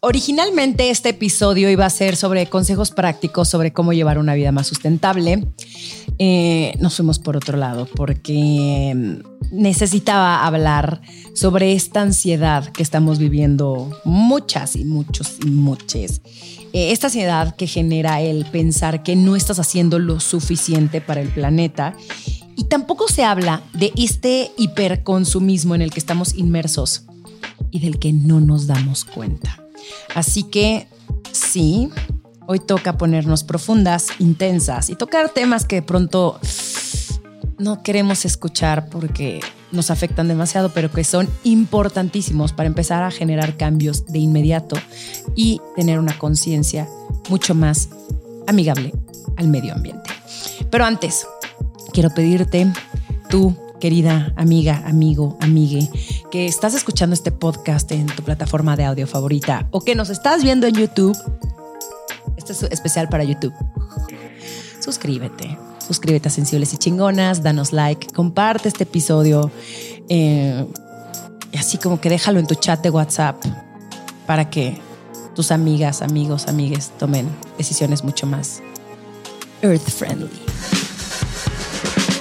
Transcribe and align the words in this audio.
Originalmente 0.00 0.90
este 0.90 1.10
episodio 1.10 1.70
iba 1.70 1.86
a 1.86 1.90
ser 1.90 2.16
sobre 2.16 2.46
consejos 2.46 2.90
prácticos 2.90 3.48
sobre 3.48 3.72
cómo 3.72 3.92
llevar 3.92 4.18
una 4.18 4.34
vida 4.34 4.52
más 4.52 4.66
sustentable. 4.66 5.46
Eh, 6.18 6.74
nos 6.78 6.96
fuimos 6.96 7.18
por 7.18 7.36
otro 7.36 7.56
lado 7.56 7.88
porque 7.96 8.92
mm, 8.94 9.34
necesitaba 9.52 10.46
hablar 10.46 11.00
sobre 11.34 11.72
esta 11.72 12.02
ansiedad 12.02 12.70
que 12.70 12.82
estamos 12.82 13.18
viviendo 13.18 13.98
muchas 14.04 14.76
y 14.76 14.84
muchos 14.84 15.38
y 15.44 15.50
muchas. 15.50 16.20
Eh, 16.72 16.92
esta 16.92 17.06
ansiedad 17.06 17.56
que 17.56 17.66
genera 17.66 18.20
el 18.20 18.44
pensar 18.46 19.02
que 19.02 19.16
no 19.16 19.36
estás 19.36 19.58
haciendo 19.58 19.98
lo 19.98 20.20
suficiente 20.20 21.00
para 21.00 21.20
el 21.20 21.28
planeta. 21.28 21.96
Y 22.56 22.64
tampoco 22.64 23.08
se 23.08 23.24
habla 23.24 23.62
de 23.72 23.92
este 23.96 24.52
hiperconsumismo 24.56 25.74
en 25.74 25.82
el 25.82 25.90
que 25.90 25.98
estamos 25.98 26.34
inmersos 26.34 27.04
y 27.70 27.80
del 27.80 27.98
que 27.98 28.12
no 28.12 28.40
nos 28.40 28.68
damos 28.68 29.04
cuenta. 29.04 29.63
Así 30.14 30.44
que 30.44 30.86
sí, 31.32 31.90
hoy 32.46 32.60
toca 32.60 32.96
ponernos 32.98 33.44
profundas, 33.44 34.08
intensas 34.18 34.90
y 34.90 34.96
tocar 34.96 35.30
temas 35.30 35.66
que 35.66 35.76
de 35.76 35.82
pronto 35.82 36.38
no 37.58 37.82
queremos 37.82 38.24
escuchar 38.24 38.88
porque 38.88 39.40
nos 39.72 39.90
afectan 39.90 40.28
demasiado, 40.28 40.70
pero 40.70 40.90
que 40.90 41.04
son 41.04 41.28
importantísimos 41.42 42.52
para 42.52 42.66
empezar 42.66 43.02
a 43.02 43.10
generar 43.10 43.56
cambios 43.56 44.06
de 44.06 44.18
inmediato 44.18 44.76
y 45.34 45.60
tener 45.76 45.98
una 45.98 46.16
conciencia 46.18 46.88
mucho 47.28 47.54
más 47.54 47.88
amigable 48.46 48.92
al 49.36 49.48
medio 49.48 49.74
ambiente. 49.74 50.10
Pero 50.70 50.84
antes, 50.84 51.26
quiero 51.92 52.10
pedirte 52.10 52.72
tú 53.28 53.56
querida 53.84 54.32
amiga, 54.36 54.82
amigo, 54.86 55.36
amigue, 55.42 55.90
que 56.30 56.46
estás 56.46 56.72
escuchando 56.72 57.12
este 57.12 57.30
podcast 57.30 57.92
en 57.92 58.06
tu 58.06 58.22
plataforma 58.22 58.76
de 58.76 58.84
audio 58.86 59.06
favorita 59.06 59.68
o 59.72 59.82
que 59.82 59.94
nos 59.94 60.08
estás 60.08 60.42
viendo 60.42 60.66
en 60.66 60.74
YouTube. 60.74 61.14
Este 62.34 62.54
es 62.54 62.62
especial 62.62 63.10
para 63.10 63.24
YouTube. 63.24 63.52
Suscríbete. 64.80 65.58
Suscríbete 65.86 66.28
a 66.28 66.30
Sensibles 66.30 66.72
y 66.72 66.78
Chingonas, 66.78 67.42
danos 67.42 67.74
like, 67.74 68.06
comparte 68.14 68.68
este 68.68 68.84
episodio 68.84 69.50
eh, 70.08 70.64
y 71.52 71.58
así 71.58 71.76
como 71.76 72.00
que 72.00 72.08
déjalo 72.08 72.40
en 72.40 72.46
tu 72.46 72.54
chat 72.54 72.82
de 72.82 72.88
WhatsApp 72.88 73.36
para 74.26 74.48
que 74.48 74.80
tus 75.34 75.50
amigas, 75.50 76.00
amigos, 76.00 76.48
amigues 76.48 76.90
tomen 76.98 77.28
decisiones 77.58 78.02
mucho 78.02 78.26
más 78.26 78.62
earth 79.60 79.90
friendly. 79.90 80.43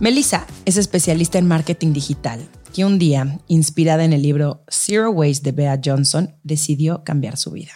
Melissa 0.00 0.46
es 0.64 0.76
especialista 0.76 1.38
en 1.38 1.48
marketing 1.48 1.92
digital 1.92 2.48
que 2.72 2.84
un 2.84 3.00
día, 3.00 3.40
inspirada 3.48 4.04
en 4.04 4.12
el 4.12 4.22
libro 4.22 4.62
Zero 4.70 5.10
Waste 5.10 5.42
de 5.42 5.50
Bea 5.50 5.80
Johnson, 5.84 6.36
decidió 6.44 7.02
cambiar 7.02 7.36
su 7.36 7.50
vida. 7.50 7.72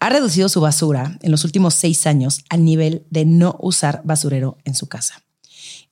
Ha 0.00 0.10
reducido 0.10 0.50
su 0.50 0.60
basura 0.60 1.18
en 1.22 1.30
los 1.30 1.44
últimos 1.44 1.74
seis 1.74 2.06
años 2.06 2.44
al 2.50 2.62
nivel 2.62 3.06
de 3.08 3.24
no 3.24 3.56
usar 3.58 4.02
basurero 4.04 4.58
en 4.66 4.74
su 4.74 4.88
casa. 4.88 5.22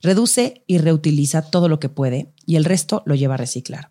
Reduce 0.02 0.64
y 0.66 0.76
reutiliza 0.76 1.40
todo 1.40 1.70
lo 1.70 1.80
que 1.80 1.88
puede 1.88 2.30
y 2.44 2.56
el 2.56 2.66
resto 2.66 3.02
lo 3.06 3.14
lleva 3.14 3.34
a 3.34 3.38
reciclar. 3.38 3.90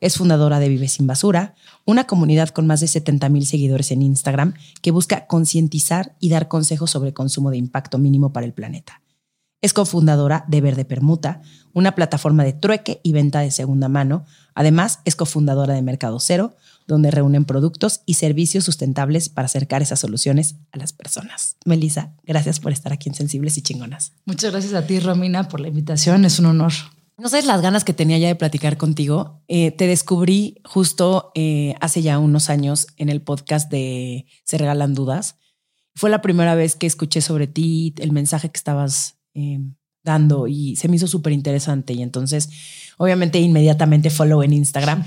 Es 0.00 0.16
fundadora 0.16 0.60
de 0.60 0.70
Vive 0.70 0.88
Sin 0.88 1.06
Basura, 1.06 1.56
una 1.84 2.06
comunidad 2.06 2.48
con 2.48 2.66
más 2.66 2.80
de 2.80 2.88
70 2.88 3.28
mil 3.28 3.46
seguidores 3.46 3.90
en 3.90 4.00
Instagram 4.00 4.54
que 4.80 4.92
busca 4.92 5.26
concientizar 5.26 6.16
y 6.20 6.30
dar 6.30 6.48
consejos 6.48 6.90
sobre 6.90 7.12
consumo 7.12 7.50
de 7.50 7.58
impacto 7.58 7.98
mínimo 7.98 8.32
para 8.32 8.46
el 8.46 8.54
planeta. 8.54 9.02
Es 9.66 9.72
cofundadora 9.72 10.44
de 10.46 10.60
Verde 10.60 10.84
Permuta, 10.84 11.42
una 11.72 11.96
plataforma 11.96 12.44
de 12.44 12.52
trueque 12.52 13.00
y 13.02 13.10
venta 13.10 13.40
de 13.40 13.50
segunda 13.50 13.88
mano. 13.88 14.24
Además, 14.54 15.00
es 15.04 15.16
cofundadora 15.16 15.74
de 15.74 15.82
Mercado 15.82 16.20
Cero, 16.20 16.54
donde 16.86 17.10
reúnen 17.10 17.44
productos 17.44 18.02
y 18.06 18.14
servicios 18.14 18.62
sustentables 18.62 19.28
para 19.28 19.46
acercar 19.46 19.82
esas 19.82 19.98
soluciones 19.98 20.54
a 20.70 20.78
las 20.78 20.92
personas. 20.92 21.56
Melissa, 21.64 22.12
gracias 22.22 22.60
por 22.60 22.70
estar 22.70 22.92
aquí 22.92 23.08
en 23.08 23.16
Sensibles 23.16 23.58
y 23.58 23.62
Chingonas. 23.62 24.12
Muchas 24.24 24.52
gracias 24.52 24.72
a 24.74 24.86
ti, 24.86 25.00
Romina, 25.00 25.48
por 25.48 25.58
la 25.58 25.66
invitación. 25.66 26.24
Es 26.24 26.38
un 26.38 26.46
honor. 26.46 26.72
No 27.18 27.28
sabes 27.28 27.46
las 27.46 27.60
ganas 27.60 27.82
que 27.82 27.92
tenía 27.92 28.18
ya 28.18 28.28
de 28.28 28.36
platicar 28.36 28.76
contigo. 28.76 29.42
Eh, 29.48 29.72
te 29.72 29.88
descubrí 29.88 30.60
justo 30.64 31.32
eh, 31.34 31.74
hace 31.80 32.02
ya 32.02 32.20
unos 32.20 32.50
años 32.50 32.86
en 32.98 33.08
el 33.08 33.20
podcast 33.20 33.68
de 33.68 34.26
Se 34.44 34.58
Regalan 34.58 34.94
Dudas. 34.94 35.34
Fue 35.96 36.08
la 36.08 36.22
primera 36.22 36.54
vez 36.54 36.76
que 36.76 36.86
escuché 36.86 37.20
sobre 37.20 37.48
ti, 37.48 37.94
el 37.98 38.12
mensaje 38.12 38.48
que 38.48 38.58
estabas 38.58 39.15
eh, 39.36 39.60
dando 40.02 40.46
y 40.46 40.76
se 40.76 40.88
me 40.88 40.96
hizo 40.96 41.06
súper 41.06 41.34
interesante. 41.34 41.92
Y 41.92 42.02
entonces, 42.02 42.48
obviamente, 42.96 43.38
inmediatamente 43.38 44.08
follow 44.08 44.42
en 44.42 44.54
Instagram. 44.54 45.04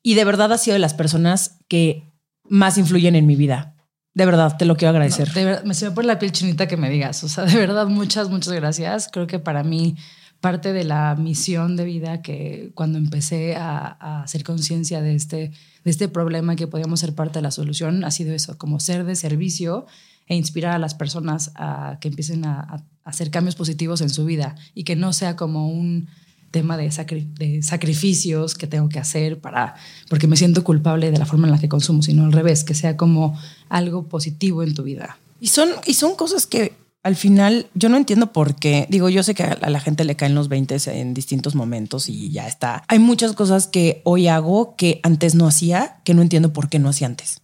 Y 0.00 0.14
de 0.14 0.24
verdad 0.24 0.52
ha 0.52 0.58
sido 0.58 0.74
de 0.74 0.78
las 0.78 0.94
personas 0.94 1.58
que 1.66 2.12
más 2.44 2.78
influyen 2.78 3.16
en 3.16 3.26
mi 3.26 3.34
vida. 3.34 3.74
De 4.12 4.26
verdad, 4.26 4.56
te 4.56 4.64
lo 4.64 4.76
quiero 4.76 4.90
agradecer. 4.90 5.30
me 5.64 5.74
se 5.74 5.88
me 5.88 5.90
pone 5.90 6.06
la 6.06 6.20
piel 6.20 6.30
chinita 6.30 6.68
que 6.68 6.76
me 6.76 6.88
digas. 6.88 7.24
O 7.24 7.28
sea, 7.28 7.44
de 7.44 7.56
verdad, 7.56 7.88
muchas, 7.88 8.30
muchas 8.30 8.52
gracias. 8.52 9.08
Creo 9.10 9.26
que 9.26 9.40
para 9.40 9.64
mí, 9.64 9.96
parte 10.40 10.72
de 10.72 10.84
la 10.84 11.16
misión 11.16 11.74
de 11.74 11.84
vida 11.84 12.22
que 12.22 12.70
cuando 12.74 12.98
empecé 12.98 13.56
a, 13.56 13.96
a 13.98 14.22
hacer 14.22 14.44
conciencia 14.44 15.00
de 15.00 15.16
este, 15.16 15.50
de 15.82 15.90
este 15.90 16.06
problema 16.06 16.54
que 16.54 16.68
podíamos 16.68 17.00
ser 17.00 17.14
parte 17.14 17.38
de 17.38 17.42
la 17.42 17.50
solución, 17.50 18.04
ha 18.04 18.12
sido 18.12 18.34
eso, 18.34 18.56
como 18.56 18.78
ser 18.78 19.04
de 19.04 19.16
servicio 19.16 19.86
e 20.26 20.34
inspirar 20.34 20.72
a 20.72 20.78
las 20.78 20.94
personas 20.94 21.50
a 21.54 21.98
que 22.00 22.08
empiecen 22.08 22.44
a, 22.44 22.84
hacer 23.04 23.30
cambios 23.30 23.54
positivos 23.54 24.00
en 24.00 24.08
su 24.08 24.24
vida 24.24 24.54
y 24.74 24.84
que 24.84 24.96
no 24.96 25.12
sea 25.12 25.36
como 25.36 25.68
un 25.68 26.08
tema 26.50 26.78
de, 26.78 26.90
de, 27.38 27.62
sacrificios 27.62 28.54
que 28.54 28.66
tengo 28.66 28.88
que 28.88 28.98
hacer 28.98 29.40
para 29.40 29.74
porque 30.08 30.26
me 30.26 30.36
siento 30.36 30.64
culpable 30.64 31.10
de 31.10 31.18
la 31.18 31.26
forma 31.26 31.46
en 31.46 31.52
la 31.52 31.58
que 31.58 31.68
consumo, 31.68 32.00
sino 32.00 32.24
al 32.24 32.32
revés, 32.32 32.64
que 32.64 32.74
sea 32.74 32.96
como 32.96 33.38
algo 33.68 34.08
positivo 34.08 34.62
en 34.62 34.72
tu 34.72 34.84
vida. 34.84 35.18
Y 35.38 35.48
son, 35.48 35.68
y 35.84 35.94
son 35.94 36.14
cosas 36.14 36.46
que 36.46 36.72
al 37.04 37.16
final 37.16 37.66
yo 37.74 37.90
no 37.90 37.98
entiendo 37.98 38.32
por 38.32 38.56
qué. 38.56 38.86
Digo, 38.88 39.10
yo 39.10 39.22
sé 39.22 39.34
que 39.34 39.42
a 39.42 39.68
la 39.68 39.78
gente 39.78 40.04
le 40.04 40.16
caen 40.16 40.34
los 40.34 40.48
20 40.48 40.78
en 40.86 41.12
distintos 41.12 41.54
momentos 41.54 42.08
y 42.08 42.30
ya 42.30 42.48
está. 42.48 42.82
Hay 42.88 42.98
muchas 42.98 43.34
cosas 43.34 43.66
que 43.66 44.00
hoy 44.04 44.26
hago 44.26 44.74
que 44.76 45.00
antes 45.02 45.34
no 45.34 45.46
hacía, 45.46 46.00
que 46.04 46.14
no 46.14 46.22
entiendo 46.22 46.54
por 46.54 46.70
qué 46.70 46.78
no 46.78 46.88
hacía 46.88 47.06
antes. 47.06 47.42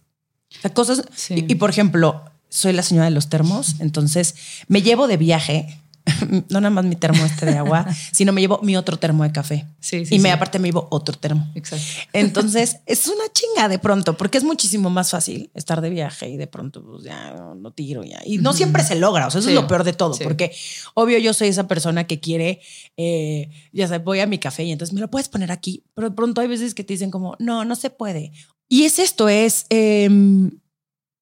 O 0.57 0.61
sea, 0.61 0.73
cosas. 0.73 1.03
y, 1.29 1.55
por 1.55 1.69
ejemplo, 1.69 2.23
soy 2.51 2.73
la 2.73 2.83
señora 2.83 3.05
de 3.05 3.11
los 3.11 3.29
termos, 3.29 3.75
entonces 3.79 4.35
me 4.67 4.81
llevo 4.81 5.07
de 5.07 5.15
viaje, 5.15 5.79
no 6.49 6.59
nada 6.59 6.69
más 6.69 6.83
mi 6.83 6.97
termo 6.97 7.23
este 7.23 7.45
de 7.45 7.57
agua, 7.57 7.87
sino 8.11 8.33
me 8.33 8.41
llevo 8.41 8.59
mi 8.61 8.75
otro 8.75 8.99
termo 8.99 9.23
de 9.23 9.31
café. 9.31 9.67
Sí, 9.79 10.05
sí, 10.05 10.15
y 10.15 10.19
me 10.19 10.31
aparte 10.31 10.59
me 10.59 10.67
llevo 10.67 10.85
otro 10.91 11.17
termo. 11.17 11.49
Exacto. 11.55 11.85
Entonces 12.11 12.79
es 12.85 13.07
una 13.07 13.23
chinga 13.31 13.69
de 13.69 13.79
pronto, 13.79 14.17
porque 14.17 14.37
es 14.37 14.43
muchísimo 14.43 14.89
más 14.89 15.11
fácil 15.11 15.49
estar 15.53 15.79
de 15.79 15.89
viaje 15.89 16.27
y 16.27 16.35
de 16.35 16.47
pronto 16.47 16.83
pues, 16.83 17.05
ya 17.05 17.53
no 17.55 17.71
tiro 17.71 18.03
ya. 18.03 18.19
Y 18.25 18.39
no 18.39 18.51
siempre 18.51 18.83
se 18.83 18.95
logra, 18.95 19.27
o 19.27 19.31
sea, 19.31 19.39
eso 19.39 19.47
es 19.47 19.55
lo 19.55 19.65
peor 19.65 19.85
de 19.85 19.93
todo, 19.93 20.17
porque 20.21 20.51
obvio 20.93 21.19
yo 21.19 21.33
soy 21.33 21.47
esa 21.47 21.69
persona 21.69 22.05
que 22.05 22.19
quiere, 22.19 22.59
eh, 22.97 23.49
ya 23.71 23.87
sabes, 23.87 24.03
voy 24.03 24.19
a 24.19 24.27
mi 24.27 24.39
café 24.39 24.65
y 24.65 24.73
entonces 24.73 24.93
me 24.93 24.99
lo 24.99 25.09
puedes 25.09 25.29
poner 25.29 25.53
aquí, 25.53 25.85
pero 25.93 26.09
de 26.09 26.15
pronto 26.17 26.41
hay 26.41 26.47
veces 26.47 26.75
que 26.75 26.83
te 26.83 26.95
dicen 26.95 27.11
como, 27.11 27.37
no, 27.39 27.63
no 27.63 27.77
se 27.77 27.91
puede. 27.91 28.33
Y 28.67 28.83
es 28.83 28.99
esto, 28.99 29.29
es... 29.29 29.67
Em, 29.69 30.51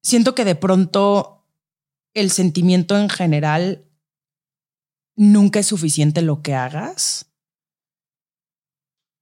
siento 0.02 0.34
que 0.34 0.44
de 0.44 0.54
pronto 0.54 1.44
el 2.14 2.30
sentimiento 2.30 2.98
en 2.98 3.08
general 3.08 3.84
nunca 5.16 5.60
es 5.60 5.66
suficiente 5.66 6.22
lo 6.22 6.42
que 6.42 6.54
hagas. 6.54 7.26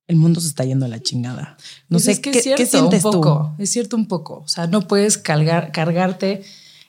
El 0.06 0.16
mundo 0.16 0.40
se 0.40 0.48
está 0.48 0.64
yendo 0.64 0.86
a 0.86 0.88
la 0.88 1.02
chingada. 1.02 1.58
No 1.88 1.96
pues 1.96 2.04
sé 2.04 2.12
es 2.12 2.20
que 2.20 2.30
¿qué, 2.30 2.38
es 2.38 2.44
cierto, 2.44 2.88
un 2.88 3.00
poco, 3.00 3.54
Es 3.58 3.70
cierto 3.70 3.96
un 3.96 4.06
poco. 4.06 4.38
O 4.38 4.48
sea, 4.48 4.66
no 4.66 4.88
puedes 4.88 5.18
cargar, 5.18 5.70
cargarte 5.70 6.42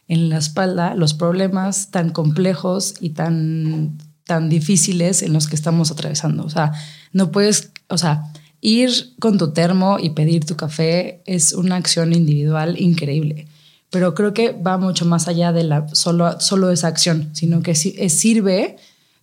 en 0.08 0.30
la 0.30 0.38
espalda 0.38 0.96
los 0.96 1.14
problemas 1.14 1.92
tan 1.92 2.12
complejos 2.12 2.96
y 3.02 3.10
tan, 3.10 3.98
tan 4.24 4.48
difíciles 4.48 5.22
en 5.22 5.34
los 5.34 5.48
que 5.48 5.56
estamos 5.56 5.92
atravesando. 5.92 6.46
O 6.46 6.50
sea, 6.50 6.72
no 7.12 7.32
puedes, 7.32 7.72
o 7.90 7.98
sea, 7.98 8.32
ir 8.62 9.16
con 9.20 9.38
tu 9.38 9.52
termo 9.52 9.98
y 10.00 10.12
pedir 10.12 10.46
tu 10.46 10.56
café 10.56 11.22
es 11.26 11.52
una 11.52 11.76
acción 11.76 12.14
individual 12.14 12.80
increíble 12.80 13.49
pero 13.90 14.14
creo 14.14 14.34
que 14.34 14.52
va 14.52 14.78
mucho 14.78 15.06
más 15.06 15.28
allá 15.28 15.52
de 15.52 15.64
la 15.64 15.88
solo, 15.94 16.40
solo 16.40 16.72
esa 16.72 16.88
acción, 16.88 17.30
sino 17.34 17.62
que 17.62 17.76
sirve 17.76 18.78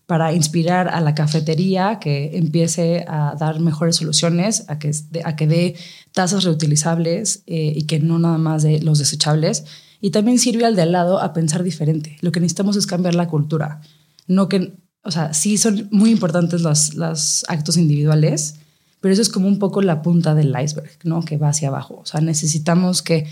para 0.06 0.32
inspirar 0.32 0.88
a 0.88 1.00
la 1.00 1.14
cafetería 1.14 1.98
que 2.00 2.36
empiece 2.36 3.04
a 3.08 3.34
dar 3.38 3.58
mejores 3.60 3.96
soluciones, 3.96 4.64
a 4.68 4.78
que, 4.78 4.92
a 5.24 5.34
que 5.34 5.46
dé 5.46 5.74
tazas 6.12 6.44
reutilizables 6.44 7.42
eh, 7.46 7.72
y 7.74 7.82
que 7.82 7.98
no 7.98 8.18
nada 8.18 8.38
más 8.38 8.62
de 8.62 8.80
los 8.80 8.98
desechables. 8.98 9.64
Y 10.00 10.10
también 10.10 10.38
sirve 10.38 10.64
al 10.64 10.76
de 10.76 10.82
al 10.82 10.92
lado 10.92 11.20
a 11.20 11.32
pensar 11.32 11.64
diferente. 11.64 12.18
Lo 12.20 12.30
que 12.30 12.38
necesitamos 12.38 12.76
es 12.76 12.86
cambiar 12.86 13.16
la 13.16 13.28
cultura. 13.28 13.80
No 14.28 14.48
que, 14.48 14.74
o 15.02 15.10
sea, 15.10 15.34
sí 15.34 15.58
son 15.58 15.88
muy 15.90 16.10
importantes 16.10 16.60
los, 16.60 16.94
los 16.94 17.44
actos 17.48 17.76
individuales, 17.76 18.56
pero 19.00 19.12
eso 19.12 19.22
es 19.22 19.28
como 19.28 19.48
un 19.48 19.58
poco 19.58 19.82
la 19.82 20.02
punta 20.02 20.36
del 20.36 20.54
iceberg, 20.60 20.98
¿no? 21.02 21.22
Que 21.22 21.36
va 21.36 21.48
hacia 21.48 21.68
abajo. 21.68 21.98
O 22.02 22.06
sea, 22.06 22.20
necesitamos 22.20 23.02
que 23.02 23.26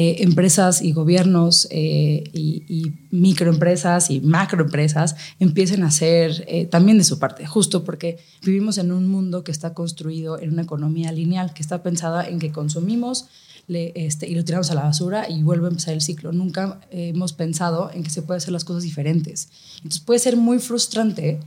eh, 0.00 0.22
empresas 0.22 0.80
y 0.80 0.92
gobiernos 0.92 1.66
eh, 1.72 2.22
y, 2.32 2.92
microempresas 3.10 4.12
y 4.12 4.20
macroempresas 4.20 5.16
empiecen 5.40 5.82
a 5.82 5.88
hacer 5.88 6.44
eh, 6.46 6.66
también 6.66 6.98
de 6.98 7.02
su 7.02 7.18
parte, 7.18 7.44
justo 7.48 7.82
porque 7.82 8.16
vivimos 8.44 8.78
en 8.78 8.92
un 8.92 9.08
mundo 9.08 9.42
que 9.42 9.50
está 9.50 9.74
construido 9.74 10.38
en 10.38 10.52
una 10.52 10.62
economía 10.62 11.10
lineal, 11.10 11.52
que 11.52 11.62
está 11.62 11.82
pensada 11.82 12.28
en 12.28 12.38
que 12.38 12.52
consumimos 12.52 13.26
este, 13.66 14.28
y 14.28 14.36
lo 14.36 14.44
tiramos 14.44 14.70
a 14.70 14.76
la 14.76 14.84
basura 14.84 15.28
y 15.28 15.42
vuelve 15.42 15.66
a 15.66 15.70
empezar 15.70 15.94
el 15.94 16.00
ciclo. 16.00 16.30
Nunca 16.30 16.78
hemos 16.92 17.32
pensado 17.32 17.90
en 17.92 18.04
que 18.04 18.10
se 18.10 18.22
puede 18.22 18.38
hacer 18.38 18.52
las 18.52 18.64
cosas 18.64 18.84
diferentes. 18.84 19.48
Entonces 19.78 20.00
puede 20.00 20.20
ser 20.20 20.36
muy 20.36 20.60
frustrante 20.60 21.40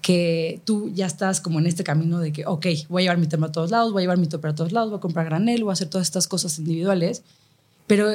que 0.00 0.60
tú 0.64 0.92
ya 0.94 1.06
estás 1.06 1.40
como 1.40 1.58
en 1.58 1.66
este 1.66 1.82
camino 1.82 2.20
de 2.20 2.32
que, 2.32 2.46
ok, 2.46 2.66
voy 2.88 3.02
a 3.02 3.04
llevar 3.06 3.18
mi 3.18 3.26
tema 3.26 3.48
a 3.48 3.52
todos 3.52 3.72
lados, 3.72 3.92
voy 3.92 4.02
a 4.02 4.04
llevar 4.04 4.18
mi 4.18 4.28
tope 4.28 4.46
a 4.46 4.54
todos 4.54 4.70
lados, 4.70 4.90
voy 4.90 4.98
a 4.98 5.00
comprar 5.00 5.24
granel, 5.24 5.64
voy 5.64 5.70
a 5.70 5.72
hacer 5.72 5.88
todas 5.88 6.06
estas 6.06 6.28
cosas 6.28 6.56
individuales 6.60 7.24
pero 7.90 8.12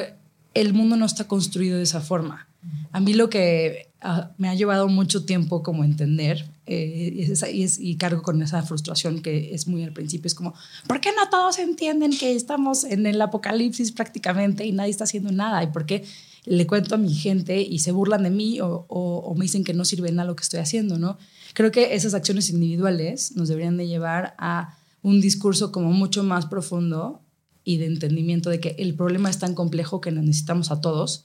el 0.54 0.72
mundo 0.72 0.96
no 0.96 1.04
está 1.04 1.28
construido 1.28 1.76
de 1.76 1.82
esa 1.82 2.00
forma. 2.00 2.48
A 2.92 2.98
mí 2.98 3.12
lo 3.12 3.28
que 3.28 3.90
ah, 4.00 4.30
me 4.38 4.48
ha 4.48 4.54
llevado 4.54 4.88
mucho 4.88 5.26
tiempo 5.26 5.62
como 5.62 5.84
entender 5.84 6.48
eh, 6.64 7.28
y, 7.52 7.96
cargo 7.96 8.22
con 8.22 8.40
esa 8.40 8.62
frustración 8.62 9.20
que 9.20 9.54
es 9.54 9.68
muy 9.68 9.84
al 9.84 9.92
principio, 9.92 10.28
es 10.28 10.34
como, 10.34 10.54
¿por 10.86 11.02
qué 11.02 11.10
no 11.14 11.28
todos 11.28 11.58
entienden 11.58 12.16
que 12.16 12.34
estamos 12.34 12.84
en 12.84 13.04
el 13.04 13.20
apocalipsis 13.20 13.92
prácticamente 13.92 14.64
y 14.64 14.72
nadie 14.72 14.92
está 14.92 15.04
haciendo 15.04 15.30
nada? 15.30 15.62
¿Y 15.62 15.66
por 15.66 15.84
qué 15.84 16.06
le 16.46 16.66
cuento 16.66 16.94
a 16.94 16.98
mi 16.98 17.12
gente 17.12 17.60
y 17.60 17.80
se 17.80 17.92
burlan 17.92 18.22
de 18.22 18.30
mí 18.30 18.62
o, 18.62 18.86
o 18.88 19.34
me 19.34 19.44
dicen 19.44 19.62
que 19.62 19.74
no 19.74 19.84
sirve 19.84 20.10
nada 20.10 20.26
lo 20.26 20.36
que 20.36 20.42
estoy 20.42 20.60
haciendo? 20.60 20.98
¿no? 20.98 21.18
Creo 21.52 21.70
que 21.70 21.94
esas 21.94 22.14
acciones 22.14 22.48
individuales 22.48 23.36
nos 23.36 23.48
deberían 23.48 23.76
de 23.76 23.88
llevar 23.88 24.36
a 24.38 24.78
un 25.02 25.20
discurso 25.20 25.70
como 25.70 25.92
mucho 25.92 26.24
más 26.24 26.46
profundo 26.46 27.20
y 27.66 27.78
de 27.78 27.86
entendimiento 27.86 28.48
de 28.48 28.60
que 28.60 28.76
el 28.78 28.94
problema 28.94 29.28
es 29.28 29.40
tan 29.40 29.54
complejo 29.54 30.00
que 30.00 30.12
necesitamos 30.12 30.70
a 30.70 30.80
todos 30.80 31.24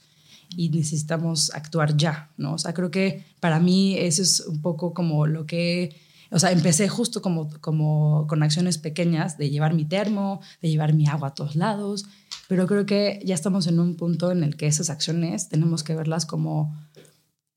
y 0.58 0.70
necesitamos 0.70 1.52
actuar 1.54 1.96
ya, 1.96 2.32
¿no? 2.36 2.56
O 2.56 2.58
sea, 2.58 2.74
creo 2.74 2.90
que 2.90 3.24
para 3.40 3.60
mí 3.60 3.96
eso 3.96 4.24
es 4.24 4.40
un 4.42 4.60
poco 4.60 4.92
como 4.96 5.28
lo 5.28 5.46
que, 5.46 5.96
o 6.32 6.40
sea, 6.40 6.52
empecé 6.52 6.90
justo 6.90 7.22
como, 7.22 7.52
como 7.62 8.26
con 8.28 8.42
acciones 8.42 8.80
pequeñas 8.80 9.38
de 9.38 9.52
llevar 9.52 9.76
mi 9.76 9.86
termo, 9.86 10.42
de 10.64 10.72
llevar 10.72 10.94
mi 10.94 11.06
agua 11.06 11.28
a 11.30 11.36
todos 11.36 11.56
lados, 11.56 12.06
pero 12.48 12.66
creo 12.66 12.88
que 12.88 13.22
ya 13.24 13.36
estamos 13.36 13.68
en 13.68 13.80
un 13.80 13.96
punto 13.96 14.32
en 14.32 14.44
el 14.44 14.58
que 14.58 14.66
esas 14.66 14.90
acciones 14.90 15.48
tenemos 15.48 15.84
que 15.84 15.96
verlas 15.96 16.26
como, 16.26 16.76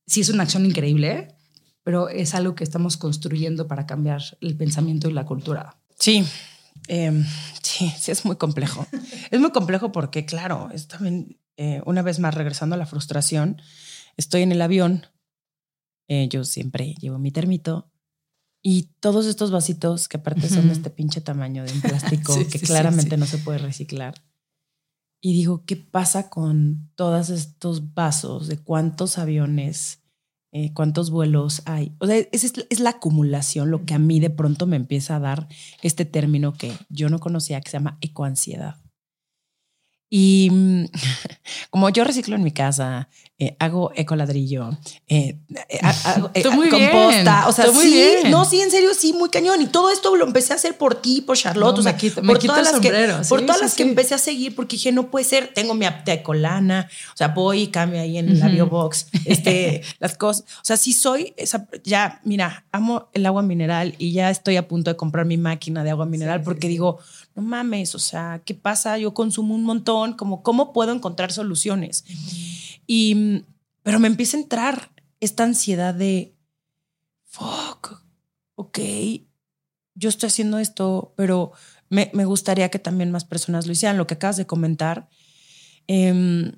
sí 0.05 0.21
es 0.21 0.29
una 0.29 0.43
acción 0.43 0.63
increíble, 0.63 1.35
pero 1.83 2.07
es 2.07 2.35
algo 2.35 2.53
que 2.53 2.63
estamos 2.63 2.97
construyendo 2.97 3.67
para 3.67 3.87
cambiar 3.87 4.21
el 4.41 4.55
pensamiento 4.55 5.09
y 5.09 5.13
la 5.13 5.25
cultura. 5.25 5.75
Sí, 5.97 6.23
Em, 6.87 7.25
sí, 7.61 7.91
sí, 7.97 8.11
es 8.11 8.25
muy 8.25 8.37
complejo. 8.37 8.85
es 9.31 9.39
muy 9.39 9.51
complejo 9.51 9.91
porque, 9.91 10.25
claro, 10.25 10.69
es 10.71 10.87
también, 10.87 11.39
eh, 11.57 11.81
una 11.85 12.01
vez 12.01 12.19
más, 12.19 12.33
regresando 12.33 12.75
a 12.75 12.77
la 12.77 12.85
frustración, 12.85 13.61
estoy 14.17 14.41
en 14.41 14.51
el 14.51 14.61
avión, 14.61 15.05
eh, 16.07 16.27
yo 16.29 16.43
siempre 16.43 16.93
llevo 16.99 17.17
mi 17.17 17.31
termito 17.31 17.91
y 18.61 18.93
todos 18.99 19.27
estos 19.27 19.51
vasitos, 19.51 20.07
que 20.07 20.17
aparte 20.17 20.49
son 20.49 20.67
de 20.67 20.73
este 20.73 20.89
pinche 20.89 21.21
tamaño 21.21 21.63
de 21.63 21.71
un 21.71 21.81
plástico 21.81 22.35
que 22.51 22.59
claramente 22.59 23.15
no 23.15 23.27
se 23.27 23.37
puede 23.37 23.59
reciclar. 23.59 24.15
Y 25.21 25.33
digo, 25.33 25.65
¿qué 25.65 25.75
pasa 25.75 26.29
con 26.29 26.91
todos 26.95 27.29
estos 27.29 27.93
vasos? 27.93 28.47
¿De 28.47 28.57
cuántos 28.57 29.19
aviones? 29.19 30.04
Eh, 30.57 30.71
cuántos 30.73 31.09
vuelos 31.09 31.63
hay. 31.65 31.91
O 31.99 32.07
sea, 32.07 32.15
es, 32.15 32.53
es, 32.69 32.79
la 32.79 32.91
acumulación 32.91 33.71
lo 33.71 33.85
que 33.85 33.93
a 33.93 33.99
mí 33.99 34.21
de 34.21 34.29
pronto 34.29 34.67
me 34.67 34.77
empieza 34.77 35.17
a 35.17 35.19
dar 35.19 35.49
este 35.81 36.05
término 36.05 36.53
que 36.53 36.71
yo 36.87 37.09
no 37.09 37.19
conocía, 37.19 37.59
que 37.59 37.69
se 37.69 37.75
llama 37.75 37.97
ecoansiedad. 37.99 38.77
Y 40.09 40.47
mm, 40.49 40.85
como 41.71 41.89
yo 41.89 42.05
reciclo 42.05 42.37
en 42.37 42.43
mi 42.43 42.51
casa, 42.51 43.09
eh, 43.37 43.53
hago 43.59 43.91
ecoladrillo, 43.95 44.69
eh, 45.09 45.37
eh 45.67 45.79
hago 45.81 46.31
eh, 46.33 46.49
muy 46.51 46.69
composta, 46.69 47.49
o 47.49 47.51
sea, 47.51 47.69
muy 47.69 47.83
sí, 47.83 48.15
no, 48.29 48.45
sí, 48.45 48.61
en 48.61 48.71
serio, 48.71 48.91
sí, 48.97 49.11
muy 49.11 49.29
cañón. 49.29 49.61
Y 49.61 49.65
todo 49.65 49.91
esto 49.91 50.15
lo 50.15 50.25
empecé 50.25 50.53
a 50.53 50.55
hacer 50.55 50.77
por 50.77 50.95
ti, 50.95 51.19
por 51.19 51.35
Charlotte, 51.35 51.79
o 51.79 51.83
sea, 51.83 51.97
por, 52.25 52.39
todas 52.39 52.71
las 52.71 52.79
que, 52.79 52.91
por 53.27 53.41
todas 53.41 53.59
las 53.59 53.75
que 53.75 53.83
empecé 53.83 54.15
a 54.15 54.19
seguir, 54.19 54.55
porque 54.55 54.77
dije, 54.77 54.93
no 54.93 55.11
puede 55.11 55.25
ser, 55.25 55.51
tengo 55.53 55.73
mi 55.73 55.85
ecolana, 55.85 56.87
o 57.13 57.17
sea, 57.17 57.27
voy 57.27 57.63
y 57.63 57.67
cambio 57.67 57.99
ahí 57.99 58.17
en 58.17 58.39
la 58.39 58.47
biobox, 58.47 59.07
este, 59.25 59.81
las 59.99 60.15
cosas, 60.15 60.45
o 60.61 60.63
sea, 60.63 60.77
sí 60.77 60.93
soy, 60.93 61.33
esa, 61.35 61.67
ya, 61.83 62.21
mira, 62.23 62.65
amo 62.71 63.09
el 63.13 63.25
agua 63.25 63.41
mineral 63.41 63.95
y 63.97 64.13
ya 64.13 64.29
estoy 64.29 64.55
a 64.55 64.69
punto 64.69 64.91
de 64.91 64.95
comprar 64.95 65.25
mi 65.25 65.35
máquina 65.37 65.83
de 65.83 65.89
agua 65.89 66.05
mineral 66.05 66.41
porque 66.41 66.69
digo, 66.69 66.99
no 67.35 67.41
mames, 67.41 67.95
o 67.95 67.99
sea, 67.99 68.41
¿qué 68.45 68.53
pasa? 68.53 68.97
Yo 68.97 69.13
consumo 69.13 69.55
un 69.55 69.65
montón, 69.65 70.13
como, 70.13 70.41
¿cómo 70.41 70.71
puedo 70.71 70.93
encontrar 70.93 71.33
soluciones? 71.33 72.05
Y, 72.87 73.43
pero 73.83 73.99
me 73.99 74.07
empieza 74.07 74.37
a 74.37 74.41
entrar 74.41 74.91
esta 75.19 75.43
ansiedad 75.43 75.93
de, 75.93 76.35
fuck, 77.25 78.01
ok, 78.55 78.79
yo 79.95 80.09
estoy 80.09 80.27
haciendo 80.27 80.59
esto, 80.59 81.13
pero 81.15 81.51
me, 81.89 82.11
me 82.13 82.25
gustaría 82.25 82.69
que 82.69 82.79
también 82.79 83.11
más 83.11 83.25
personas 83.25 83.65
lo 83.65 83.73
hicieran, 83.73 83.97
lo 83.97 84.07
que 84.07 84.15
acabas 84.15 84.37
de 84.37 84.45
comentar. 84.45 85.09
Em, 85.87 86.51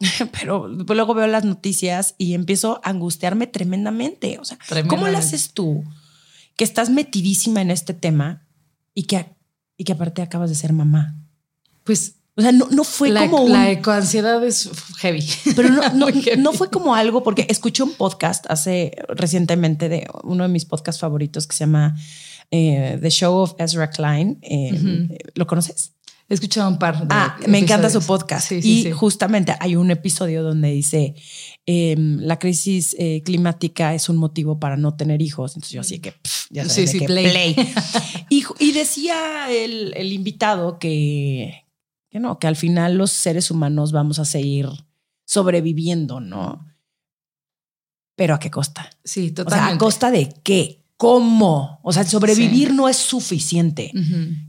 pero 0.32 0.68
luego 0.68 1.14
veo 1.14 1.26
las 1.26 1.44
noticias 1.44 2.14
y 2.18 2.34
empiezo 2.34 2.80
a 2.84 2.90
angustiarme 2.90 3.46
tremendamente. 3.46 4.38
O 4.38 4.44
sea, 4.44 4.58
¿cómo 4.88 5.08
lo 5.08 5.18
haces 5.18 5.52
tú? 5.52 5.84
Que 6.56 6.64
estás 6.64 6.90
metidísima 6.90 7.60
en 7.60 7.70
este 7.70 7.94
tema 7.94 8.46
y 8.94 9.04
que 9.04 9.38
y 9.78 9.84
que 9.84 9.92
aparte 9.92 10.20
acabas 10.20 10.50
de 10.50 10.56
ser 10.56 10.74
mamá. 10.74 11.16
Pues, 11.84 12.16
o 12.38 12.40
sea, 12.40 12.52
no, 12.52 12.68
no 12.70 12.84
fue 12.84 13.12
como. 13.12 13.48
La 13.48 13.68
ecoansiedad 13.72 14.44
es 14.44 14.70
heavy. 14.98 15.26
Pero 15.56 15.70
no, 15.70 15.92
no, 15.92 16.06
no, 16.38 16.52
fue 16.52 16.70
como 16.70 16.94
algo, 16.94 17.24
porque 17.24 17.46
escuché 17.50 17.82
un 17.82 17.94
podcast 17.94 18.46
hace 18.48 18.92
recientemente 19.08 19.88
de 19.88 20.06
uno 20.22 20.44
de 20.44 20.48
mis 20.48 20.64
podcasts 20.64 21.00
favoritos 21.00 21.48
que 21.48 21.56
se 21.56 21.60
llama 21.60 21.96
eh, 22.52 22.96
The 23.02 23.10
Show 23.10 23.34
of 23.34 23.54
Ezra 23.58 23.90
Klein. 23.90 24.38
Eh, 24.42 25.18
¿Lo 25.34 25.48
conoces? 25.48 25.94
He 26.28 26.34
escuchado 26.34 26.68
un 26.68 26.78
par. 26.78 27.00
De 27.00 27.06
ah, 27.10 27.36
me 27.48 27.58
encanta 27.58 27.90
su 27.90 28.02
podcast. 28.02 28.52
y 28.52 28.92
justamente 28.92 29.56
hay 29.58 29.74
un 29.74 29.90
episodio 29.90 30.44
donde 30.44 30.70
dice 30.70 31.16
em, 31.66 32.20
la 32.20 32.38
crisis 32.38 32.94
eh, 33.00 33.22
climática 33.24 33.94
es 33.94 34.08
un 34.08 34.16
motivo 34.16 34.60
para 34.60 34.76
no 34.76 34.94
tener 34.94 35.22
hijos. 35.22 35.56
Entonces 35.56 35.72
yo 35.72 35.80
así 35.80 35.98
que 35.98 36.14
ya 36.50 36.68
sabes 36.68 36.92
que 36.92 37.04
play. 37.04 37.56
y, 38.28 38.72
decía 38.72 39.50
el, 39.50 39.92
el, 39.96 40.12
invitado 40.12 40.78
que, 40.78 41.64
que 42.10 42.20
no, 42.20 42.38
que 42.38 42.46
al 42.46 42.56
final 42.56 42.96
los 42.96 43.10
seres 43.10 43.50
humanos 43.50 43.92
vamos 43.92 44.18
a 44.18 44.24
seguir 44.24 44.68
sobreviviendo, 45.24 46.20
¿no? 46.20 46.66
Pero 48.16 48.34
a 48.34 48.40
qué 48.40 48.50
costa? 48.50 48.90
Sí, 49.04 49.30
totalmente. 49.30 49.64
O 49.64 49.68
sea, 49.68 49.74
a 49.74 49.78
costa 49.78 50.10
de 50.10 50.34
qué? 50.42 50.84
¿Cómo? 50.96 51.78
O 51.84 51.92
sea, 51.92 52.04
sobrevivir 52.04 52.74
no 52.74 52.88
es 52.88 52.96
suficiente. 52.96 53.92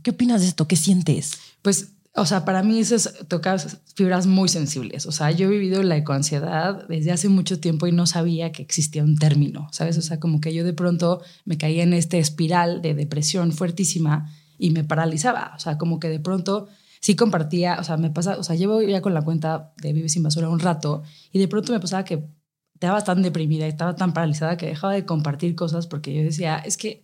¿Qué 0.01 0.11
opinas 0.11 0.41
de 0.41 0.47
esto? 0.47 0.67
¿Qué 0.67 0.75
sientes? 0.75 1.33
Pues, 1.61 1.91
o 2.15 2.25
sea, 2.25 2.43
para 2.43 2.63
mí 2.63 2.79
eso 2.79 2.95
es 2.95 3.13
tocar 3.27 3.61
fibras 3.93 4.25
muy 4.25 4.49
sensibles. 4.49 5.05
O 5.05 5.11
sea, 5.11 5.29
yo 5.29 5.45
he 5.45 5.51
vivido 5.51 5.83
la 5.83 5.97
ecoansiedad 5.97 6.87
desde 6.87 7.11
hace 7.11 7.29
mucho 7.29 7.59
tiempo 7.59 7.85
y 7.85 7.91
no 7.91 8.07
sabía 8.07 8.51
que 8.51 8.63
existía 8.63 9.03
un 9.03 9.17
término, 9.17 9.67
¿sabes? 9.71 9.97
O 9.99 10.01
sea, 10.01 10.19
como 10.19 10.41
que 10.41 10.51
yo 10.51 10.63
de 10.63 10.73
pronto 10.73 11.21
me 11.45 11.59
caía 11.59 11.83
en 11.83 11.93
este 11.93 12.17
espiral 12.17 12.81
de 12.81 12.95
depresión 12.95 13.51
fuertísima 13.51 14.33
y 14.57 14.71
me 14.71 14.83
paralizaba. 14.83 15.53
O 15.55 15.59
sea, 15.59 15.77
como 15.77 15.99
que 15.99 16.09
de 16.09 16.19
pronto 16.19 16.67
sí 16.99 17.15
compartía, 17.15 17.77
o 17.79 17.83
sea, 17.83 17.97
me 17.97 18.09
pasa, 18.09 18.37
o 18.37 18.43
sea, 18.43 18.55
llevo 18.55 18.81
ya 18.81 19.01
con 19.01 19.13
la 19.13 19.21
cuenta 19.21 19.73
de 19.77 19.93
Vive 19.93 20.09
sin 20.09 20.23
basura 20.23 20.49
un 20.49 20.59
rato 20.59 21.03
y 21.31 21.39
de 21.39 21.47
pronto 21.47 21.71
me 21.71 21.79
pasaba 21.79 22.03
que 22.03 22.27
estaba 22.73 23.03
tan 23.03 23.21
deprimida 23.21 23.65
y 23.65 23.69
estaba 23.69 23.95
tan 23.95 24.13
paralizada 24.13 24.57
que 24.57 24.67
dejaba 24.67 24.93
de 24.93 25.05
compartir 25.05 25.55
cosas 25.55 25.87
porque 25.87 26.13
yo 26.13 26.23
decía, 26.23 26.57
es 26.57 26.77
que 26.77 27.03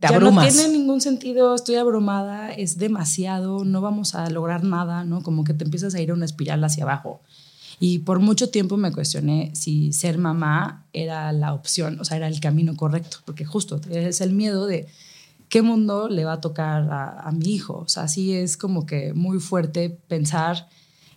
ya 0.00 0.18
no 0.18 0.40
tiene 0.40 0.68
ningún 0.68 1.00
sentido, 1.00 1.54
estoy 1.54 1.76
abrumada, 1.76 2.50
es 2.52 2.78
demasiado, 2.78 3.64
no 3.64 3.80
vamos 3.80 4.16
a 4.16 4.28
lograr 4.30 4.64
nada, 4.64 5.04
¿no? 5.04 5.22
Como 5.22 5.44
que 5.44 5.54
te 5.54 5.64
empiezas 5.64 5.94
a 5.94 6.00
ir 6.00 6.10
a 6.10 6.14
una 6.14 6.24
espiral 6.24 6.64
hacia 6.64 6.82
abajo. 6.82 7.22
Y 7.78 8.00
por 8.00 8.18
mucho 8.18 8.50
tiempo 8.50 8.76
me 8.76 8.92
cuestioné 8.92 9.52
si 9.54 9.92
ser 9.92 10.18
mamá 10.18 10.86
era 10.92 11.32
la 11.32 11.54
opción, 11.54 12.00
o 12.00 12.04
sea, 12.04 12.16
era 12.16 12.26
el 12.26 12.40
camino 12.40 12.76
correcto, 12.76 13.18
porque 13.24 13.44
justo 13.44 13.80
es 13.90 14.20
el 14.20 14.32
miedo 14.32 14.66
de 14.66 14.88
qué 15.52 15.60
mundo 15.60 16.08
le 16.08 16.24
va 16.24 16.32
a 16.32 16.40
tocar 16.40 16.90
a, 16.90 17.28
a 17.28 17.30
mi 17.30 17.44
hijo. 17.52 17.80
O 17.84 17.88
sea, 17.88 18.08
sí 18.08 18.34
es 18.34 18.56
como 18.56 18.86
que 18.86 19.12
muy 19.12 19.38
fuerte 19.38 19.90
pensar 19.90 20.66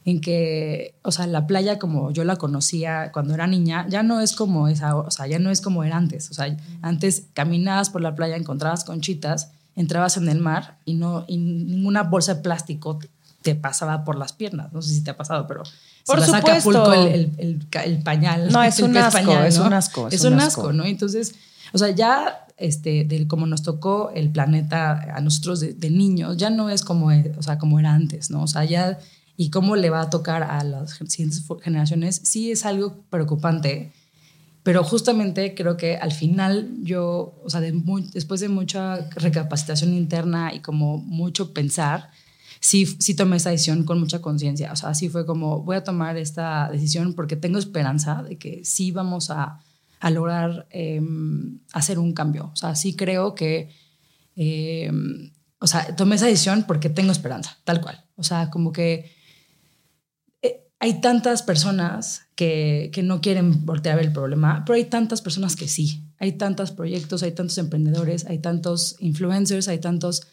en 0.04 0.20
que, 0.20 0.94
o 1.04 1.12
sea, 1.14 1.26
la 1.26 1.48
playa 1.48 1.80
como 1.80 2.12
yo 2.12 2.26
la 2.26 2.36
conocía 2.36 3.14
cuando 3.14 3.34
era 3.34 3.48
niña, 3.48 3.88
ya 3.88 4.04
no 4.04 4.20
es 4.20 4.34
como 4.34 4.68
esa, 4.68 4.98
o 4.98 5.10
sea, 5.10 5.26
ya 5.28 5.40
no 5.40 5.52
es 5.52 5.62
como 5.62 5.86
era 5.86 5.96
antes. 5.96 6.30
O 6.32 6.34
sea, 6.34 6.54
antes 6.82 7.28
caminabas 7.34 7.90
por 7.90 8.02
la 8.02 8.14
playa, 8.14 8.36
encontrabas 8.36 8.84
conchitas, 8.84 9.52
entrabas 9.74 10.18
en 10.18 10.28
el 10.28 10.42
mar 10.42 10.80
y 10.84 10.96
no 10.96 11.24
y 11.30 11.38
ninguna 11.38 12.04
bolsa 12.04 12.34
de 12.34 12.42
plástico 12.42 13.00
te 13.42 13.56
pasaba 13.56 14.04
por 14.04 14.18
las 14.18 14.34
piernas. 14.34 14.74
No 14.74 14.82
sé 14.82 14.96
si 14.96 15.02
te 15.02 15.12
ha 15.12 15.18
pasado, 15.18 15.48
pero 15.48 15.64
por 16.06 16.22
supuesto. 16.22 16.52
Acapulco 16.52 16.92
el, 16.92 17.08
el, 17.08 17.34
el, 17.38 17.68
el, 17.86 18.04
pañal. 18.04 18.52
No, 18.52 18.62
es 18.62 18.82
un 18.82 18.98
asco, 18.98 19.14
pañal, 19.14 19.46
es 19.46 19.60
un 19.60 19.72
asco. 19.72 20.08
Es, 20.10 20.16
es 20.16 20.26
un, 20.26 20.34
un 20.34 20.40
asco, 20.42 20.62
asco, 20.62 20.74
¿no? 20.74 20.84
Entonces, 20.84 21.36
o 21.74 21.78
sea, 21.78 21.90
ya 21.92 22.48
este, 22.58 23.04
de 23.04 23.28
como 23.28 23.48
nos 23.48 23.64
tocó 23.64 24.12
el 24.16 24.30
planeta 24.30 25.16
a 25.16 25.22
nosotros 25.22 25.60
de, 25.60 25.74
de, 25.74 25.90
niños, 25.90 26.38
ya 26.38 26.50
no 26.50 26.70
es 26.70 26.84
como, 26.84 27.08
o 27.38 27.44
sea, 27.44 27.58
como 27.58 27.80
era 27.80 27.94
antes, 27.94 28.30
¿no? 28.32 28.44
O 28.44 28.48
sea, 28.48 28.64
ya 28.64 28.98
y 29.38 29.50
cómo 29.50 29.76
le 29.76 29.90
va 29.90 30.02
a 30.02 30.10
tocar 30.10 30.44
a 30.44 30.64
las 30.64 30.92
siguientes 31.08 31.44
generaciones, 31.62 32.22
sí 32.24 32.52
es 32.52 32.66
algo 32.66 33.04
preocupante, 33.10 33.92
pero 34.64 34.84
justamente 34.84 35.54
creo 35.54 35.78
que 35.78 35.98
al 35.98 36.12
final 36.12 36.70
yo, 36.84 37.36
o 37.44 37.50
sea, 37.50 37.60
de 37.60 37.74
muy, 37.74 38.10
después 38.14 38.40
de 38.40 38.50
mucha 38.50 39.10
recapacitación 39.12 39.94
interna 39.94 40.54
y 40.54 40.60
como 40.60 40.98
mucho 40.98 41.54
pensar, 41.54 42.10
sí, 42.62 42.86
sí 42.86 43.14
tomé 43.14 43.38
esa 43.38 43.50
decisión 43.50 43.84
con 43.84 44.00
mucha 44.00 44.22
conciencia, 44.22 44.72
o 44.72 44.76
sea, 44.76 44.94
sí 44.94 45.10
fue 45.10 45.26
como, 45.26 45.62
voy 45.62 45.76
a 45.76 45.84
tomar 45.84 46.18
esta 46.18 46.70
decisión 46.72 47.14
porque 47.14 47.36
tengo 47.36 47.60
esperanza 47.60 48.24
de 48.24 48.38
que 48.38 48.64
sí 48.64 48.92
vamos 48.92 49.30
a, 49.30 49.60
a 50.06 50.12
lograr 50.12 50.68
eh, 50.70 51.02
hacer 51.74 51.98
un 51.98 52.14
cambio, 52.14 52.52
o 52.54 52.56
sea, 52.56 52.76
sí 52.76 52.96
creo 52.96 53.34
que... 53.34 53.72
Eh, 54.36 54.92
o 55.58 55.66
sea, 55.66 55.96
tomé 55.96 56.16
esa 56.16 56.28
decisión 56.28 56.66
porque 56.68 56.90
tengo 56.90 57.12
esperanza, 57.12 57.58
tal 57.64 57.82
cual. 57.82 58.06
O 58.16 58.22
sea, 58.22 58.52
como 58.52 58.72
que 58.72 59.12
hay 60.80 61.02
tantas 61.02 61.42
personas 61.42 62.28
que, 62.36 62.92
que, 62.94 63.02
no 63.02 63.20
quieren 63.20 63.66
voltear 63.66 63.94
a 63.94 63.96
ver 63.96 64.06
el 64.06 64.14
problema, 64.14 64.62
pero 64.64 64.76
hay 64.76 64.86
tantas 64.86 65.24
personas 65.24 65.56
que 65.56 65.68
sí. 65.68 66.04
Hay 66.20 66.34
tantos 66.34 66.70
proyectos, 66.70 67.24
hay 67.24 67.32
tantos 67.32 67.58
emprendedores, 67.58 68.28
hay 68.28 68.38
tantos 68.38 68.98
influencers, 69.00 69.68
hay 69.68 69.80
tantos, 69.80 70.28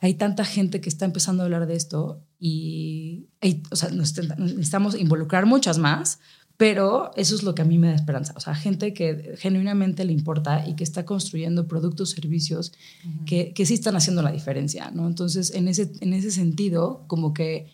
hay 0.00 0.14
tanta 0.14 0.44
gente 0.44 0.80
que 0.80 0.88
está 0.88 1.04
empezando 1.04 1.44
a 1.44 1.46
hablar 1.46 1.68
de 1.68 1.76
esto 1.76 2.20
y 2.40 3.28
o 3.70 3.76
sea, 3.76 3.90
necesitamos 3.90 4.96
involucrar 4.96 5.46
muchas 5.46 5.78
más, 5.78 6.18
pero 6.56 7.10
eso 7.16 7.34
es 7.34 7.42
lo 7.42 7.54
que 7.54 7.62
a 7.62 7.64
mí 7.64 7.78
me 7.78 7.88
da 7.88 7.94
esperanza. 7.94 8.32
O 8.36 8.40
sea, 8.40 8.54
gente 8.54 8.94
que 8.94 9.34
genuinamente 9.38 10.04
le 10.04 10.12
importa 10.12 10.66
y 10.66 10.74
que 10.76 10.84
está 10.84 11.04
construyendo 11.04 11.66
productos, 11.66 12.10
servicios 12.10 12.72
uh 13.04 13.08
-huh. 13.08 13.24
que, 13.24 13.52
que 13.52 13.66
sí 13.66 13.74
están 13.74 13.96
haciendo 13.96 14.22
la 14.22 14.30
diferencia, 14.30 14.90
¿no? 14.92 15.06
Entonces, 15.06 15.52
en 15.54 15.66
ese, 15.68 15.90
en 16.00 16.12
ese 16.12 16.30
sentido, 16.30 17.02
como 17.08 17.34
que 17.34 17.66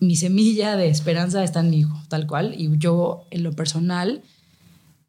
mi 0.00 0.14
semilla 0.14 0.76
de 0.76 0.88
esperanza 0.88 1.42
está 1.42 1.60
en 1.60 1.70
mi 1.70 1.80
hijo, 1.80 2.00
tal 2.08 2.26
cual. 2.26 2.54
Y 2.56 2.70
yo, 2.78 3.26
en 3.30 3.42
lo 3.42 3.52
personal, 3.52 4.22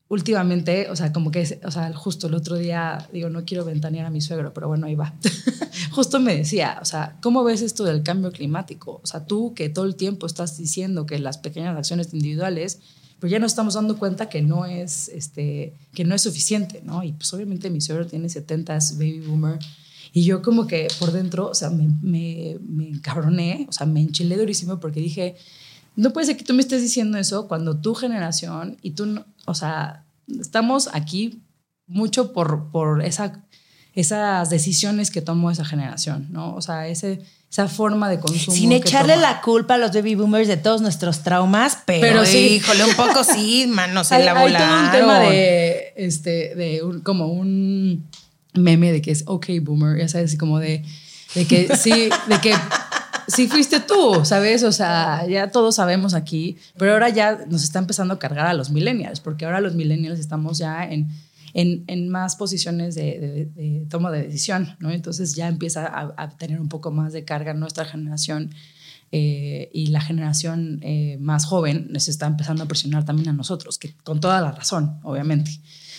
últimamente, 0.08 0.90
o 0.90 0.96
sea, 0.96 1.14
como 1.14 1.30
que, 1.30 1.60
o 1.64 1.72
sea, 1.72 1.94
justo 1.94 2.28
el 2.28 2.34
otro 2.34 2.58
día, 2.58 3.08
digo, 3.14 3.30
no 3.30 3.46
quiero 3.46 3.64
ventanear 3.64 4.08
a 4.08 4.10
mi 4.10 4.22
suegro, 4.22 4.54
pero 4.54 4.68
bueno, 4.68 4.88
ahí 4.88 4.96
va. 4.96 5.14
justo 5.92 6.20
me 6.20 6.36
decía, 6.36 6.80
o 6.82 6.86
sea, 6.86 7.18
¿cómo 7.22 7.44
ves 7.44 7.62
esto 7.62 7.84
del 7.84 8.02
cambio 8.02 8.32
climático? 8.32 9.00
O 9.04 9.08
sea, 9.08 9.26
tú 9.26 9.54
que 9.54 9.70
todo 9.70 9.86
el 9.86 9.96
tiempo 9.96 10.26
estás 10.26 10.58
diciendo 10.58 11.06
que 11.06 11.20
las 11.20 11.38
pequeñas 11.38 11.78
acciones 11.78 12.12
individuales, 12.12 12.80
pues 13.20 13.32
ya 13.32 13.40
nos 13.40 13.52
estamos 13.52 13.74
dando 13.74 13.98
cuenta 13.98 14.30
que 14.30 14.42
no 14.42 14.66
es, 14.66 15.10
este, 15.10 15.74
que 15.94 16.06
no 16.06 16.16
es 16.16 16.22
suficiente, 16.22 16.82
¿no? 16.84 17.04
Y 17.04 17.14
pues 17.14 17.34
obviamente 17.34 17.70
mi 17.70 17.82
suegro 17.82 18.08
tiene 18.08 18.30
70, 18.30 18.76
es 18.76 18.98
baby 18.98 19.20
boomer, 19.20 19.60
y 20.14 20.24
yo 20.24 20.42
como 20.42 20.68
que 20.68 20.88
por 21.00 21.12
dentro, 21.12 21.50
o 21.50 21.54
sea, 21.54 21.70
me, 21.70 21.88
me, 22.02 22.58
me 22.62 22.88
encabroné, 22.88 23.66
o 23.70 23.72
sea, 23.72 23.86
me 23.86 24.02
enchilé 24.02 24.38
durísimo 24.38 24.80
porque 24.80 25.00
dije, 25.00 25.36
no 25.96 26.14
puede 26.14 26.28
ser 26.28 26.38
que 26.38 26.44
tú 26.44 26.54
me 26.54 26.62
estés 26.62 26.82
diciendo 26.82 27.18
eso 27.18 27.48
cuando 27.48 27.78
tu 27.78 27.94
generación 27.94 28.78
y 28.82 28.92
tú, 28.92 29.24
o 29.46 29.54
sea, 29.54 30.06
estamos 30.40 30.90
aquí 30.94 31.42
mucho 31.86 32.34
por, 32.34 32.72
por 32.72 33.04
esa, 33.04 33.46
esas 33.94 34.50
decisiones 34.50 35.12
que 35.12 35.22
tomó 35.22 35.52
esa 35.52 35.66
generación, 35.66 36.28
¿no? 36.32 36.56
O 36.56 36.62
sea, 36.62 36.88
ese, 36.88 37.22
esa 37.52 37.68
forma 37.68 38.10
de 38.10 38.20
consumo. 38.20 38.56
Sin 38.56 38.72
echarle 38.72 39.18
la 39.18 39.42
culpa 39.42 39.74
a 39.76 39.78
los 39.78 39.92
baby 39.92 40.16
boomers 40.16 40.48
de 40.48 40.58
todos 40.58 40.82
nuestros 40.82 41.24
traumas, 41.24 41.80
pero, 41.86 42.02
pero 42.02 42.26
sí. 42.26 42.38
híjole, 42.38 42.86
un 42.86 42.96
poco 42.96 43.24
sí, 43.24 43.66
manos 43.68 44.08
se 44.08 44.16
hay, 44.16 44.26
la. 44.26 44.40
Hay 44.40 44.54
todo 44.54 44.80
un 44.86 44.92
tema 44.92 45.20
de, 45.20 45.94
este, 45.96 46.54
de 46.56 46.84
un, 46.84 47.02
como 47.02 47.28
un 47.28 48.08
meme 48.54 48.92
de 48.92 49.02
que 49.02 49.12
es 49.12 49.24
ok 49.26 49.48
boomer, 49.62 49.98
ya 49.98 50.08
sabes, 50.08 50.38
como 50.38 50.60
de, 50.60 50.84
de 51.34 51.46
que 51.46 51.76
sí, 51.76 52.10
de 52.28 52.42
que 52.42 52.54
sí 53.28 53.48
fuiste 53.48 53.80
tú, 53.80 54.24
¿sabes? 54.26 54.64
O 54.64 54.72
sea, 54.72 55.26
ya 55.28 55.50
todos 55.50 55.76
sabemos 55.76 56.14
aquí, 56.14 56.58
pero 56.78 56.94
ahora 56.94 57.10
ya 57.10 57.46
nos 57.48 57.64
está 57.64 57.80
empezando 57.80 58.14
a 58.14 58.20
cargar 58.20 58.46
a 58.46 58.54
los 58.54 58.70
millennials, 58.70 59.20
porque 59.20 59.46
ahora 59.46 59.60
los 59.60 59.76
millennials 59.76 60.20
estamos 60.20 60.58
ya 60.60 60.84
en, 60.84 61.10
en, 61.54 61.84
en 61.88 62.10
más 62.10 62.36
posiciones 62.36 62.96
de, 62.96 63.20
de, 63.20 63.46
de, 63.46 63.86
toma 63.88 64.12
de 64.12 64.24
decisión, 64.24 64.76
¿no? 64.80 64.92
Entonces 64.92 65.36
ya 65.36 65.48
empieza 65.48 65.86
a, 65.88 66.14
a, 66.18 66.30
tener 66.38 66.60
un 66.60 66.70
poco 66.70 66.92
más 66.92 67.14
de 67.14 67.26
carga 67.26 67.54
nuestra 67.54 67.86
generación. 67.86 68.52
Eh, 69.12 69.72
y 69.74 69.88
la 69.88 70.02
generación 70.02 70.80
eh, 70.84 71.18
más 71.20 71.46
joven 71.46 71.88
nos 71.90 72.08
está 72.08 72.28
empezando 72.28 72.64
a 72.64 72.68
presionar 72.68 73.06
también 73.06 73.30
a 73.30 73.34
nosotros, 73.34 73.80
que 73.80 73.96
con 74.04 74.20
toda 74.20 74.40
la 74.40 74.52
razón, 74.52 75.00
obviamente. 75.02 75.50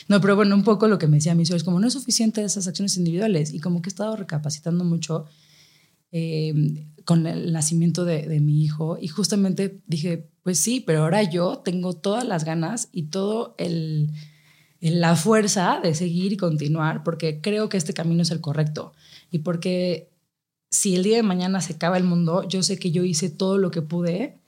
No, 0.06 0.20
pero 0.20 0.36
bueno, 0.36 0.54
un 0.54 0.62
poco 0.62 0.86
lo 0.86 0.98
que 0.98 1.08
me 1.08 1.16
decía 1.16 1.34
mi 1.34 1.42
es 1.42 1.64
como 1.64 1.80
no 1.80 1.88
es 1.88 1.92
suficiente 1.92 2.44
esas 2.44 2.68
acciones 2.68 2.96
individuales 2.96 3.52
y 3.52 3.58
como 3.58 3.82
que 3.82 3.88
he 3.88 3.92
estado 3.92 4.14
recapacitando 4.14 4.84
mucho 4.84 5.26
eh, 6.12 6.86
con 7.04 7.26
el 7.26 7.52
nacimiento 7.52 8.04
de, 8.04 8.28
de, 8.28 8.40
mi 8.40 8.62
hijo 8.62 8.96
y 9.00 9.08
justamente 9.08 9.80
dije, 9.86 10.28
pues 10.42 10.58
sí, 10.58 10.80
pero 10.80 11.02
ahora 11.02 11.22
yo 11.24 11.58
tengo 11.64 11.94
todas 11.94 12.24
las 12.24 12.44
ganas 12.44 12.88
y 12.92 13.04
todo 13.04 13.54
el, 13.58 14.12
la 14.80 15.14
fuerza 15.14 15.80
de 15.82 15.94
seguir 15.94 16.32
y 16.32 16.36
continuar 16.36 17.02
porque 17.02 17.40
creo 17.40 17.68
que 17.68 17.76
este 17.76 17.92
camino 17.92 18.22
es 18.22 18.30
el 18.30 18.40
correcto 18.40 18.92
y 19.30 19.40
porque 19.40 20.08
si 20.70 20.94
el 20.96 21.02
día 21.02 21.16
de 21.16 21.22
mañana 21.22 21.60
se 21.60 21.74
acaba 21.74 21.98
el 21.98 22.04
mundo, 22.04 22.48
yo 22.48 22.62
sé 22.62 22.78
que 22.78 22.90
yo 22.90 23.04
hice 23.04 23.28
todo 23.28 23.58
lo 23.58 23.70
que 23.70 23.82
pude 23.82 24.38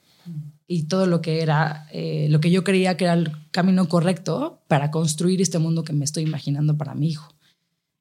y 0.67 0.83
todo 0.83 1.05
lo 1.05 1.21
que 1.21 1.41
era, 1.41 1.87
eh, 1.91 2.27
lo 2.29 2.39
que 2.39 2.49
yo 2.49 2.63
creía 2.63 2.97
que 2.97 3.03
era 3.05 3.13
el 3.13 3.31
camino 3.51 3.87
correcto 3.89 4.61
para 4.67 4.89
construir 4.89 5.41
este 5.41 5.59
mundo 5.59 5.83
que 5.83 5.93
me 5.93 6.05
estoy 6.05 6.23
imaginando 6.23 6.77
para 6.77 6.95
mi 6.95 7.09
hijo. 7.09 7.33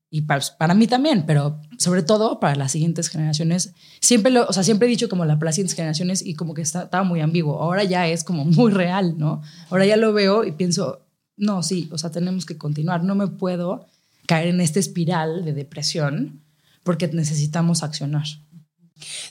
Y 0.08 0.22
para, 0.22 0.44
para 0.58 0.74
mí 0.74 0.86
también, 0.86 1.24
pero 1.26 1.58
sobre 1.78 2.02
todo 2.02 2.38
para 2.38 2.54
las 2.54 2.72
siguientes 2.72 3.08
generaciones. 3.08 3.74
Siempre, 4.00 4.30
lo, 4.30 4.46
o 4.46 4.52
sea, 4.52 4.62
siempre 4.62 4.86
he 4.86 4.90
dicho 4.90 5.08
como 5.08 5.24
la 5.24 5.38
para 5.38 5.46
las 5.46 5.54
siguientes 5.54 5.74
generaciones 5.74 6.24
y 6.24 6.34
como 6.34 6.52
que 6.52 6.62
está, 6.62 6.84
estaba 6.84 7.02
muy 7.02 7.20
ambiguo. 7.20 7.60
Ahora 7.60 7.82
ya 7.82 8.06
es 8.06 8.22
como 8.22 8.44
muy 8.44 8.72
real, 8.72 9.16
¿no? 9.16 9.42
Ahora 9.70 9.86
ya 9.86 9.96
lo 9.96 10.12
veo 10.12 10.44
y 10.44 10.52
pienso, 10.52 11.01
no, 11.42 11.64
sí, 11.64 11.88
o 11.90 11.99
sea, 11.99 12.11
tenemos 12.12 12.46
que 12.46 12.56
continuar. 12.56 13.02
No 13.02 13.16
me 13.16 13.26
puedo 13.26 13.87
caer 14.26 14.46
en 14.46 14.61
esta 14.61 14.78
espiral 14.78 15.44
de 15.44 15.52
depresión 15.52 16.40
porque 16.84 17.08
necesitamos 17.08 17.82
accionar. 17.82 18.26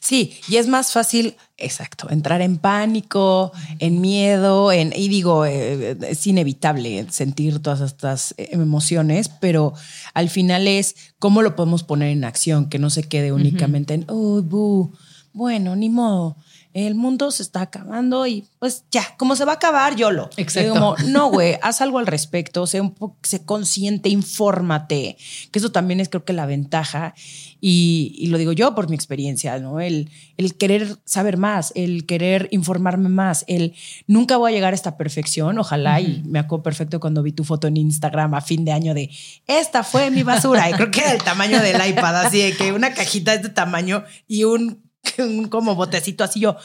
Sí, 0.01 0.34
y 0.50 0.58
es 0.58 0.68
más 0.68 0.91
fácil, 0.91 1.38
exacto, 1.58 2.10
entrar 2.10 2.41
en 2.41 2.58
pánico, 2.58 3.53
en 3.80 4.01
miedo, 4.01 4.74
en, 4.74 4.91
y 4.94 5.08
digo, 5.08 5.46
eh, 5.46 5.98
es 6.06 6.27
inevitable 6.27 7.08
sentir 7.10 7.60
todas 7.60 7.80
estas 7.80 8.36
emociones, 8.38 9.30
pero 9.30 9.74
al 10.13 10.30
final 10.30 10.68
es 10.68 10.98
cómo 11.18 11.41
lo 11.41 11.56
podemos 11.56 11.84
poner 11.84 12.10
en 12.10 12.25
acción, 12.25 12.68
que 12.68 12.80
no 12.80 12.89
se 12.89 13.03
quede 13.03 13.32
únicamente 13.32 13.94
uh 13.94 13.98
-huh. 13.98 14.01
en, 14.01 14.06
oh, 14.10 14.91
bueno, 15.34 15.76
ni 15.76 15.90
modo. 15.90 16.36
El 16.74 16.96
mundo 16.96 17.32
se 17.32 17.44
está 17.44 17.62
acabando 17.62 18.26
y 18.26 18.46
pues 18.60 18.86
ya, 18.92 19.16
como 19.18 19.36
se 19.36 19.44
va 19.44 19.54
a 19.54 19.56
acabar, 19.56 19.98
yo 19.98 20.10
lo. 20.10 20.30
Exacto. 20.38 20.72
Como, 20.72 20.96
no, 21.08 21.30
güey, 21.30 21.58
haz 21.62 21.82
algo 21.82 22.00
al 22.00 22.08
respecto, 22.08 22.66
sé 22.66 22.80
un 22.80 22.92
poco, 22.92 23.18
sé 23.24 23.44
consciente, 23.44 24.08
infórmate, 24.08 25.18
que 25.52 25.60
eso 25.60 25.72
también 25.72 26.00
es 26.00 26.08
creo 26.08 26.24
que 26.24 26.32
la 26.32 26.46
ventaja 26.46 27.14
y, 27.60 28.16
y, 28.18 28.28
lo 28.28 28.38
digo 28.38 28.54
yo 28.54 28.74
por 28.74 28.90
mi 28.90 28.96
experiencia, 28.96 29.60
¿no? 29.60 29.80
El, 29.82 30.10
el 30.38 30.56
querer 30.56 30.98
saber 31.06 31.38
más, 31.38 31.72
el 31.76 32.08
querer 32.08 32.48
informarme 32.52 33.10
más, 33.10 33.46
el 33.48 33.76
nunca 34.08 34.38
voy 34.38 34.52
a 34.52 34.56
llegar 34.56 34.74
a 34.74 34.76
esta 34.76 34.98
perfección, 34.98 35.60
ojalá, 35.60 36.00
uh 36.00 36.04
-huh. 36.04 36.24
y 36.26 36.28
me 36.28 36.40
acuerdo 36.40 36.64
perfecto 36.64 37.00
cuando 37.00 37.22
vi 37.22 37.34
tu 37.34 37.44
foto 37.44 37.68
en 37.68 37.78
Instagram 37.78 38.34
a 38.34 38.42
fin 38.42 38.66
de 38.66 38.72
año 38.72 38.94
de 38.96 39.12
esta 39.46 39.84
fue 39.84 40.10
mi 40.10 40.24
basura, 40.24 40.70
y 40.70 40.74
creo 40.74 40.90
que 40.90 41.02
era 41.02 41.12
el 41.12 41.22
tamaño 41.22 41.62
del 41.62 41.88
iPad, 41.88 42.26
así 42.26 42.42
de 42.42 42.54
que 42.56 42.72
una 42.72 42.94
cajita 42.94 43.32
de 43.32 43.38
este 43.38 43.50
tamaño 43.50 44.06
y 44.28 44.46
un, 44.46 44.82
un 45.20 45.48
como 45.48 45.75
botecito 45.75 46.24
así, 46.24 46.39
yo, 46.39 46.55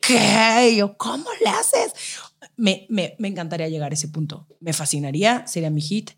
¿qué? 0.00 0.74
Yo, 0.76 0.96
¿cómo 0.96 1.26
le 1.42 1.50
haces? 1.50 1.92
Me, 2.56 2.86
me, 2.88 3.14
me 3.18 3.28
encantaría 3.28 3.68
llegar 3.68 3.92
a 3.92 3.94
ese 3.94 4.08
punto, 4.08 4.46
me 4.60 4.72
fascinaría, 4.72 5.46
sería 5.46 5.70
mi 5.70 5.80
hit. 5.80 6.10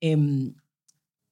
Eh, 0.00 0.16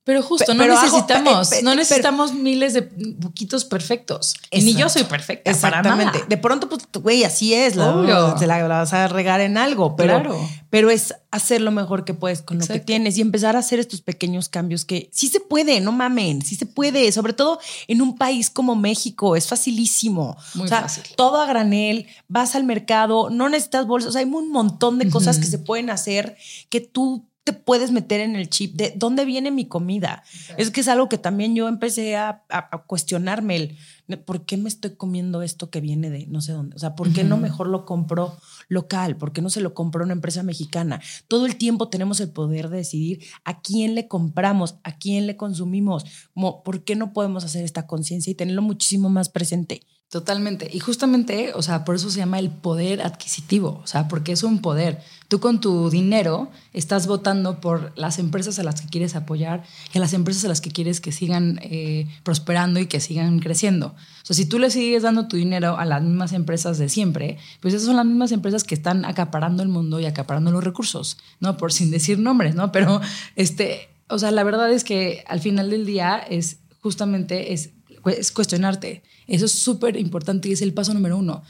Pero 0.06 0.22
justo, 0.22 0.54
no 0.54 0.64
necesitamos, 0.68 1.50
no 1.64 1.74
necesitamos 1.74 2.32
miles 2.32 2.74
de 2.74 2.82
poquitos 2.82 3.64
perfectos. 3.64 4.36
Ni 4.52 4.72
yo 4.72 4.88
soy 4.88 5.02
perfecta. 5.02 5.50
Exactamente. 5.50 6.22
De 6.28 6.36
pronto, 6.36 6.68
pues, 6.68 6.86
güey, 7.02 7.24
así 7.24 7.54
es. 7.54 7.74
La, 7.74 8.36
te 8.38 8.46
la, 8.46 8.68
vas 8.68 8.92
a 8.92 9.08
regar 9.08 9.40
en 9.40 9.58
algo, 9.58 9.96
pero, 9.96 10.22
pero 10.70 10.90
es 10.90 11.12
hacer 11.32 11.60
lo 11.60 11.72
mejor 11.72 12.04
que 12.04 12.14
puedes 12.14 12.40
con 12.40 12.60
lo 12.60 12.66
que 12.68 12.78
tienes 12.78 13.18
y 13.18 13.20
empezar 13.20 13.56
a 13.56 13.58
hacer 13.58 13.80
estos 13.80 14.00
pequeños 14.00 14.48
cambios 14.48 14.84
que 14.84 15.10
sí 15.12 15.26
se 15.26 15.40
puede, 15.40 15.80
no 15.80 15.90
mamen, 15.90 16.40
sí 16.40 16.54
se 16.54 16.66
puede. 16.66 17.10
Sobre 17.10 17.32
todo 17.32 17.58
en 17.88 18.00
un 18.00 18.16
país 18.16 18.48
como 18.48 18.76
México, 18.76 19.34
es 19.34 19.48
facilísimo. 19.48 20.36
Muy 20.54 20.68
fácil. 20.68 21.02
Todo 21.16 21.40
a 21.40 21.46
granel, 21.46 22.06
vas 22.28 22.54
al 22.54 22.62
mercado, 22.62 23.28
no 23.28 23.48
necesitas 23.48 23.88
bolsas. 23.88 24.10
O 24.10 24.12
sea, 24.12 24.20
hay 24.20 24.28
un 24.28 24.52
montón 24.52 25.00
de 25.00 25.10
cosas 25.10 25.38
que 25.38 25.46
se 25.46 25.58
pueden 25.58 25.90
hacer 25.90 26.36
que 26.68 26.80
tú 26.80 27.26
te 27.46 27.52
puedes 27.52 27.92
meter 27.92 28.20
en 28.20 28.34
el 28.34 28.50
chip 28.50 28.74
de 28.74 28.92
dónde 28.96 29.24
viene 29.24 29.52
mi 29.52 29.66
comida. 29.66 30.24
Es 30.58 30.72
que 30.72 30.80
es 30.80 30.88
algo 30.88 31.08
que 31.08 31.16
también 31.16 31.54
yo 31.54 31.68
empecé 31.68 32.16
a, 32.16 32.42
cuestionarme 32.88 33.54
el 33.56 33.78
por 34.24 34.44
qué 34.44 34.56
me 34.56 34.68
estoy 34.68 34.96
comiendo 34.96 35.42
esto 35.42 35.70
que 35.70 35.80
viene 35.80 36.10
de 36.10 36.26
no 36.26 36.40
sé 36.40 36.50
dónde. 36.50 36.74
O 36.74 36.78
sea, 36.80 36.96
¿por 36.96 37.12
qué 37.12 37.22
no 37.22 37.36
mejor 37.36 37.68
lo 37.68 37.84
compro 37.84 38.36
local? 38.68 39.16
¿Por 39.16 39.32
qué 39.32 39.42
no 39.42 39.50
se 39.50 39.60
lo 39.60 39.74
compró 39.74 40.02
una 40.02 40.12
empresa 40.12 40.42
mexicana? 40.42 41.00
Todo 41.28 41.46
el 41.46 41.54
tiempo 41.54 41.88
tenemos 41.88 42.18
el 42.18 42.30
poder 42.30 42.68
de 42.68 42.78
decidir 42.78 43.24
a 43.44 43.60
quién 43.60 43.94
le 43.94 44.08
compramos, 44.08 44.78
a 44.82 44.98
quién 44.98 45.28
le 45.28 45.36
consumimos. 45.36 46.04
Como, 46.34 46.64
¿Por 46.64 46.82
qué 46.82 46.96
no 46.96 47.12
podemos 47.12 47.44
hacer 47.44 47.64
esta 47.64 47.86
conciencia 47.86 48.32
y 48.32 48.34
tenerlo 48.34 48.62
muchísimo 48.62 49.08
más 49.08 49.28
presente? 49.28 49.82
Totalmente. 50.08 50.70
Y 50.72 50.78
justamente, 50.78 51.52
o 51.54 51.62
sea, 51.62 51.84
por 51.84 51.96
eso 51.96 52.10
se 52.10 52.18
llama 52.18 52.38
el 52.38 52.48
poder 52.50 53.02
adquisitivo, 53.02 53.80
o 53.82 53.86
sea, 53.88 54.06
porque 54.06 54.30
es 54.30 54.44
un 54.44 54.60
poder. 54.60 55.02
Tú 55.26 55.40
con 55.40 55.60
tu 55.60 55.90
dinero 55.90 56.48
estás 56.72 57.08
votando 57.08 57.60
por 57.60 57.92
las 57.96 58.20
empresas 58.20 58.60
a 58.60 58.62
las 58.62 58.80
que 58.80 58.86
quieres 58.86 59.16
apoyar 59.16 59.64
y 59.92 59.98
a 59.98 60.00
las 60.00 60.12
empresas 60.12 60.44
a 60.44 60.48
las 60.48 60.60
que 60.60 60.70
quieres 60.70 61.00
que 61.00 61.10
sigan 61.10 61.58
eh, 61.60 62.06
prosperando 62.22 62.78
y 62.78 62.86
que 62.86 63.00
sigan 63.00 63.40
creciendo. 63.40 63.88
O 63.88 64.26
sea, 64.26 64.36
si 64.36 64.46
tú 64.46 64.60
le 64.60 64.70
sigues 64.70 65.02
dando 65.02 65.26
tu 65.26 65.36
dinero 65.36 65.76
a 65.76 65.84
las 65.84 66.04
mismas 66.04 66.32
empresas 66.32 66.78
de 66.78 66.88
siempre, 66.88 67.38
pues 67.60 67.74
esas 67.74 67.86
son 67.86 67.96
las 67.96 68.06
mismas 68.06 68.30
empresas 68.30 68.62
que 68.62 68.76
están 68.76 69.04
acaparando 69.04 69.64
el 69.64 69.68
mundo 69.68 69.98
y 69.98 70.06
acaparando 70.06 70.52
los 70.52 70.62
recursos, 70.62 71.18
¿no? 71.40 71.56
Por 71.56 71.72
sin 71.72 71.90
decir 71.90 72.20
nombres, 72.20 72.54
¿no? 72.54 72.70
Pero, 72.70 73.00
este, 73.34 73.88
o 74.08 74.20
sea, 74.20 74.30
la 74.30 74.44
verdad 74.44 74.70
es 74.70 74.84
que 74.84 75.24
al 75.26 75.40
final 75.40 75.68
del 75.68 75.84
día 75.84 76.16
es 76.18 76.58
justamente 76.80 77.52
es, 77.52 77.70
es 78.08 78.32
cuestionarte 78.32 79.02
eso 79.26 79.46
es 79.46 79.52
súper 79.52 79.96
importante 79.96 80.48
y 80.48 80.52
es 80.52 80.62
el 80.62 80.72
paso 80.72 80.94
número 80.94 81.18
uno. 81.18 81.42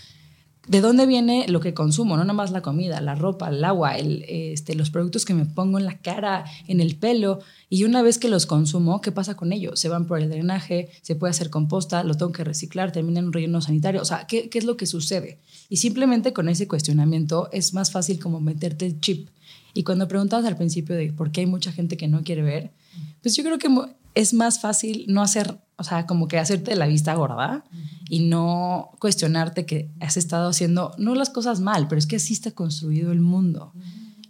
¿De 0.66 0.80
dónde 0.80 1.06
viene 1.06 1.46
lo 1.48 1.60
que 1.60 1.74
consumo? 1.74 2.16
No 2.16 2.24
nada 2.24 2.32
más 2.32 2.50
la 2.50 2.60
comida, 2.60 3.00
la 3.00 3.14
ropa, 3.14 3.50
el 3.50 3.64
agua, 3.64 3.96
el, 3.96 4.24
este, 4.26 4.74
los 4.74 4.90
productos 4.90 5.24
que 5.24 5.32
me 5.32 5.46
pongo 5.46 5.78
en 5.78 5.84
la 5.84 5.98
cara, 5.98 6.44
en 6.66 6.80
el 6.80 6.96
pelo. 6.96 7.38
Y 7.70 7.84
una 7.84 8.02
vez 8.02 8.18
que 8.18 8.28
los 8.28 8.46
consumo, 8.46 9.00
¿qué 9.00 9.12
pasa 9.12 9.36
con 9.36 9.52
ellos? 9.52 9.78
Se 9.78 9.88
van 9.88 10.06
por 10.06 10.20
el 10.20 10.28
drenaje, 10.28 10.88
se 11.02 11.14
puede 11.14 11.30
hacer 11.30 11.50
composta, 11.50 12.02
lo 12.02 12.16
tengo 12.16 12.32
que 12.32 12.42
reciclar, 12.42 12.90
termina 12.90 13.20
en 13.20 13.26
un 13.26 13.32
relleno 13.32 13.60
sanitario. 13.60 14.02
O 14.02 14.04
sea, 14.04 14.26
¿qué, 14.26 14.48
¿qué 14.48 14.58
es 14.58 14.64
lo 14.64 14.76
que 14.76 14.86
sucede? 14.86 15.38
Y 15.68 15.76
simplemente 15.76 16.32
con 16.32 16.48
ese 16.48 16.66
cuestionamiento 16.66 17.48
es 17.52 17.72
más 17.72 17.92
fácil 17.92 18.18
como 18.18 18.40
meterte 18.40 18.86
el 18.86 19.00
chip. 19.00 19.28
Y 19.72 19.84
cuando 19.84 20.08
preguntabas 20.08 20.46
al 20.46 20.56
principio 20.56 20.96
de 20.96 21.12
por 21.12 21.30
qué 21.30 21.42
hay 21.42 21.46
mucha 21.46 21.70
gente 21.70 21.96
que 21.96 22.08
no 22.08 22.24
quiere 22.24 22.42
ver, 22.42 22.72
pues 23.22 23.36
yo 23.36 23.44
creo 23.44 23.58
que 23.58 23.68
es 24.16 24.34
más 24.34 24.60
fácil 24.60 25.04
no 25.06 25.22
hacer 25.22 25.58
o 25.78 25.84
sea, 25.84 26.06
como 26.06 26.26
que 26.26 26.38
hacerte 26.38 26.74
la 26.74 26.86
vista 26.86 27.14
gorda 27.14 27.64
y 28.08 28.20
no 28.20 28.92
cuestionarte 28.98 29.66
que 29.66 29.90
has 30.00 30.16
estado 30.16 30.48
haciendo, 30.48 30.92
no 30.98 31.14
las 31.14 31.30
cosas 31.30 31.60
mal, 31.60 31.86
pero 31.88 31.98
es 31.98 32.06
que 32.06 32.16
así 32.16 32.32
está 32.32 32.50
construido 32.52 33.12
el 33.12 33.20
mundo. 33.20 33.72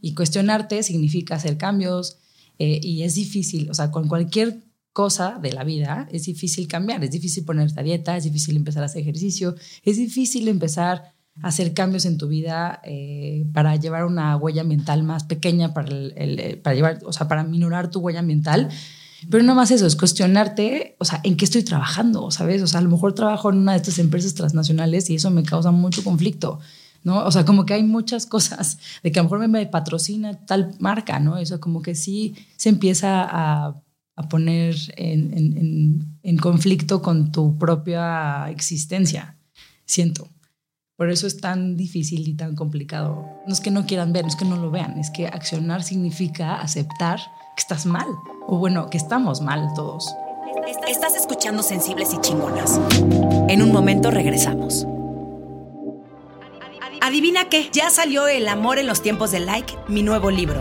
Y 0.01 0.15
cuestionarte 0.15 0.83
significa 0.83 1.37
hacer 1.37 1.57
cambios 1.57 2.19
eh, 2.59 2.81
y 2.83 3.03
es 3.03 3.15
difícil, 3.15 3.71
o 3.71 3.75
sea, 3.75 3.91
con 3.91 4.09
cualquier 4.09 4.65
cosa 4.93 5.39
de 5.41 5.53
la 5.53 5.63
vida 5.63 6.09
es 6.11 6.25
difícil 6.25 6.67
cambiar, 6.69 7.05
es 7.05 7.11
difícil 7.11 7.45
ponerte 7.45 7.79
a 7.79 7.83
dieta, 7.83 8.17
es 8.17 8.25
difícil 8.25 8.57
empezar 8.57 8.83
a 8.83 8.87
hacer 8.87 9.03
ejercicio, 9.03 9.55
es 9.83 9.99
difícil 9.99 10.49
empezar 10.49 11.13
a 11.43 11.49
hacer 11.49 11.75
cambios 11.75 12.07
en 12.07 12.17
tu 12.17 12.29
vida 12.29 12.81
eh, 12.83 13.47
para 13.53 13.77
llevar 13.77 14.07
una 14.07 14.37
huella 14.37 14.63
ambiental 14.63 15.03
más 15.03 15.25
pequeña, 15.25 15.75
para, 15.75 15.89
el, 15.91 16.61
para 16.63 16.75
llevar, 16.75 16.99
o 17.05 17.13
sea, 17.13 17.29
para 17.29 17.45
minorar 17.45 17.91
tu 17.91 18.01
huella 18.01 18.21
ambiental. 18.21 18.71
Pero 19.31 19.43
no 19.43 19.55
más 19.55 19.71
eso, 19.71 19.87
es 19.87 19.97
cuestionarte, 19.97 20.97
o 20.99 21.05
sea, 21.05 21.21
en 21.25 21.37
qué 21.37 21.45
estoy 21.45 21.63
trabajando, 21.63 22.31
¿sabes? 22.31 22.63
O 22.63 22.67
sea, 22.67 22.81
a 22.81 22.83
lo 22.83 22.91
mejor 22.91 23.15
trabajo 23.15 23.51
en 23.51 23.59
una 23.59 23.73
de 23.73 23.79
estas 23.79 23.99
empresas 23.99 24.35
transnacionales 24.35 25.11
y 25.11 25.17
eso 25.17 25.31
me 25.31 25.43
causa 25.43 25.71
mucho 25.71 26.05
conflicto, 26.05 26.61
¿no? 27.03 27.25
O 27.25 27.33
sea, 27.33 27.45
como 27.45 27.67
que 27.67 27.75
hay 27.75 27.83
muchas 27.83 28.27
cosas 28.27 28.79
de 29.03 29.11
que 29.11 29.19
a 29.19 29.23
lo 29.23 29.29
mejor 29.29 29.49
me 29.49 29.67
patrocina 29.67 30.35
tal 30.47 30.75
marca, 30.79 31.19
¿no? 31.19 31.39
Eso 31.39 31.61
como 31.61 31.83
que 31.83 31.95
sí 31.95 32.35
se 32.57 32.69
empieza 32.69 33.23
a, 33.23 33.83
a 34.17 34.29
poner 34.29 34.77
en, 34.97 35.37
en, 35.37 36.19
en, 36.23 36.37
conflicto 36.39 37.03
con 37.03 37.33
tu 37.33 37.59
propia 37.59 38.51
existencia, 38.51 39.37
siento. 39.85 40.29
Por 40.97 41.11
eso 41.11 41.27
es 41.27 41.37
tan 41.37 41.77
difícil 41.77 42.27
y 42.27 42.35
tan 42.35 42.55
complicado. 42.55 43.27
No 43.47 43.53
es 43.53 43.61
que 43.61 43.71
no 43.71 43.85
quieran 43.85 44.15
ver, 44.15 44.23
no 44.23 44.31
es 44.31 44.37
que 44.37 44.47
no 44.47 44.57
lo 44.57 44.71
vean, 44.71 44.99
es 44.99 45.11
que 45.11 45.27
accionar 45.27 45.83
significa 45.83 46.55
aceptar 46.55 47.19
que 47.55 47.61
estás 47.61 47.85
mal, 47.85 48.07
o 48.47 48.57
bueno, 48.57 48.89
que 48.89 48.97
estamos 48.97 49.43
mal 49.43 49.69
todos. 49.75 50.11
Estás 50.89 51.15
escuchando 51.15 51.63
sensibles 51.63 52.15
y 52.15 52.21
chingonas. 52.23 52.81
En 53.49 53.63
un 53.63 53.73
momento 53.73 54.11
regresamos. 54.11 54.87
Adivina 57.03 57.51
qué, 57.51 57.69
ya 57.71 57.91
salió 57.91 58.27
El 58.27 58.49
amor 58.49 58.79
en 58.79 58.87
los 58.87 59.03
tiempos 59.03 59.31
de 59.33 59.41
like, 59.41 59.75
mi 59.89 60.03
nuevo 60.03 60.31
libro. 60.31 60.61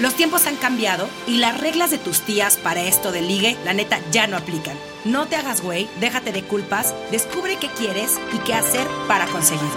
Los 0.00 0.14
tiempos 0.14 0.46
han 0.46 0.56
cambiado 0.56 1.06
y 1.28 1.36
las 1.36 1.60
reglas 1.60 1.90
de 1.90 1.98
tus 1.98 2.22
tías 2.22 2.56
para 2.56 2.82
esto 2.82 3.12
de 3.12 3.20
ligue, 3.20 3.58
la 3.64 3.74
neta, 3.74 3.98
ya 4.10 4.26
no 4.26 4.38
aplican. 4.38 4.76
No 5.04 5.26
te 5.26 5.36
hagas 5.36 5.60
güey, 5.60 5.86
déjate 6.00 6.32
de 6.32 6.42
culpas, 6.42 6.94
descubre 7.10 7.58
qué 7.60 7.68
quieres 7.68 8.18
y 8.34 8.38
qué 8.38 8.54
hacer 8.54 8.86
para 9.06 9.26
conseguirlo. 9.26 9.68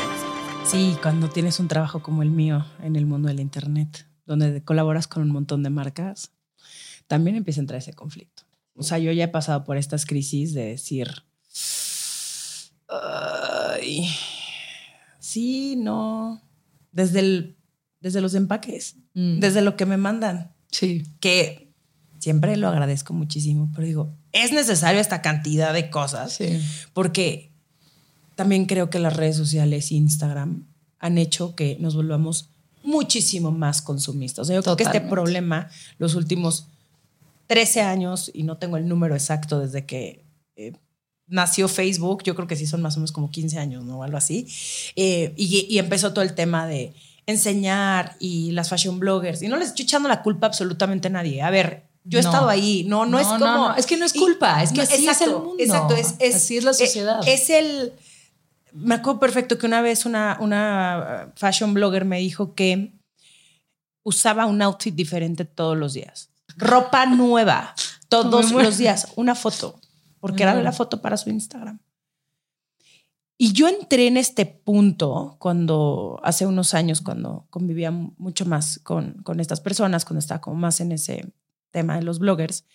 Sí, 0.65 0.95
cuando 1.01 1.29
tienes 1.29 1.59
un 1.59 1.67
trabajo 1.67 2.01
como 2.01 2.23
el 2.23 2.31
mío 2.31 2.65
en 2.81 2.95
el 2.95 3.05
mundo 3.05 3.27
del 3.27 3.41
Internet, 3.41 4.07
donde 4.25 4.63
colaboras 4.63 5.07
con 5.07 5.21
un 5.21 5.31
montón 5.31 5.63
de 5.63 5.69
marcas, 5.69 6.31
también 7.07 7.35
empieza 7.35 7.59
a 7.59 7.63
entrar 7.63 7.79
ese 7.79 7.93
conflicto. 7.93 8.43
O 8.73 8.83
sea, 8.83 8.99
yo 8.99 9.11
ya 9.11 9.25
he 9.25 9.29
pasado 9.29 9.65
por 9.65 9.75
estas 9.75 10.05
crisis 10.05 10.53
de 10.53 10.65
decir, 10.65 11.09
sí, 15.19 15.75
no, 15.75 16.41
desde 16.93 17.19
el 17.19 17.54
desde 18.05 18.21
los 18.21 18.35
empaques, 18.35 18.97
mm. 19.15 19.39
desde 19.39 19.63
lo 19.63 19.75
que 19.75 19.87
me 19.87 19.97
mandan. 19.97 20.51
Sí. 20.69 21.07
Que 21.19 21.73
siempre 22.19 22.55
lo 22.55 22.67
agradezco 22.67 23.15
muchísimo, 23.15 23.71
pero 23.73 23.87
digo, 23.87 24.13
es 24.31 24.51
necesario 24.51 25.01
esta 25.01 25.23
cantidad 25.23 25.73
de 25.73 25.89
cosas. 25.89 26.33
Sí. 26.33 26.61
Porque 26.93 27.51
también 28.35 28.67
creo 28.67 28.91
que 28.91 28.99
las 28.99 29.15
redes 29.15 29.35
sociales, 29.35 29.91
Instagram, 29.91 30.67
han 30.99 31.17
hecho 31.17 31.55
que 31.55 31.77
nos 31.79 31.95
volvamos 31.95 32.51
muchísimo 32.83 33.49
más 33.49 33.81
consumistas. 33.81 34.43
O 34.43 34.45
sea, 34.45 34.55
yo 34.55 34.61
creo 34.61 34.77
que 34.77 34.83
este 34.83 35.01
problema, 35.01 35.71
los 35.97 36.13
últimos 36.13 36.67
13 37.47 37.81
años, 37.81 38.29
y 38.35 38.43
no 38.43 38.57
tengo 38.57 38.77
el 38.77 38.87
número 38.87 39.15
exacto 39.15 39.59
desde 39.59 39.87
que 39.87 40.23
eh, 40.55 40.73
nació 41.25 41.67
Facebook, 41.67 42.21
yo 42.23 42.35
creo 42.35 42.47
que 42.47 42.55
sí 42.55 42.67
son 42.67 42.83
más 42.83 42.97
o 42.97 42.99
menos 42.99 43.11
como 43.11 43.31
15 43.31 43.57
años, 43.57 43.83
¿no? 43.83 44.03
Algo 44.03 44.17
así. 44.17 44.47
Eh, 44.95 45.33
y, 45.37 45.79
empezó 45.79 46.13
todo 46.13 46.23
el 46.23 46.35
tema 46.35 46.67
de 46.67 46.93
enseñar 47.25 48.15
y 48.19 48.51
las 48.51 48.69
fashion 48.69 48.99
bloggers. 48.99 49.41
Y 49.41 49.47
no 49.47 49.57
les 49.57 49.69
estoy 49.69 49.83
echando 49.83 50.09
la 50.09 50.21
culpa 50.21 50.47
absolutamente 50.47 51.07
a 51.07 51.11
nadie. 51.11 51.41
A 51.41 51.49
ver, 51.49 51.83
yo 52.03 52.19
he 52.19 52.21
estado 52.21 52.49
ahí. 52.49 52.85
No, 52.87 53.05
no, 53.05 53.19
es 53.19 53.27
como. 53.27 53.73
es 53.75 53.85
que 53.85 53.97
no 53.97 54.05
es 54.05 54.13
culpa, 54.13 54.61
es 54.61 54.71
que 54.71 54.81
así 54.81 55.07
es 55.07 55.21
el 55.21 55.31
mundo. 55.31 55.55
Exacto, 55.57 55.95
es, 55.95 56.35
así 56.35 56.57
es 56.57 56.63
la 56.63 56.73
sociedad. 56.73 57.19
Es, 57.27 57.49
el. 57.49 57.93
Me 58.73 58.95
acuerdo 58.95 59.19
perfecto 59.19 59.57
que 59.57 59.65
una 59.65 59.81
vez 59.81 60.05
una, 60.05 60.37
una 60.39 61.31
fashion 61.35 61.73
blogger 61.73 62.05
me 62.05 62.19
dijo 62.19 62.53
que 62.53 62.91
usaba 64.03 64.45
un 64.45 64.61
outfit 64.61 64.93
diferente 64.93 65.45
todos 65.45 65.75
los 65.75 65.93
días. 65.93 66.29
Ropa 66.57 67.05
nueva, 67.07 67.73
todos 68.07 68.51
los 68.51 68.77
días. 68.77 69.07
Una 69.15 69.33
foto, 69.33 69.79
porque 70.19 70.43
era 70.43 70.61
la 70.61 70.71
foto 70.71 71.01
para 71.01 71.17
su 71.17 71.29
Instagram. 71.29 71.79
Y 73.37 73.51
yo 73.51 73.67
entré 73.67 74.07
en 74.07 74.17
este 74.17 74.45
punto 74.45 75.35
cuando, 75.39 76.19
hace 76.23 76.45
unos 76.45 76.73
años, 76.73 77.01
cuando 77.01 77.47
convivía 77.49 77.91
mucho 77.91 78.45
más 78.45 78.79
con, 78.79 79.21
con 79.23 79.39
estas 79.39 79.59
personas, 79.59 80.05
cuando 80.05 80.19
estaba 80.19 80.39
como 80.39 80.55
más 80.55 80.79
en 80.79 80.93
ese 80.93 81.33
tema 81.71 81.95
de 81.95 82.03
los 82.03 82.19
bloggers, 82.19 82.65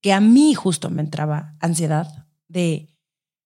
que 0.00 0.14
a 0.14 0.20
mí 0.20 0.54
justo 0.54 0.88
me 0.88 1.02
entraba 1.02 1.56
ansiedad 1.60 2.26
de, 2.48 2.88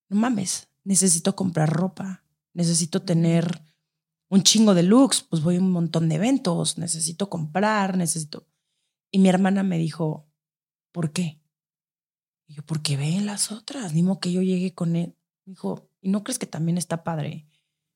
no 0.08 0.16
mames, 0.16 0.68
necesito 0.84 1.34
comprar 1.34 1.70
ropa, 1.70 2.22
necesito 2.52 3.02
tener 3.02 3.62
un 4.28 4.42
chingo 4.42 4.74
de 4.74 4.84
looks, 4.84 5.22
pues 5.22 5.42
voy 5.42 5.56
a 5.56 5.60
un 5.60 5.72
montón 5.72 6.08
de 6.08 6.16
eventos, 6.16 6.78
necesito 6.78 7.28
comprar, 7.28 7.96
necesito... 7.96 8.46
Y 9.10 9.18
mi 9.18 9.28
hermana 9.28 9.62
me 9.62 9.78
dijo, 9.78 10.26
¿por 10.92 11.12
qué? 11.12 11.40
Y 12.46 12.54
yo, 12.54 12.66
porque 12.66 12.96
ve 12.96 13.20
las 13.20 13.52
otras, 13.52 13.94
ni 13.94 14.02
modo 14.02 14.20
que 14.20 14.32
yo 14.32 14.42
llegue 14.42 14.74
con 14.74 14.96
él. 14.96 15.16
dijo, 15.44 15.88
¿y 16.04 16.10
no 16.10 16.22
crees 16.22 16.38
que 16.38 16.46
también 16.46 16.78
está 16.78 17.02
padre 17.02 17.48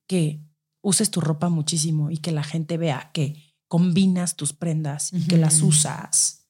que 0.09 0.41
uses 0.81 1.11
tu 1.11 1.21
ropa 1.21 1.51
muchísimo 1.51 2.11
y 2.11 2.19
que 2.19 2.33
la 2.33 2.43
gente 2.43 2.79
vea 2.79 3.11
que 3.13 3.55
combinas 3.69 4.35
tus 4.35 4.53
prendas 4.53 5.13
y 5.13 5.27
que 5.27 5.37
las 5.37 5.61
usas? 5.61 6.49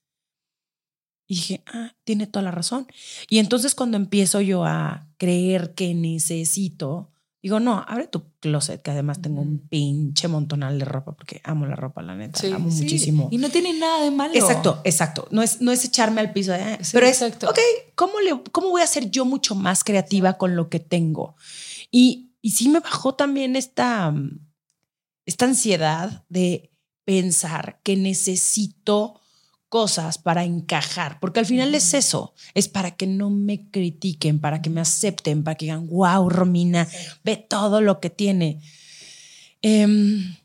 Y 1.26 1.34
dije, 1.34 1.62
ah, 1.66 1.94
tiene 2.04 2.26
toda 2.26 2.44
la 2.44 2.52
razón. 2.52 2.86
Y 3.28 3.38
entonces 3.38 3.74
cuando 3.74 3.96
empiezo 3.96 4.40
yo 4.40 4.64
a 4.64 5.08
creer 5.18 5.74
que 5.74 5.94
necesito, 5.94 7.12
digo, 7.42 7.60
no, 7.60 7.84
abre 7.86 8.08
tu 8.08 8.32
closet, 8.40 8.82
que 8.82 8.90
además 8.90 9.22
tengo 9.22 9.40
un 9.40 9.58
pinche 9.68 10.26
montonal 10.28 10.78
de 10.78 10.84
ropa, 10.84 11.12
porque 11.12 11.40
amo 11.44 11.66
la 11.66 11.76
ropa, 11.76 12.02
la 12.02 12.14
neta, 12.16 12.40
Sí, 12.40 12.50
amo 12.52 12.70
sí. 12.70 12.82
muchísimo. 12.82 13.28
Y 13.30 13.38
no 13.38 13.48
tiene 13.50 13.72
nada 13.78 14.02
de 14.02 14.10
malo. 14.10 14.34
Exacto, 14.34 14.80
exacto. 14.84 15.28
No 15.30 15.42
es, 15.42 15.60
no 15.60 15.70
es 15.72 15.84
echarme 15.84 16.20
al 16.20 16.32
piso, 16.32 16.52
de, 16.52 16.58
"Ah", 16.62 16.78
Sí, 16.82 16.90
pero 16.94 17.06
es, 17.06 17.20
exacto. 17.22 17.48
ok, 17.48 17.58
¿cómo, 17.94 18.20
le, 18.20 18.42
¿cómo 18.50 18.70
voy 18.70 18.82
a 18.82 18.86
ser 18.86 19.10
yo 19.10 19.24
mucho 19.24 19.54
más 19.54 19.84
creativa 19.84 20.34
con 20.38 20.56
lo 20.56 20.68
que 20.68 20.80
tengo? 20.80 21.36
Y, 21.90 22.32
y 22.42 22.50
sí 22.52 22.68
me 22.68 22.80
bajó 22.80 23.14
también 23.14 23.56
esta, 23.56 24.10
mm, 24.10 24.40
esta 25.26 25.44
ansiedad 25.44 26.24
de 26.28 26.72
pensar 27.04 27.80
que 27.82 27.96
necesito 27.96 29.17
cosas 29.68 30.18
para 30.18 30.44
encajar, 30.44 31.18
porque 31.20 31.40
al 31.40 31.46
final 31.46 31.74
es 31.74 31.94
eso, 31.94 32.34
es 32.54 32.68
para 32.68 32.92
que 32.92 33.06
no 33.06 33.30
me 33.30 33.70
critiquen, 33.70 34.40
para 34.40 34.62
que 34.62 34.70
me 34.70 34.80
acepten, 34.80 35.44
para 35.44 35.56
que 35.56 35.66
digan, 35.66 35.88
wow, 35.88 36.28
Romina, 36.28 36.88
ve 37.24 37.36
todo 37.36 37.80
lo 37.80 38.00
que 38.00 38.10
tiene. 38.10 38.60
Em, 39.62 40.36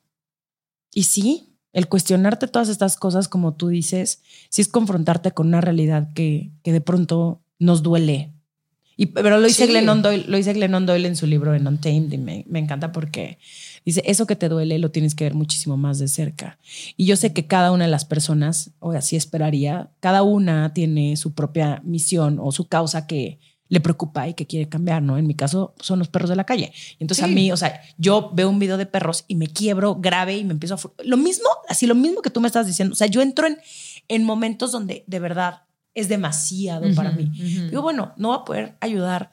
y 0.93 1.03
sí, 1.03 1.55
el 1.71 1.87
cuestionarte 1.87 2.47
todas 2.47 2.69
estas 2.69 2.97
cosas, 2.97 3.27
como 3.27 3.55
tú 3.55 3.69
dices, 3.69 4.21
sí 4.49 4.61
es 4.61 4.67
confrontarte 4.67 5.31
con 5.31 5.47
una 5.47 5.61
realidad 5.61 6.13
que, 6.13 6.51
que 6.63 6.71
de 6.71 6.81
pronto 6.81 7.41
nos 7.59 7.81
duele. 7.81 8.31
Y, 8.95 9.07
pero 9.07 9.39
lo 9.39 9.41
dice, 9.47 9.65
Sí. 9.65 9.71
Glennon 9.71 10.01
Doyle, 10.03 10.25
lo 10.27 10.37
dice 10.37 10.53
Glennon 10.53 10.85
Doyle 10.85 11.07
en 11.07 11.15
su 11.15 11.25
libro 11.25 11.55
en 11.55 11.67
Untamed 11.67 12.11
y 12.11 12.17
me, 12.17 12.45
me 12.47 12.59
encanta 12.59 12.91
porque 12.91 13.39
dice, 13.85 14.01
eso 14.05 14.25
que 14.27 14.35
te 14.35 14.49
duele 14.49 14.79
lo 14.79 14.91
tienes 14.91 15.15
que 15.15 15.23
ver 15.25 15.33
muchísimo 15.33 15.77
más 15.77 15.99
de 15.99 16.07
cerca. 16.07 16.57
Y 16.97 17.05
yo 17.05 17.15
sé 17.15 17.33
que 17.33 17.47
cada 17.47 17.71
una 17.71 17.85
de 17.85 17.91
las 17.91 18.05
personas, 18.05 18.71
o 18.79 18.91
así 18.91 19.15
esperaría, 19.15 19.89
cada 19.99 20.23
una 20.23 20.73
tiene 20.73 21.15
su 21.17 21.33
propia 21.33 21.81
misión 21.83 22.39
o 22.41 22.51
su 22.51 22.67
causa 22.67 23.07
que 23.07 23.39
le 23.69 23.79
preocupa 23.79 24.27
y 24.27 24.35
que 24.35 24.45
quiere 24.45 24.69
cambiar, 24.69 25.01
¿no? 25.01 25.17
En 25.17 25.25
mi 25.25 25.33
caso 25.33 25.73
son 25.79 25.97
los 25.97 26.07
perros 26.07 26.29
de 26.29 26.35
la 26.35 26.43
calle. 26.43 26.71
Entonces 26.99 27.23
a 27.23 27.27
Sí. 27.27 27.33
mí, 27.33 27.51
o 27.51 27.57
sea, 27.57 27.81
yo 27.97 28.29
veo 28.33 28.47
un 28.49 28.59
video 28.59 28.77
de 28.77 28.85
perros 28.85 29.25
y 29.27 29.35
me 29.35 29.47
quiebro 29.47 29.95
grave 29.95 30.37
y 30.37 30.43
me 30.43 30.51
empiezo 30.53 30.75
a... 30.75 31.03
Lo 31.03 31.17
mismo, 31.17 31.47
así 31.67 31.87
lo 31.87 31.95
mismo 31.95 32.21
que 32.21 32.29
tú 32.29 32.39
me 32.39 32.47
estás 32.47 32.67
diciendo. 32.67 32.93
O 32.93 32.95
sea, 32.95 33.07
yo 33.07 33.21
entro 33.21 33.47
en, 33.47 33.57
en 34.09 34.23
momentos 34.25 34.71
donde 34.71 35.03
de 35.07 35.19
verdad 35.19 35.63
es 35.95 36.07
demasiado 36.07 36.93
para 36.93 37.11
mí. 37.11 37.31
Digo, 37.69 37.81
bueno, 37.81 38.13
no 38.17 38.29
va 38.29 38.35
a 38.37 38.45
poder 38.45 38.75
ayudar 38.79 39.31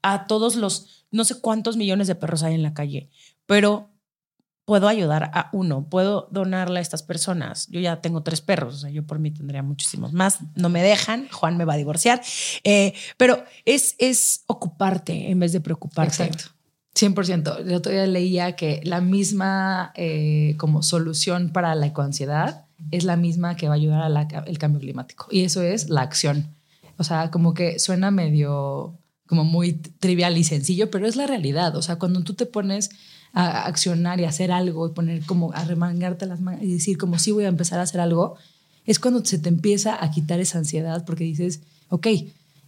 a 0.00 0.26
todos 0.26 0.56
los, 0.56 1.04
no 1.10 1.24
sé 1.24 1.40
cuántos 1.40 1.76
millones 1.76 2.06
de 2.06 2.14
perros 2.14 2.42
hay 2.42 2.54
en 2.54 2.62
la 2.62 2.74
calle, 2.74 3.08
pero 3.46 3.90
puedo 4.64 4.88
ayudar 4.88 5.30
a 5.34 5.50
uno, 5.52 5.88
puedo 5.88 6.28
donarle 6.30 6.78
a 6.78 6.82
estas 6.82 7.02
personas. 7.02 7.66
Yo 7.68 7.80
ya 7.80 8.00
tengo 8.00 8.22
tres 8.22 8.40
perros, 8.40 8.74
o 8.74 8.78
sea, 8.78 8.90
yo 8.90 9.04
por 9.04 9.18
mí 9.18 9.30
tendría 9.30 9.62
muchísimos 9.62 10.12
más. 10.12 10.38
No 10.54 10.68
me 10.68 10.82
dejan, 10.82 11.28
Juan 11.30 11.56
me 11.56 11.64
va 11.64 11.74
a 11.74 11.76
divorciar, 11.76 12.22
Eh, 12.64 12.94
pero 13.16 13.44
es, 13.64 13.94
es 13.98 14.44
ocuparte 14.46 15.30
en 15.30 15.40
vez 15.40 15.52
de 15.52 15.60
preocuparte. 15.60 16.24
Exacto. 16.24 16.52
100%. 16.94 17.60
El 17.60 17.72
otro 17.72 17.90
día 17.90 18.06
leía 18.06 18.54
que 18.54 18.80
la 18.84 19.00
misma 19.00 19.92
eh, 19.96 20.54
como 20.58 20.82
solución 20.82 21.50
para 21.50 21.74
la 21.74 21.86
ecoansiedad 21.86 22.66
es 22.90 23.04
la 23.04 23.16
misma 23.16 23.56
que 23.56 23.66
va 23.66 23.74
a 23.74 23.76
ayudar 23.76 24.02
al 24.02 24.58
cambio 24.58 24.80
climático. 24.80 25.26
Y 25.30 25.44
eso 25.44 25.62
es 25.62 25.88
la 25.88 26.02
acción. 26.02 26.54
O 26.98 27.04
sea, 27.04 27.30
como 27.30 27.54
que 27.54 27.78
suena 27.78 28.10
medio 28.10 28.98
como 29.26 29.44
muy 29.44 29.72
trivial 29.72 30.36
y 30.36 30.44
sencillo, 30.44 30.90
pero 30.90 31.06
es 31.06 31.16
la 31.16 31.26
realidad. 31.26 31.74
O 31.76 31.82
sea, 31.82 31.96
cuando 31.96 32.22
tú 32.22 32.34
te 32.34 32.44
pones 32.44 32.90
a 33.32 33.66
accionar 33.66 34.20
y 34.20 34.24
hacer 34.24 34.52
algo 34.52 34.86
y 34.86 34.92
poner 34.92 35.22
como 35.24 35.52
a 35.52 35.64
remangarte 35.64 36.26
las 36.26 36.40
manos 36.40 36.62
y 36.62 36.72
decir 36.72 36.98
como 36.98 37.18
sí 37.18 37.30
voy 37.32 37.44
a 37.44 37.48
empezar 37.48 37.78
a 37.78 37.82
hacer 37.82 38.00
algo, 38.00 38.36
es 38.84 38.98
cuando 38.98 39.24
se 39.24 39.38
te 39.38 39.48
empieza 39.48 40.02
a 40.02 40.10
quitar 40.10 40.40
esa 40.40 40.58
ansiedad 40.58 41.04
porque 41.04 41.24
dices, 41.24 41.60
ok, 41.88 42.08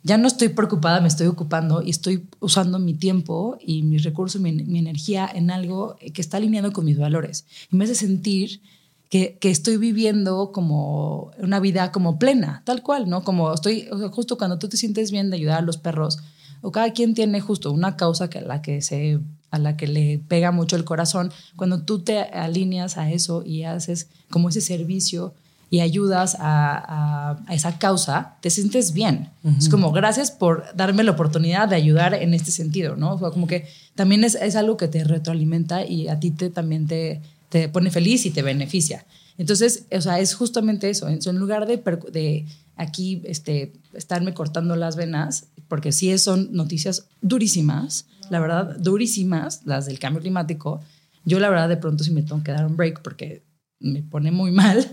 ya 0.02 0.18
no 0.18 0.28
estoy 0.28 0.50
preocupada, 0.50 1.00
me 1.00 1.08
estoy 1.08 1.26
ocupando 1.26 1.82
y 1.82 1.90
estoy 1.90 2.26
usando 2.40 2.78
mi 2.78 2.94
tiempo 2.94 3.56
y 3.60 3.82
mis 3.82 4.02
recursos, 4.04 4.40
mi, 4.40 4.52
mi 4.52 4.78
energía 4.78 5.28
en 5.32 5.50
algo 5.50 5.96
que 6.12 6.20
está 6.20 6.36
alineado 6.36 6.72
con 6.72 6.84
mis 6.84 6.98
valores. 6.98 7.46
Y 7.72 7.76
me 7.76 7.84
hace 7.84 7.94
sentir 7.94 8.60
que, 9.08 9.38
que 9.40 9.50
estoy 9.50 9.78
viviendo 9.78 10.52
como 10.52 11.30
una 11.38 11.58
vida 11.58 11.90
como 11.90 12.18
plena, 12.18 12.62
tal 12.64 12.82
cual, 12.82 13.08
¿no? 13.08 13.24
Como 13.24 13.52
estoy, 13.52 13.88
o 13.90 13.98
sea, 13.98 14.08
justo 14.08 14.36
cuando 14.36 14.58
tú 14.58 14.68
te 14.68 14.76
sientes 14.76 15.10
bien 15.10 15.30
de 15.30 15.36
ayudar 15.36 15.58
a 15.58 15.62
los 15.62 15.78
perros, 15.78 16.18
o 16.60 16.70
cada 16.70 16.92
quien 16.92 17.14
tiene 17.14 17.40
justo 17.40 17.72
una 17.72 17.96
causa 17.96 18.28
que 18.28 18.40
la 18.40 18.60
que 18.60 18.82
se 18.82 19.20
a 19.54 19.58
la 19.58 19.76
que 19.76 19.86
le 19.86 20.20
pega 20.28 20.50
mucho 20.52 20.76
el 20.76 20.84
corazón, 20.84 21.30
cuando 21.56 21.82
tú 21.82 22.00
te 22.00 22.18
alineas 22.18 22.96
a 22.98 23.10
eso 23.10 23.42
y 23.44 23.62
haces 23.64 24.08
como 24.30 24.48
ese 24.48 24.60
servicio 24.60 25.32
y 25.70 25.80
ayudas 25.80 26.36
a, 26.38 26.76
a- 26.76 27.38
a 27.46 27.54
esa 27.54 27.78
causa, 27.78 28.36
te 28.40 28.50
sientes 28.50 28.92
bien. 28.92 29.30
Es 29.58 29.68
como, 29.68 29.90
gracias 29.92 30.30
por 30.30 30.64
darme 30.76 31.02
la 31.02 31.12
oportunidad 31.12 31.68
de 31.68 31.76
ayudar 31.76 32.14
en 32.14 32.32
este 32.34 32.50
sentido, 32.50 32.96
¿no? 32.96 33.14
O 33.14 33.18
sea, 33.18 33.30
como 33.30 33.46
que 33.46 33.66
también 33.94 34.22
es, 34.24 34.34
es 34.36 34.54
algo 34.56 34.76
que 34.76 34.88
te 34.88 35.02
retroalimenta 35.04 35.84
y 35.84 36.08
a 36.08 36.20
ti 36.20 36.30
te, 36.30 36.50
también 36.50 36.86
te, 36.86 37.20
te 37.48 37.68
pone 37.68 37.90
feliz 37.90 38.24
y 38.26 38.30
te 38.30 38.42
beneficia. 38.42 39.04
Entonces, 39.36 39.84
o 39.90 40.00
sea, 40.00 40.20
es 40.20 40.34
justamente 40.34 40.90
eso. 40.90 41.08
En 41.08 41.18
en 41.26 41.36
lugar 41.38 41.66
de, 41.66 41.78
de 42.12 42.46
aquí 42.76 43.20
este, 43.24 43.72
estarme 43.94 44.32
cortando 44.32 44.76
las 44.76 44.94
venas, 44.94 45.46
porque 45.68 45.92
sí 45.92 46.16
son 46.18 46.50
noticias 46.52 47.08
durísimas, 47.20 48.06
la 48.30 48.40
verdad, 48.40 48.76
durísimas, 48.78 49.62
las 49.64 49.86
del 49.86 49.98
cambio 49.98 50.22
climático. 50.22 50.80
Yo, 51.24 51.38
la 51.38 51.48
verdad, 51.48 51.68
de 51.68 51.76
pronto 51.76 52.04
sí 52.04 52.10
me 52.10 52.22
tengo 52.22 52.42
que 52.42 52.52
dar 52.52 52.66
un 52.66 52.76
break 52.76 53.02
porque 53.02 53.42
me 53.80 54.02
pone 54.02 54.30
muy 54.30 54.50
mal. 54.50 54.84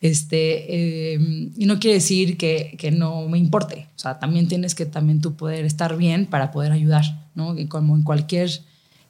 Este, 0.00 1.14
eh, 1.14 1.50
y 1.56 1.64
no 1.64 1.78
quiere 1.78 1.94
decir 1.94 2.36
que, 2.36 2.76
que 2.78 2.90
no 2.90 3.26
me 3.26 3.38
importe. 3.38 3.88
O 3.96 3.98
sea, 3.98 4.18
también 4.18 4.48
tienes 4.48 4.74
que 4.74 4.84
también 4.84 5.22
tú 5.22 5.34
poder 5.34 5.64
estar 5.64 5.96
bien 5.96 6.26
para 6.26 6.50
poder 6.50 6.72
ayudar, 6.72 7.30
¿no? 7.34 7.58
Y 7.58 7.68
como 7.68 7.96
en 7.96 8.02
cualquier, 8.02 8.50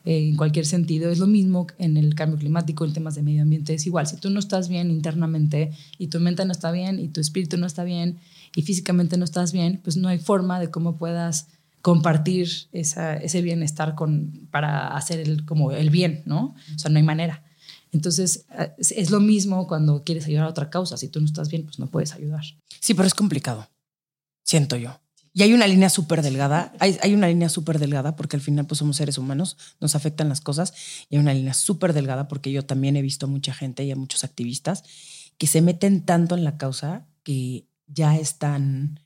eh, 0.05 0.29
en 0.29 0.37
cualquier 0.37 0.67
sentido, 0.67 1.11
es 1.11 1.19
lo 1.19 1.27
mismo 1.27 1.67
en 1.79 1.97
el 1.97 2.15
cambio 2.15 2.39
climático, 2.39 2.85
en 2.85 2.93
temas 2.93 3.17
de 3.17 3.23
medio 3.23 3.43
ambiente, 3.43 3.75
es 3.75 3.87
igual. 3.87 4.07
Si 4.07 4.19
tú 4.19 4.31
no 4.31 4.39
estás 4.39 4.69
bien 4.69 4.89
internamente 4.93 5.73
y 5.99 6.07
tu 6.07 6.21
mente 6.21 6.45
no 6.45 6.53
está 6.53 6.71
bien 6.71 7.01
y 7.01 7.09
tu 7.09 7.21
espíritu 7.21 7.57
no 7.57 7.67
está 7.67 7.83
bien 7.83 8.19
y 8.57 8.63
físicamente 8.63 9.17
no 9.17 9.25
estás 9.25 9.53
bien, 9.53 9.81
pues 9.83 9.97
no 9.97 10.09
hay 10.09 10.19
forma 10.19 10.61
de 10.61 10.71
cómo 10.71 10.97
puedas 10.97 11.49
compartir 11.83 12.49
esa- 12.73 13.17
ese 13.17 13.43
bienestar 13.43 13.95
con, 13.95 14.49
para 14.51 14.89
hacer 14.97 15.21
el, 15.21 15.45
como 15.45 15.71
el 15.73 15.91
bien, 15.91 16.23
¿no? 16.25 16.55
O 16.75 16.79
sea, 16.79 16.91
no 16.91 16.97
hay 16.99 17.03
manera. 17.03 17.45
Entonces, 17.93 18.47
es, 18.79 18.91
es 18.93 19.11
lo 19.11 19.21
mismo 19.21 19.67
cuando 19.67 20.03
quieres 20.03 20.25
ayudar 20.27 20.45
a 20.47 20.49
otra 20.49 20.71
causa. 20.71 20.97
Si 20.97 21.09
tú 21.09 21.21
no 21.21 21.27
estás 21.27 21.49
bien, 21.51 21.65
pues 21.65 21.79
no 21.79 21.87
puedes 21.89 22.13
ayudar. 22.15 22.43
Sí, 22.81 22.95
pero 22.95 23.07
es 23.07 23.15
complicado, 23.15 23.69
siento 24.43 24.77
yo. 24.77 24.99
Y 25.33 25.43
hay 25.43 25.53
una 25.53 25.67
línea 25.67 25.91
súper 25.91 26.23
delgada, 26.23 26.73
hay, 26.79 26.97
hay 27.03 27.13
una 27.13 27.27
línea 27.27 27.49
súper 27.49 27.79
delgada 27.81 28.15
porque 28.15 28.37
al 28.37 28.43
final 28.43 28.67
pues 28.67 28.79
somos 28.79 28.97
seres 28.97 29.19
humanos, 29.19 29.57
nos 29.81 29.97
afectan 29.97 30.29
las 30.29 30.41
cosas 30.41 30.73
y 31.11 31.17
hay 31.17 31.21
una 31.21 31.35
línea 31.35 31.55
súper 31.55 31.93
delgada 31.93 32.29
porque 32.29 32.53
yo 32.53 32.65
también 32.65 32.97
he 32.97 33.03
visto 33.03 33.27
a 33.27 33.29
mucha 33.29 33.53
gente 33.53 33.85
y 33.85 33.91
a 33.91 33.97
muchos 33.97 34.23
activistas 34.23 34.85
que 35.37 35.49
se 35.49 35.61
meten 35.61 36.05
tanto 36.05 36.37
en 36.37 36.45
la 36.45 36.57
causa 36.57 37.09
que 37.25 37.67
ya 37.87 38.17
están, 38.17 39.01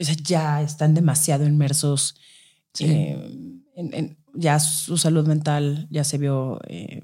o 0.00 0.04
sea, 0.04 0.14
ya 0.22 0.62
están 0.62 0.94
demasiado 0.94 1.46
inmersos, 1.46 2.16
Sí. 2.74 2.84
eh, 2.86 3.12
en- 3.76 3.94
en- 3.94 4.18
ya 4.34 4.58
su 4.60 4.96
salud 4.96 5.26
mental 5.26 5.86
ya 5.90 6.04
se 6.04 6.16
vio 6.18 6.60
eh, 6.68 7.02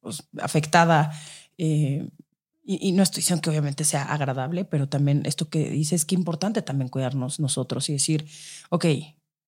pues, 0.00 0.22
afectada. 0.40 1.12
eh, 1.58 2.08
y, 2.66 2.88
y 2.88 2.92
no 2.92 3.02
estoy 3.02 3.20
diciendo 3.20 3.42
que 3.42 3.50
obviamente 3.50 3.84
sea 3.84 4.02
agradable, 4.04 4.64
pero 4.64 4.88
también 4.88 5.22
esto 5.26 5.48
que 5.50 5.68
dices, 5.70 6.04
que 6.06 6.14
importante 6.14 6.62
también 6.62 6.88
cuidarnos 6.88 7.38
nosotros 7.38 7.88
y 7.90 7.92
decir, 7.92 8.26
ok, 8.70 8.86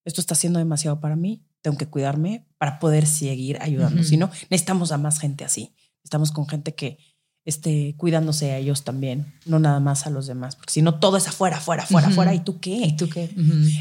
esto 0.05 0.21
está 0.21 0.35
siendo 0.35 0.59
demasiado 0.61 1.01
para 1.01 1.17
mí, 1.17 1.43
tengo 1.63 1.79
que 1.79 1.87
cuidarme 1.89 2.47
para 2.59 2.79
poder 2.79 3.07
seguir 3.07 3.59
ayudando. 3.63 3.97
Ujú. 4.03 4.05
Si 4.09 4.17
no, 4.19 4.31
necesitamos 4.51 4.93
a 4.93 4.99
más 4.99 5.19
gente 5.19 5.45
así. 5.45 5.75
Estamos 6.05 6.31
con 6.31 6.47
gente 6.47 6.75
que 6.75 6.99
esté 7.47 7.95
cuidándose 7.97 8.51
a 8.51 8.59
ellos 8.59 8.83
también, 8.83 9.33
no 9.47 9.61
nada 9.61 9.79
más 9.81 10.07
a 10.07 10.11
los 10.11 10.27
demás, 10.27 10.57
porque 10.57 10.73
si 10.73 10.83
no, 10.83 10.99
todo 10.99 11.17
es 11.17 11.29
afuera, 11.29 11.57
afuera, 11.57 11.85
afuera, 11.85 12.09
afuera. 12.09 12.35
¿Y 12.35 12.41
tú 12.41 12.61
qué? 12.61 12.75
¿Y 12.75 12.97
tú 12.97 13.09
qué? 13.09 13.31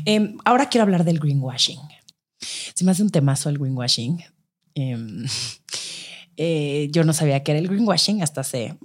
Em, 0.06 0.38
ahora 0.46 0.70
quiero 0.70 0.84
hablar 0.84 1.04
del 1.04 1.20
greenwashing. 1.20 1.80
Se 2.40 2.86
me 2.86 2.92
hace 2.92 3.02
un 3.02 3.10
temazo 3.10 3.50
el 3.50 3.58
greenwashing. 3.58 4.24
Em, 4.76 5.26
eh, 6.38 6.90
yo 6.92 7.04
no 7.04 7.12
sabía 7.14 7.44
que 7.44 7.52
era 7.52 7.60
el 7.60 7.68
greenwashing 7.68 8.22
hasta 8.22 8.42
hace, 8.42 8.78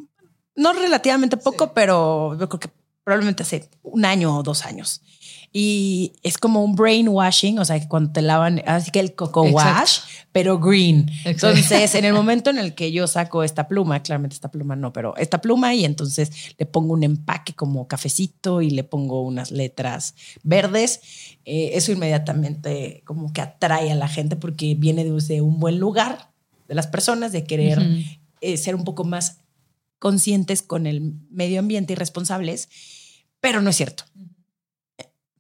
no 0.57 0.73
relativamente 0.73 1.37
poco, 1.37 1.75
pero 1.75 2.37
yo 2.39 2.49
creo 2.49 2.61
que 2.61 2.71
probablemente 3.05 3.43
hace 3.43 3.69
un 3.83 4.07
año 4.07 4.35
o 4.35 4.43
dos 4.43 4.65
años. 4.65 5.03
Y 5.53 6.13
es 6.23 6.39
como 6.39 6.63
un 6.63 6.77
brainwashing, 6.77 7.59
o 7.59 7.65
sea, 7.65 7.81
que 7.81 7.89
cuando 7.89 8.13
te 8.13 8.23
lavan, 8.23 8.63
así 8.67 8.93
que 8.93 9.01
el 9.01 9.17
coco 9.17 9.43
wash, 9.43 9.99
pero 10.31 10.61
green. 10.61 11.11
Entonces, 11.25 11.93
en 11.97 12.05
el 12.05 12.13
momento 12.13 12.51
en 12.51 12.59
el 12.59 12.77
que 12.77 12.93
yo 12.93 13.09
saco 13.09 13.43
esta 13.43 13.67
pluma, 13.67 14.01
claramente 14.01 14.35
esta 14.35 14.53
pluma 14.53 14.77
no, 14.77 14.93
pero 14.93 15.17
esta 15.17 15.41
pluma 15.41 15.75
y 15.75 15.85
entonces 15.85 16.55
le 16.57 16.67
pongo 16.67 16.93
un 16.93 17.03
empaque 17.03 17.55
como 17.55 17.89
cafecito 17.89 18.63
y 18.63 18.71
le 18.71 18.85
pongo 18.85 19.23
unas 19.23 19.51
letras 19.51 20.15
verdes, 20.45 21.01
eh, 21.45 21.71
eso 21.75 21.91
inmediatamente 21.91 23.03
como 23.05 23.33
que 23.33 23.41
atrae 23.41 23.91
a 23.91 23.97
la 23.97 24.07
gente 24.07 24.37
porque 24.37 24.77
viene 24.77 25.05
de 25.05 25.41
un 25.41 25.59
buen 25.59 25.81
lugar 25.81 26.31
de 26.69 26.77
las 26.77 26.87
personas, 26.87 27.33
de 27.33 27.43
querer 27.43 27.85
eh, 28.41 28.57
ser 28.57 28.77
un 28.77 28.85
poco 28.85 29.03
más 29.03 29.39
conscientes 29.99 30.63
con 30.63 30.87
el 30.87 31.15
medio 31.29 31.59
ambiente 31.59 31.95
y 31.95 31.97
responsables, 31.97 32.69
pero 33.41 33.61
no 33.61 33.71
es 33.71 33.77
cierto 33.77 34.05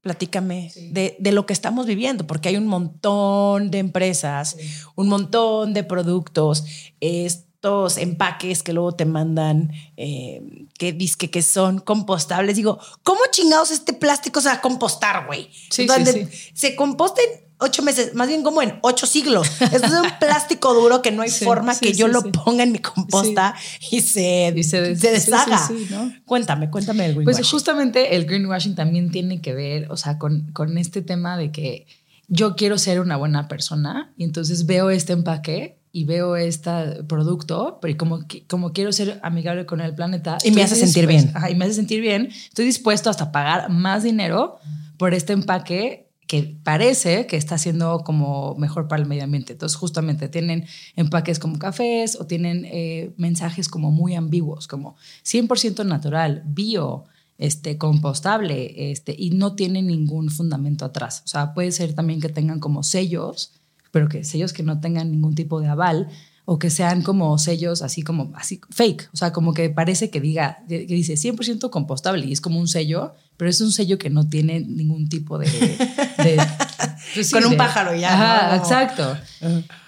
platícame 0.03 0.73
de, 0.91 1.17
de, 1.19 1.33
lo 1.33 1.47
que 1.47 1.53
estamos 1.53 1.87
viviendo, 1.87 2.27
porque 2.27 2.49
hay 2.49 2.57
un 2.57 2.67
montón 2.67 3.71
de 3.71 3.79
empresas, 3.79 4.57
un 4.95 5.09
montón 5.09 5.75
de 5.75 5.85
productos, 5.85 6.65
estos 7.01 7.99
empaques 7.99 8.63
que 8.63 8.73
luego 8.73 8.93
te 8.93 9.05
mandan, 9.05 9.71
eh, 9.97 10.67
que 10.79 10.93
dicen 10.93 11.29
que 11.29 11.43
son 11.43 11.81
compostables. 11.81 12.57
Digo, 12.57 12.79
¿cómo 13.03 13.21
chingados 13.31 13.71
este 13.71 13.93
plástico 13.93 14.41
se 14.41 14.49
va 14.49 14.55
a 14.55 14.61
compostar, 14.63 15.27
güey? 15.27 15.51
Sí, 15.71 15.87
se 16.55 16.77
composten 16.77 17.27
ocho 17.61 17.83
meses, 17.83 18.15
más 18.15 18.29
bien 18.29 18.43
como 18.43 18.63
en 18.63 18.79
ocho 18.83 19.07
siglos. 19.07 19.49
es 19.61 19.83
un 19.83 20.07
plástico 20.21 20.75
duro 20.75 21.03
que 21.03 21.13
no 21.13 21.23
hay 21.23 21.31
forma 21.31 21.79
que 21.79 21.93
yo 21.93 22.09
lo 22.09 22.23
ponga 22.33 22.63
en 22.63 22.73
mi 22.73 22.79
composta 22.79 23.55
y 23.91 24.01
se, 24.01 24.55
se, 24.63 24.95
deshaga. 24.95 25.69
Cuéntame, 26.25 26.71
cuéntame 26.71 27.07
el 27.07 27.15
greenwashing. 27.15 27.41
Pues 27.41 27.51
justamente 27.51 28.17
el 28.17 28.27
greenwashing 28.27 28.75
también 28.75 29.11
tiene 29.11 29.41
que 29.41 29.55
ver, 29.55 29.91
o 29.91 29.97
sea, 29.97 30.19
con, 30.19 30.51
con 30.53 30.79
este 30.79 31.03
tema 31.03 31.37
de 31.37 31.53
que 31.53 31.87
yo 32.29 32.57
quiero 32.57 32.79
ser 32.79 33.01
una 33.01 33.17
buena 33.17 33.49
persona 33.49 34.13
y 34.17 34.25
entonces 34.25 34.67
veo 34.67 34.91
este 34.91 35.13
empaque 35.13 35.77
y 35.93 36.05
veo 36.05 36.37
este 36.37 37.03
producto, 37.09 37.79
pero 37.83 37.97
como, 37.97 38.25
como 38.49 38.73
quiero 38.73 38.93
ser 38.93 39.19
amigable 39.23 39.67
con 39.67 39.81
el 39.81 39.95
planeta. 39.95 40.39
Y 40.45 40.53
me 40.53 40.63
hace 40.63 40.77
sentir 40.77 41.07
bien. 41.07 41.33
y 41.51 41.55
me 41.57 41.65
hace 41.65 41.75
sentir 41.75 42.01
bien. 42.01 42.29
Estoy 42.29 42.65
dispuesto 42.65 43.11
hasta 43.11 43.33
pagar 43.33 43.71
más 43.71 44.03
dinero 44.03 44.59
por 44.97 45.15
este 45.15 45.33
empaque 45.33 46.10
que 46.31 46.57
parece 46.63 47.27
que 47.27 47.37
está 47.37 47.59
siendo 47.59 48.05
como 48.05 48.55
mejor 48.55 48.87
para 48.87 49.03
el 49.03 49.09
medio 49.09 49.25
ambiente. 49.25 49.55
Entonces, 49.55 49.77
justamente 49.77 50.29
tienen 50.29 50.65
empaques 50.95 51.41
como 51.41 51.59
cafés 51.59 52.17
o 52.21 52.25
tienen 52.25 52.65
eh, 52.67 53.13
mensajes 53.17 53.69
como 53.69 53.91
muy 53.91 54.15
ambiguos, 54.15 54.69
como 54.69 54.95
100% 55.25 55.85
natural, 55.85 56.45
bio, 56.47 57.07
este, 57.37 57.79
compostable, 57.79 58.93
este, 58.93 59.13
y 59.19 59.31
no 59.31 59.57
tienen 59.57 59.89
ningún 59.89 60.31
fundamento 60.31 60.85
atrás. 60.85 61.23
O 61.25 61.27
sea, 61.27 61.53
puede 61.53 61.73
ser 61.73 61.95
también 61.95 62.21
que 62.21 62.29
tengan 62.29 62.61
como 62.61 62.85
sellos, 62.85 63.55
pero 63.91 64.09
que 64.09 64.23
sellos 64.23 64.53
que 64.53 64.63
no 64.63 64.79
tengan 64.79 65.11
ningún 65.11 65.35
tipo 65.35 65.61
de 65.61 65.67
aval 65.67 66.11
o 66.53 66.59
que 66.59 66.69
sean 66.69 67.03
como 67.03 67.39
sellos 67.39 67.81
así 67.81 68.03
como 68.03 68.33
así 68.35 68.61
fake, 68.71 69.09
o 69.13 69.17
sea, 69.17 69.33
como 69.33 69.55
que 69.55 69.71
parece 69.71 70.11
que 70.11 70.21
diga 70.21 70.65
que 70.69 70.85
dice 70.85 71.15
100% 71.15 71.71
compostable 71.71 72.27
y 72.27 72.33
es 72.33 72.41
como 72.41 72.59
un 72.59 72.67
sello, 72.67 73.15
pero 73.37 73.49
es 73.49 73.61
un 73.61 73.71
sello 73.71 73.99
que 73.99 74.11
no 74.11 74.29
tiene 74.29 74.59
ningún 74.59 75.09
tipo 75.09 75.39
de... 75.39 75.47
Pues 77.15 77.31
Con 77.31 77.45
un 77.45 77.57
pájaro 77.57 77.95
ya. 77.95 78.57
exacto. 78.57 79.17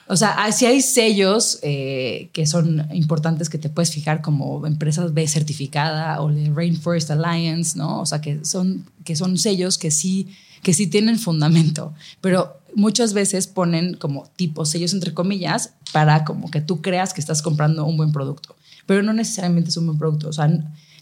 O 0.07 0.17
sea, 0.17 0.51
si 0.53 0.67
hay 0.67 0.81
sellos 0.83 1.59
eh, 1.63 2.31
que 2.33 2.47
son 2.47 2.87
importantes 2.93 3.49
que 3.49 3.59
te 3.59 3.69
puedes 3.69 3.93
fijar 3.93 4.23
como 4.23 4.65
empresas 4.67 5.15
B 5.15 5.27
certificada 5.27 6.21
o 6.21 6.33
de 6.33 6.51
Rainforest 6.51 7.11
Alliance, 7.11 7.77
¿no? 7.77 8.01
O 8.01 8.07
sea, 8.07 8.21
que 8.21 8.45
son, 8.45 8.87
que 9.05 9.15
son 9.15 9.37
sellos 9.37 9.79
que 9.79 9.91
sí, 9.91 10.29
que 10.63 10.75
sí 10.75 10.87
tienen 10.87 11.19
fundamento, 11.19 11.93
pero 12.21 12.61
muchas 12.75 13.13
veces 13.13 13.47
ponen 13.47 13.95
como 13.95 14.25
tipo 14.37 14.65
sellos 14.65 14.95
entre 14.95 15.13
comillas 15.13 15.75
para 15.93 16.25
como 16.25 16.51
que 16.51 16.61
tú 16.61 16.81
creas 16.81 17.13
que 17.13 17.21
estás 17.21 17.43
comprando 17.43 17.85
un 17.85 17.97
buen 17.97 18.13
producto, 18.13 18.57
pero 18.87 19.03
no 19.03 19.13
necesariamente 19.13 19.71
es 19.71 19.77
un 19.77 19.87
buen 19.87 19.99
producto. 19.99 20.29
O 20.29 20.33
sea, 20.33 20.51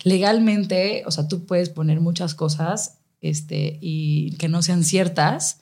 legalmente, 0.02 1.04
o 1.06 1.10
sea, 1.10 1.28
tú 1.28 1.44
puedes 1.44 1.68
poner 1.68 2.00
muchas 2.00 2.34
cosas 2.34 2.98
este, 3.20 3.78
y 3.80 4.32
que 4.32 4.48
no 4.48 4.62
sean 4.62 4.82
ciertas 4.82 5.60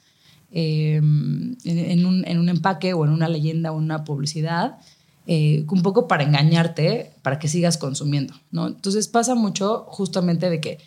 em, 0.51 1.57
en, 1.65 2.07
un, 2.07 2.49
empaque 2.49 2.95
o 2.95 3.05
en 3.05 3.11
una 3.11 3.29
leyenda 3.29 3.73
o 3.73 3.77
una 3.77 4.05
publicidad, 4.05 4.79
eh, 5.27 5.67
un 5.69 5.83
poco 5.83 6.09
para 6.09 6.23
engañarte, 6.23 7.13
para 7.23 7.39
que 7.39 7.49
sigas 7.49 7.77
consumiendo, 7.77 8.35
¿no? 8.51 8.69
Entonces 8.69 9.09
pasa 9.09 9.35
mucho 9.35 9.85
justamente 9.89 10.49
de 10.49 10.61
que 10.61 10.79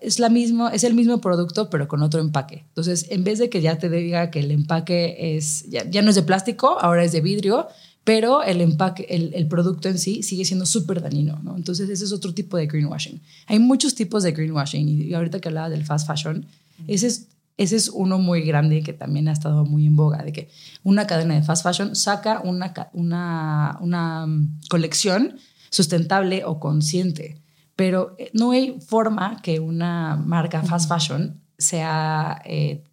es, 0.00 0.18
la 0.18 0.28
mismo, 0.28 0.68
es 0.68 0.84
el 0.84 0.94
mismo 0.94 1.20
producto, 1.20 1.70
pero 1.70 1.88
con 1.88 2.02
otro 2.02 2.20
empaque. 2.20 2.64
Entonces, 2.68 3.06
en 3.10 3.24
vez 3.24 3.38
de 3.38 3.48
que 3.48 3.62
ya 3.62 3.78
te 3.78 3.88
diga 3.88 4.30
que 4.30 4.40
el 4.40 4.50
empaque 4.50 5.36
es, 5.36 5.68
ya, 5.70 5.88
ya 5.88 6.02
no 6.02 6.10
es 6.10 6.16
de 6.16 6.22
plástico, 6.22 6.78
ahora 6.80 7.04
es 7.04 7.12
de 7.12 7.20
vidrio, 7.20 7.68
pero 8.04 8.42
el 8.42 8.60
empaque, 8.60 9.06
el, 9.08 9.46
producto 9.46 9.88
en 9.88 9.98
sí 9.98 10.22
sigue 10.22 10.44
siendo 10.44 10.66
súper 10.66 11.00
dañino, 11.00 11.38
¿no? 11.42 11.56
Entonces 11.56 11.88
ese 11.88 12.04
es 12.04 12.12
otro 12.12 12.34
tipo 12.34 12.56
de 12.56 12.66
greenwashing. 12.66 13.20
Hay 13.46 13.60
muchos 13.60 13.94
tipos 13.94 14.24
de 14.24 14.32
greenwashing 14.32 14.88
y 14.88 15.14
ahorita 15.14 15.40
que 15.40 15.48
hablaba 15.48 15.70
del 15.70 15.84
fast 15.84 16.06
fashion, 16.06 16.44
ese 16.88 17.06
es, 17.06 17.28
ese 17.58 17.76
es 17.76 17.88
uno 17.88 18.18
muy 18.18 18.42
grande 18.42 18.82
que 18.82 18.92
también 18.92 19.28
ha 19.28 19.32
estado 19.32 19.64
muy 19.64 19.86
en 19.86 19.94
boga, 19.94 20.24
de 20.24 20.32
que 20.32 20.50
una 20.82 21.06
cadena 21.06 21.34
de 21.34 21.42
fast 21.42 21.62
fashion 21.62 21.94
saca 21.94 22.40
una, 22.40 22.74
una, 22.92 23.78
una 23.80 24.26
mm, 24.26 24.60
colección 24.68 25.36
sustentable 25.70 26.44
o 26.44 26.58
consciente, 26.58 27.41
pero 27.82 28.14
eh, 28.16 28.30
no 28.32 28.52
hay 28.52 28.78
forma 28.80 29.42
que 29.42 29.58
una 29.58 30.14
marca 30.14 30.62
fast 30.62 30.88
fashion 30.88 31.42
sea, 31.58 32.40
eh, 32.44 32.84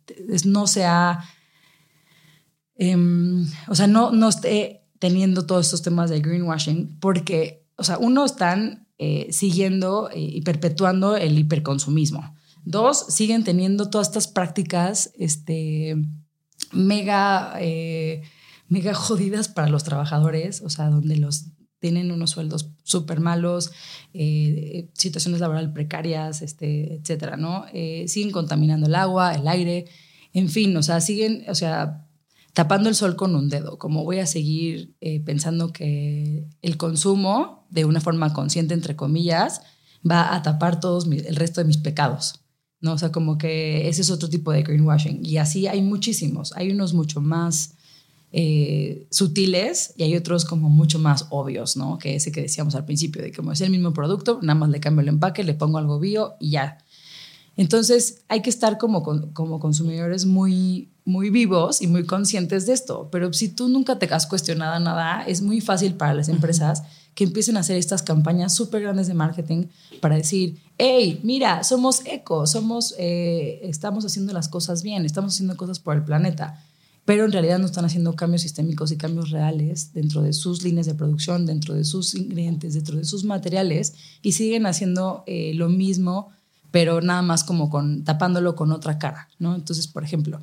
no 0.45 0.65
sea... 0.65 1.19
Em, 2.73 3.45
o 3.67 3.75
sea, 3.75 3.85
no, 3.85 4.11
no 4.11 4.29
esté 4.29 4.87
teniendo 4.97 5.45
todos 5.45 5.67
estos 5.67 5.83
temas 5.83 6.09
de 6.09 6.21
greenwashing 6.21 6.97
porque, 6.99 7.67
o 7.75 7.83
sea, 7.83 7.99
uno, 7.99 8.25
están 8.25 8.87
eh, 8.97 9.27
siguiendo 9.31 10.09
y 10.11 10.41
perpetuando 10.41 11.15
el 11.15 11.37
hiperconsumismo. 11.37 12.33
Dos, 12.65 13.05
siguen 13.09 13.43
teniendo 13.43 13.91
todas 13.91 14.07
estas 14.07 14.27
prácticas 14.27 15.11
este, 15.19 15.97
mega, 16.71 17.53
mega 18.69 18.93
jodidas 18.95 19.49
para 19.49 19.69
los 19.69 19.83
trabajadores, 19.83 20.63
o 20.63 20.69
sea, 20.71 20.89
donde 20.89 21.15
los 21.15 21.45
tienen 21.79 22.11
unos 22.11 22.31
sueldos 22.31 22.71
súper 22.83 23.19
malos, 23.19 23.71
eh, 24.13 24.89
situaciones 24.93 25.39
laborales 25.39 25.71
precarias, 25.71 26.41
este, 26.41 26.95
etcétera, 26.95 27.37
¿no? 27.37 27.65
siguen 28.07 28.31
contaminando 28.31 28.87
el 28.87 28.95
agua, 28.95 29.33
el 29.33 29.47
aire, 29.47 29.85
en 30.33 30.49
fin, 30.49 30.75
o 30.77 30.83
sea, 30.83 31.01
siguen, 31.01 31.45
o 31.47 31.55
sea, 31.55 32.05
tapando 32.53 32.89
el 32.89 32.95
sol 32.95 33.15
con 33.15 33.35
un 33.35 33.49
dedo, 33.49 33.77
como 33.77 34.03
voy 34.03 34.19
a 34.19 34.25
seguir 34.25 34.95
eh, 35.01 35.21
pensando 35.21 35.71
que 35.71 36.45
el 36.61 36.77
consumo, 36.77 37.65
de 37.69 37.85
una 37.85 38.01
forma 38.01 38.33
consciente, 38.33 38.73
entre 38.73 38.95
comillas, 38.95 39.61
va 40.09 40.35
a 40.35 40.41
tapar 40.41 40.79
todos 40.79 41.07
el 41.07 41.35
resto 41.35 41.61
de 41.61 41.67
mis 41.67 41.77
pecados. 41.77 42.41
¿no? 42.81 42.93
O 42.93 42.97
sea, 42.97 43.11
como 43.11 43.37
que 43.37 43.89
ese 43.89 44.01
es 44.01 44.09
otro 44.09 44.29
tipo 44.29 44.51
de 44.51 44.63
greenwashing. 44.63 45.25
Y 45.25 45.37
así 45.37 45.67
hay 45.67 45.81
muchísimos. 45.81 46.53
Hay 46.55 46.71
unos 46.71 46.93
mucho 46.93 47.21
más 47.21 47.75
eh, 48.31 49.07
sutiles 49.09 49.93
y 49.97 50.03
hay 50.03 50.15
otros 50.15 50.45
como 50.45 50.69
mucho 50.69 50.99
más 50.99 51.27
obvios, 51.29 51.77
¿no? 51.77 51.97
Que 51.97 52.15
ese 52.15 52.31
que 52.31 52.41
decíamos 52.41 52.75
al 52.75 52.85
principio, 52.85 53.21
de 53.21 53.31
como 53.31 53.51
es 53.51 53.61
el 53.61 53.71
mismo 53.71 53.93
producto, 53.93 54.39
nada 54.41 54.59
más 54.59 54.69
le 54.69 54.79
cambio 54.79 55.01
el 55.01 55.09
empaque, 55.09 55.43
le 55.43 55.53
pongo 55.53 55.77
algo 55.77 55.99
bio 55.99 56.35
y 56.39 56.51
ya. 56.51 56.77
Entonces 57.57 58.21
hay 58.29 58.41
que 58.41 58.49
estar 58.49 58.77
como, 58.77 59.03
como 59.33 59.59
consumidores 59.59 60.25
muy 60.25 60.89
muy 61.09 61.31
vivos 61.31 61.81
y 61.81 61.87
muy 61.87 62.05
conscientes 62.05 62.65
de 62.67 62.73
esto. 62.73 63.09
Pero 63.11 63.33
si 63.33 63.49
tú 63.49 63.67
nunca 63.67 63.99
te 63.99 64.05
has 64.13 64.27
cuestionado 64.27 64.79
nada, 64.79 65.23
es 65.23 65.41
muy 65.41 65.59
fácil 65.59 65.95
para 65.95 66.13
las 66.13 66.29
empresas 66.29 66.83
que 67.15 67.23
empiecen 67.23 67.57
a 67.57 67.61
hacer 67.61 67.77
estas 67.77 68.03
campañas 68.03 68.53
súper 68.55 68.83
grandes 68.83 69.07
de 69.07 69.15
marketing 69.15 69.65
para 69.99 70.15
decir, 70.15 70.61
hey, 70.77 71.19
mira, 71.23 71.63
somos 71.63 72.03
eco, 72.05 72.45
somos, 72.47 72.95
eh, 72.97 73.59
estamos 73.63 74.05
haciendo 74.05 74.31
las 74.31 74.47
cosas 74.47 74.83
bien, 74.83 75.03
estamos 75.03 75.33
haciendo 75.33 75.57
cosas 75.57 75.79
por 75.79 75.95
el 75.95 76.03
planeta. 76.03 76.63
Pero 77.09 77.25
en 77.25 77.31
realidad 77.31 77.57
no 77.57 77.65
están 77.65 77.85
haciendo 77.85 78.15
cambios 78.15 78.43
sistémicos 78.43 78.91
y 78.91 78.95
cambios 78.95 79.31
reales 79.31 79.93
dentro 79.93 80.21
de 80.21 80.31
sus 80.31 80.61
líneas 80.61 80.85
de 80.85 80.93
producción, 80.93 81.47
dentro 81.47 81.73
de 81.73 81.83
sus 81.83 82.13
ingredientes, 82.13 82.75
dentro 82.75 82.97
de 82.97 83.03
sus 83.03 83.23
materiales 83.23 83.95
y 84.21 84.33
siguen 84.33 84.67
haciendo 84.67 85.23
eh, 85.25 85.53
lo 85.55 85.69
mismo, 85.69 86.29
pero 86.69 87.01
nada 87.01 87.23
más 87.23 87.43
como 87.43 87.71
con 87.71 88.03
tapándolo 88.03 88.55
con 88.55 88.71
otra 88.71 88.99
cara, 88.99 89.27
¿no? 89.39 89.55
Entonces, 89.55 89.87
por 89.87 90.03
ejemplo, 90.03 90.39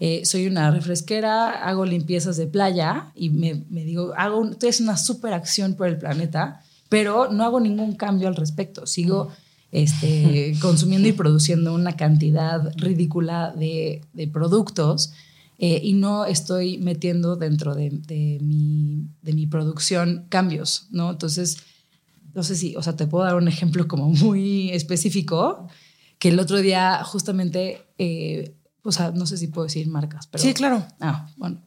eh, 0.00 0.22
soy 0.24 0.48
una 0.48 0.72
refresquera, 0.72 1.64
hago 1.64 1.86
limpiezas 1.86 2.36
de 2.36 2.48
playa 2.48 3.12
y 3.14 3.30
me, 3.30 3.62
digo, 3.70 4.12
hago, 4.16 4.50
estoy 4.50 4.70
haciendo 4.70 4.90
una 4.90 4.98
super 4.98 5.32
acción 5.32 5.74
por 5.74 5.86
el 5.86 5.96
planeta, 5.96 6.60
pero 6.88 7.30
no 7.30 7.44
hago 7.44 7.60
ningún 7.60 7.94
cambio 7.94 8.26
al 8.26 8.34
respecto. 8.34 8.84
Sigo 8.84 9.28
este, 9.70 10.56
consumiendo 10.60 11.06
y 11.06 11.12
produciendo 11.12 11.72
una 11.72 11.94
cantidad 11.94 12.72
ridícula 12.78 13.54
de, 13.56 14.02
productos 14.32 15.12
eh, 15.62 15.78
y 15.84 15.92
no 15.92 16.24
estoy 16.24 16.78
metiendo 16.78 17.36
dentro 17.36 17.74
de, 17.74 17.90
mi, 18.40 19.10
de 19.20 19.34
mi 19.34 19.46
producción 19.46 20.24
cambios, 20.30 20.86
¿no? 20.90 21.10
Entonces, 21.10 21.58
no 22.34 22.42
sé 22.42 22.56
si, 22.56 22.74
o 22.76 22.82
sea, 22.82 22.96
te 22.96 23.06
puedo 23.06 23.26
dar 23.26 23.34
un 23.34 23.46
ejemplo 23.46 23.86
como 23.86 24.08
muy 24.08 24.70
específico, 24.70 25.68
que 26.18 26.30
el 26.30 26.38
otro 26.38 26.62
día 26.62 27.04
justamente, 27.04 27.82
eh, 27.98 28.56
o 28.82 28.90
sea, 28.90 29.10
no 29.10 29.26
sé 29.26 29.36
si 29.36 29.48
puedo 29.48 29.66
decir 29.66 29.86
marcas, 29.86 30.26
pero... 30.28 30.42
Sí, 30.42 30.54
claro. 30.54 30.82
Ah, 30.98 31.28
bueno, 31.36 31.60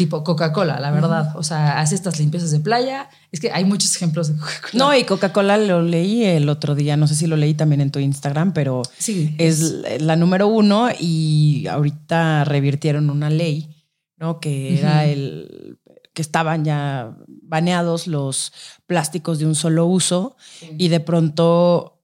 tipo 0.00 0.24
Coca-Cola, 0.24 0.80
la 0.80 0.90
verdad. 0.90 1.36
O 1.36 1.42
sea, 1.42 1.78
hace 1.78 1.94
estas 1.94 2.18
limpiezas 2.18 2.50
de 2.52 2.60
playa. 2.60 3.10
Es 3.32 3.38
que 3.38 3.52
hay 3.52 3.66
muchos 3.66 3.94
ejemplos 3.94 4.28
de 4.28 4.38
Coca-Cola. 4.40 4.72
No, 4.72 4.96
y 4.96 5.04
Coca-Cola 5.04 5.58
lo 5.58 5.82
leí 5.82 6.24
el 6.24 6.48
otro 6.48 6.74
día, 6.74 6.96
no 6.96 7.06
sé 7.06 7.14
si 7.14 7.26
lo 7.26 7.36
leí 7.36 7.52
también 7.52 7.82
en 7.82 7.90
tu 7.90 7.98
Instagram, 7.98 8.54
pero 8.54 8.80
Sí, 8.96 9.34
es 9.36 9.60
la 10.00 10.16
número 10.16 10.46
uno 10.48 10.88
y 10.98 11.66
ahorita 11.66 12.44
revirtieron 12.44 13.10
una 13.10 13.28
ley, 13.28 13.84
¿no? 14.16 14.40
Que 14.40 14.78
era 14.78 15.02
Ujú. 15.02 15.10
el 15.12 15.78
que 16.14 16.22
estaban 16.22 16.64
ya 16.64 17.14
baneados 17.42 18.06
los 18.06 18.54
plásticos 18.86 19.38
de 19.38 19.44
un 19.44 19.54
solo 19.54 19.84
uso 19.84 20.34
y 20.78 20.88
de 20.88 21.00
pronto 21.00 22.00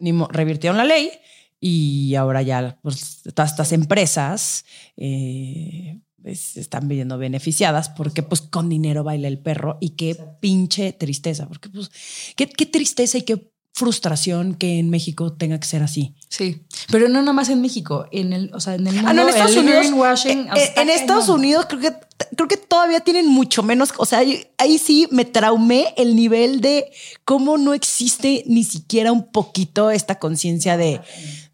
revirtieron 0.00 0.78
la 0.78 0.84
ley 0.84 1.12
y 1.60 2.16
ahora 2.16 2.42
ya 2.42 2.76
pues, 2.82 3.22
todas 3.34 3.52
estas 3.52 3.70
empresas 3.72 4.64
eh, 4.96 6.00
pues, 6.26 6.56
están 6.56 6.88
viendo 6.88 7.18
beneficiadas 7.18 7.88
porque 7.88 8.24
pues 8.24 8.40
con 8.40 8.68
dinero 8.68 9.04
baila 9.04 9.28
el 9.28 9.38
perro 9.38 9.78
y 9.80 9.90
qué 9.90 10.16
pinche 10.40 10.92
tristeza, 10.92 11.46
porque 11.46 11.68
pues 11.68 11.88
qué, 12.34 12.48
qué 12.48 12.66
tristeza 12.66 13.16
y 13.18 13.22
qué 13.22 13.48
frustración 13.72 14.56
que 14.56 14.80
en 14.80 14.90
México 14.90 15.34
tenga 15.34 15.60
que 15.60 15.68
ser 15.68 15.84
así. 15.84 16.16
Sí, 16.28 16.62
pero 16.90 17.08
no 17.08 17.20
nada 17.20 17.32
más 17.32 17.48
en 17.48 17.60
México, 17.60 18.06
en 18.10 18.32
el, 18.32 18.50
o 18.52 18.58
sea, 18.58 18.74
en 18.74 18.88
el 18.88 18.94
mundo, 18.94 19.08
Ah, 19.08 19.12
no, 19.12 19.22
en 19.22 19.28
Estados 19.28 19.54
Unidos. 19.56 19.86
eh, 20.26 20.48
eh, 20.56 20.72
en 20.78 20.90
Estados. 20.90 21.28
Unidos 21.28 21.66
creo 21.68 21.80
que, 21.80 21.92
creo 22.34 22.48
que 22.48 22.56
todavía 22.56 22.98
tienen 22.98 23.28
mucho 23.28 23.62
menos. 23.62 23.92
O 23.96 24.04
sea, 24.04 24.18
ahí, 24.58 24.78
sí 24.78 25.06
me 25.12 25.26
traumé 25.26 25.94
el 25.96 26.16
nivel 26.16 26.60
de 26.60 26.90
cómo 27.24 27.56
no 27.56 27.72
existe 27.72 28.42
ni 28.48 28.64
siquiera 28.64 29.12
un 29.12 29.30
poquito 29.30 29.92
esta 29.92 30.18
conciencia 30.18 30.76
de, 30.76 31.00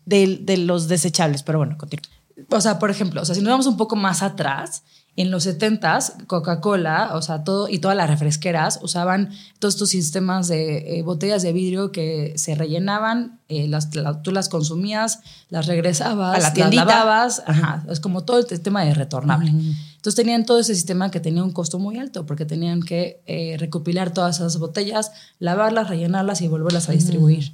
de, 0.07 0.39
de 0.41 0.57
los 0.57 0.89
desechables. 0.89 1.43
Pero 1.43 1.59
bueno, 1.59 1.77
continúa. 1.77 2.09
O 2.57 2.61
sea, 2.61 2.79
por 2.79 2.91
ejemplo, 2.91 3.23
o 3.23 3.25
sea, 3.25 3.35
si 3.35 3.41
nos 3.41 3.51
vamos 3.51 3.67
un 3.67 3.77
poco 3.77 3.97
más 3.97 4.23
atrás, 4.23 4.83
en 5.15 5.31
los 5.31 5.47
70s, 5.47 6.25
Coca-Cola, 6.27 7.11
o 7.13 7.21
sea, 7.21 7.45
todo 7.45 7.69
y 7.69 7.81
todas 7.81 7.95
las 7.97 8.09
refresqueras 8.09 8.79
usaban 8.83 9.29
todos 9.59 9.75
estos 9.75 9.91
sistemas 9.91 10.49
de 10.49 10.99
eh, 10.99 11.03
botellas 11.03 11.43
de 11.43 11.53
vidrio 11.53 11.93
que 11.93 12.33
se 12.37 12.55
rellenaban, 12.55 13.39
eh, 13.51 13.69
las, 13.69 13.95
la- 13.95 14.23
tú 14.23 14.33
las 14.33 14.49
consumías, 14.49 15.21
las 15.51 15.67
regresabas, 15.67 16.31
A 16.37 16.39
la 16.39 16.45
las 16.45 16.55
tiendita. 16.55 16.87
lavabas, 16.87 17.43
ajá, 17.47 17.85
es 17.91 18.01
como 18.01 18.25
todo 18.25 18.39
el 18.39 18.61
tema 18.63 18.85
de 18.85 18.95
retornable. 18.95 19.51
Entonces 19.51 20.15
tenían 20.15 20.47
todo 20.47 20.59
ese 20.59 20.75
sistema 20.75 21.11
que 21.11 21.21
tenía 21.21 21.45
un 21.45 21.53
costo 21.53 21.79
muy 21.79 21.99
alto 21.99 22.25
porque 22.25 22.47
tenían 22.47 22.81
que 22.83 23.23
eh, 23.27 23.57
recopilar 23.59 24.15
todas 24.15 24.37
esas 24.37 24.57
botellas, 24.59 25.13
lavarlas, 25.39 25.91
rellenarlas 25.91 26.41
y 26.41 26.49
volverlas 26.49 26.89
a 26.89 26.93
distribuir. 26.93 27.53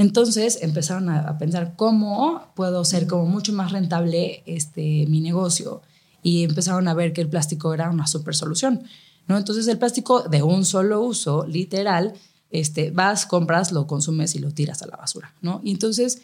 Entonces 0.00 0.60
empezaron 0.62 1.10
a, 1.10 1.36
pensar 1.36 1.74
cómo 1.76 2.50
puedo 2.54 2.86
ser 2.86 3.06
como 3.06 3.26
mucho 3.26 3.52
más 3.52 3.70
rentable 3.70 4.42
este, 4.46 5.04
mi 5.10 5.20
negocio 5.20 5.82
y 6.22 6.44
empezaron 6.44 6.88
a 6.88 6.94
ver 6.94 7.12
que 7.12 7.20
el 7.20 7.28
plástico 7.28 7.74
era 7.74 7.90
una 7.90 8.06
super 8.06 8.34
solución. 8.34 8.84
¿no? 9.28 9.36
Entonces 9.36 9.68
el 9.68 9.76
plástico 9.76 10.22
de 10.22 10.42
un 10.42 10.64
solo 10.64 11.02
uso, 11.02 11.44
literal, 11.46 12.14
este, 12.50 12.90
vas, 12.92 13.26
compras, 13.26 13.72
lo 13.72 13.86
consumes 13.86 14.34
y 14.34 14.38
lo 14.38 14.52
tiras 14.52 14.80
a 14.80 14.86
la 14.86 14.96
basura. 14.96 15.34
¿no? 15.42 15.60
Y 15.62 15.70
entonces 15.72 16.22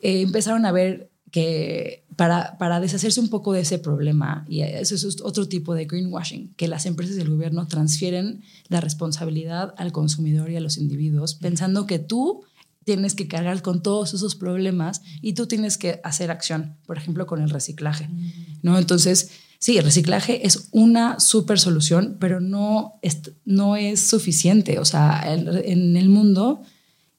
eh, 0.00 0.20
empezaron 0.20 0.64
a 0.64 0.70
ver 0.70 1.10
que 1.32 2.04
para, 2.14 2.56
para 2.56 2.78
deshacerse 2.78 3.18
un 3.18 3.30
poco 3.30 3.52
de 3.52 3.62
ese 3.62 3.80
problema, 3.80 4.46
y 4.48 4.60
eso 4.60 4.94
es 4.94 5.20
otro 5.22 5.48
tipo 5.48 5.74
de 5.74 5.86
greenwashing, 5.86 6.54
que 6.54 6.68
las 6.68 6.86
empresas 6.86 7.16
y 7.16 7.20
el 7.22 7.30
gobierno 7.30 7.66
transfieren 7.66 8.44
la 8.68 8.80
responsabilidad 8.80 9.74
al 9.76 9.90
consumidor 9.90 10.52
y 10.52 10.56
a 10.56 10.60
los 10.60 10.76
individuos, 10.76 11.34
pensando 11.34 11.84
que 11.84 11.98
tú 11.98 12.44
tienes 12.96 13.14
que 13.14 13.28
cargar 13.28 13.60
con 13.60 13.82
todos 13.82 14.14
esos 14.14 14.34
problemas 14.34 15.02
y 15.20 15.34
tú 15.34 15.46
tienes 15.46 15.76
que 15.76 16.00
hacer 16.04 16.30
acción, 16.30 16.78
por 16.86 16.96
ejemplo, 16.96 17.26
con 17.26 17.42
el 17.42 17.50
reciclaje. 17.50 18.08
¿no? 18.62 18.78
Entonces, 18.78 19.28
sí, 19.58 19.76
el 19.76 19.84
reciclaje 19.84 20.46
es 20.46 20.68
una 20.70 21.20
super 21.20 21.60
solución, 21.60 22.16
pero 22.18 22.40
no 22.40 22.94
es, 23.02 23.32
no 23.44 23.76
es 23.76 24.00
suficiente. 24.00 24.78
O 24.78 24.86
sea, 24.86 25.22
en 25.26 25.98
el 25.98 26.08
mundo, 26.08 26.62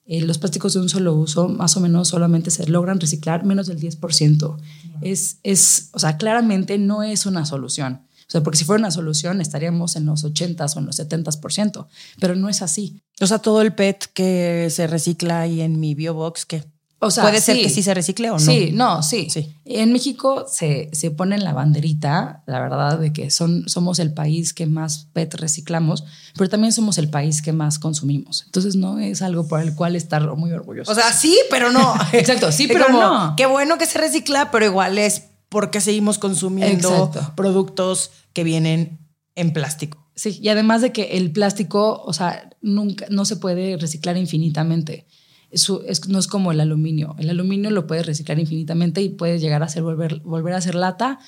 eh, 0.06 0.22
los 0.22 0.38
plásticos 0.38 0.74
de 0.74 0.80
un 0.80 0.88
solo 0.88 1.14
uso, 1.14 1.48
más 1.48 1.76
o 1.76 1.80
menos 1.80 2.08
solamente 2.08 2.50
se 2.50 2.66
logran 2.66 2.98
reciclar 2.98 3.44
menos 3.44 3.68
del 3.68 3.78
10%. 3.78 4.56
Es, 5.02 5.38
es, 5.44 5.90
o 5.92 6.00
sea, 6.00 6.16
claramente 6.16 6.78
no 6.78 7.04
es 7.04 7.26
una 7.26 7.46
solución. 7.46 8.00
O 8.30 8.32
sea, 8.32 8.44
porque 8.44 8.58
si 8.58 8.64
fuera 8.64 8.78
una 8.78 8.92
solución 8.92 9.40
estaríamos 9.40 9.96
en 9.96 10.06
los 10.06 10.24
80s 10.24 10.76
o 10.76 10.78
en 10.78 10.86
los 10.86 11.00
70%, 11.00 11.86
pero 12.20 12.36
no 12.36 12.48
es 12.48 12.62
así. 12.62 13.02
O 13.20 13.26
sea, 13.26 13.40
todo 13.40 13.60
el 13.60 13.74
PET 13.74 14.04
que 14.14 14.68
se 14.70 14.86
recicla 14.86 15.40
ahí 15.40 15.60
en 15.60 15.80
mi 15.80 15.96
biobox, 15.96 16.46
que 16.46 16.62
O 17.00 17.10
sea, 17.10 17.24
puede 17.24 17.40
ser 17.40 17.56
sí. 17.56 17.62
que 17.64 17.70
sí 17.70 17.82
se 17.82 17.92
recicle 17.92 18.30
o 18.30 18.34
no. 18.34 18.38
Sí, 18.38 18.70
no, 18.72 19.02
sí. 19.02 19.26
Sí. 19.30 19.52
En 19.64 19.92
México 19.92 20.46
se, 20.48 20.90
se 20.92 21.10
pone 21.10 21.34
en 21.34 21.42
la 21.42 21.54
banderita, 21.54 22.44
la 22.46 22.60
verdad, 22.60 23.00
de 23.00 23.12
que 23.12 23.32
son, 23.32 23.68
somos 23.68 23.98
el 23.98 24.14
país 24.14 24.54
que 24.54 24.66
más 24.66 25.08
PET 25.12 25.34
reciclamos, 25.34 26.04
pero 26.36 26.48
también 26.48 26.72
somos 26.72 26.98
el 26.98 27.10
país 27.10 27.42
que 27.42 27.52
más 27.52 27.80
consumimos. 27.80 28.44
Entonces 28.46 28.76
no 28.76 29.00
es 29.00 29.22
algo 29.22 29.48
por 29.48 29.60
el 29.60 29.74
cual 29.74 29.96
estar 29.96 30.36
muy 30.36 30.52
orgullosos. 30.52 30.96
O 30.96 31.00
sea, 31.00 31.12
sí, 31.12 31.36
pero 31.50 31.72
no. 31.72 31.96
Exacto, 32.12 32.52
sí, 32.52 32.68
pero 32.68 32.86
como, 32.86 33.00
no. 33.00 33.34
Qué 33.36 33.46
bueno 33.46 33.76
que 33.76 33.86
se 33.86 33.98
recicla, 33.98 34.52
pero 34.52 34.66
igual 34.66 34.98
es 34.98 35.24
porque 35.50 35.82
seguimos 35.82 36.18
consumiendo 36.18 36.88
Exacto. 36.88 37.34
productos 37.36 38.12
que 38.32 38.44
vienen 38.44 38.98
en 39.34 39.52
plástico. 39.52 40.10
Sí, 40.14 40.38
y 40.40 40.48
además 40.48 40.80
de 40.80 40.92
que 40.92 41.18
el 41.18 41.32
plástico, 41.32 42.02
o 42.02 42.12
sea, 42.12 42.50
nunca, 42.62 43.06
no 43.10 43.24
se 43.24 43.36
puede 43.36 43.76
reciclar 43.76 44.16
infinitamente. 44.16 45.06
Eso 45.50 45.82
es, 45.84 46.08
no 46.08 46.18
es 46.18 46.28
como 46.28 46.52
el 46.52 46.60
aluminio. 46.60 47.16
El 47.18 47.30
aluminio 47.30 47.70
lo 47.70 47.86
puedes 47.86 48.06
reciclar 48.06 48.38
infinitamente 48.38 49.02
y 49.02 49.08
puedes 49.08 49.40
llegar 49.40 49.62
a 49.62 49.68
ser, 49.68 49.82
volver, 49.82 50.20
volver 50.20 50.54
a 50.54 50.60
ser 50.60 50.76
lata 50.76 51.18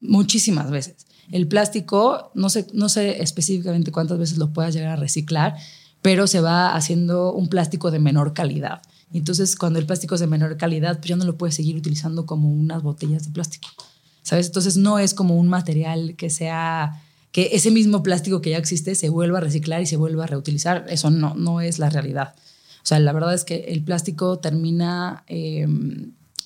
muchísimas 0.00 0.70
veces. 0.70 1.06
El 1.30 1.46
plástico, 1.46 2.32
no 2.34 2.48
sé, 2.48 2.66
no 2.72 2.88
sé 2.88 3.22
específicamente 3.22 3.92
cuántas 3.92 4.18
veces 4.18 4.38
lo 4.38 4.52
puedas 4.52 4.74
llegar 4.74 4.90
a 4.90 4.96
reciclar, 4.96 5.54
pero 6.02 6.26
se 6.26 6.40
va 6.40 6.74
haciendo 6.74 7.32
un 7.32 7.48
plástico 7.48 7.92
de 7.92 8.00
menor 8.00 8.32
calidad. 8.32 8.82
Entonces, 9.12 9.56
cuando 9.56 9.78
el 9.78 9.86
plástico 9.86 10.14
es 10.14 10.20
de 10.20 10.26
menor 10.26 10.56
calidad, 10.56 10.98
pues 10.98 11.08
ya 11.08 11.16
no 11.16 11.24
lo 11.24 11.36
puedes 11.36 11.54
seguir 11.54 11.76
utilizando 11.76 12.26
como 12.26 12.50
unas 12.50 12.82
botellas 12.82 13.24
de 13.24 13.32
plástico. 13.32 13.68
¿Sabes? 14.22 14.46
Entonces, 14.46 14.76
no 14.76 14.98
es 14.98 15.14
como 15.14 15.36
un 15.36 15.48
material 15.48 16.14
que 16.16 16.30
sea 16.30 17.02
que 17.32 17.50
ese 17.52 17.70
mismo 17.70 18.02
plástico 18.02 18.40
que 18.40 18.50
ya 18.50 18.58
existe 18.58 18.94
se 18.94 19.08
vuelva 19.08 19.38
a 19.38 19.40
reciclar 19.40 19.82
y 19.82 19.86
se 19.86 19.96
vuelva 19.96 20.24
a 20.24 20.26
reutilizar. 20.26 20.86
Eso 20.88 21.10
no, 21.10 21.34
no 21.34 21.60
es 21.60 21.78
la 21.78 21.90
realidad. 21.90 22.34
O 22.82 22.86
sea, 22.86 22.98
la 22.98 23.12
verdad 23.12 23.34
es 23.34 23.44
que 23.44 23.66
el 23.68 23.84
plástico 23.84 24.38
termina 24.38 25.24
eh, 25.26 25.66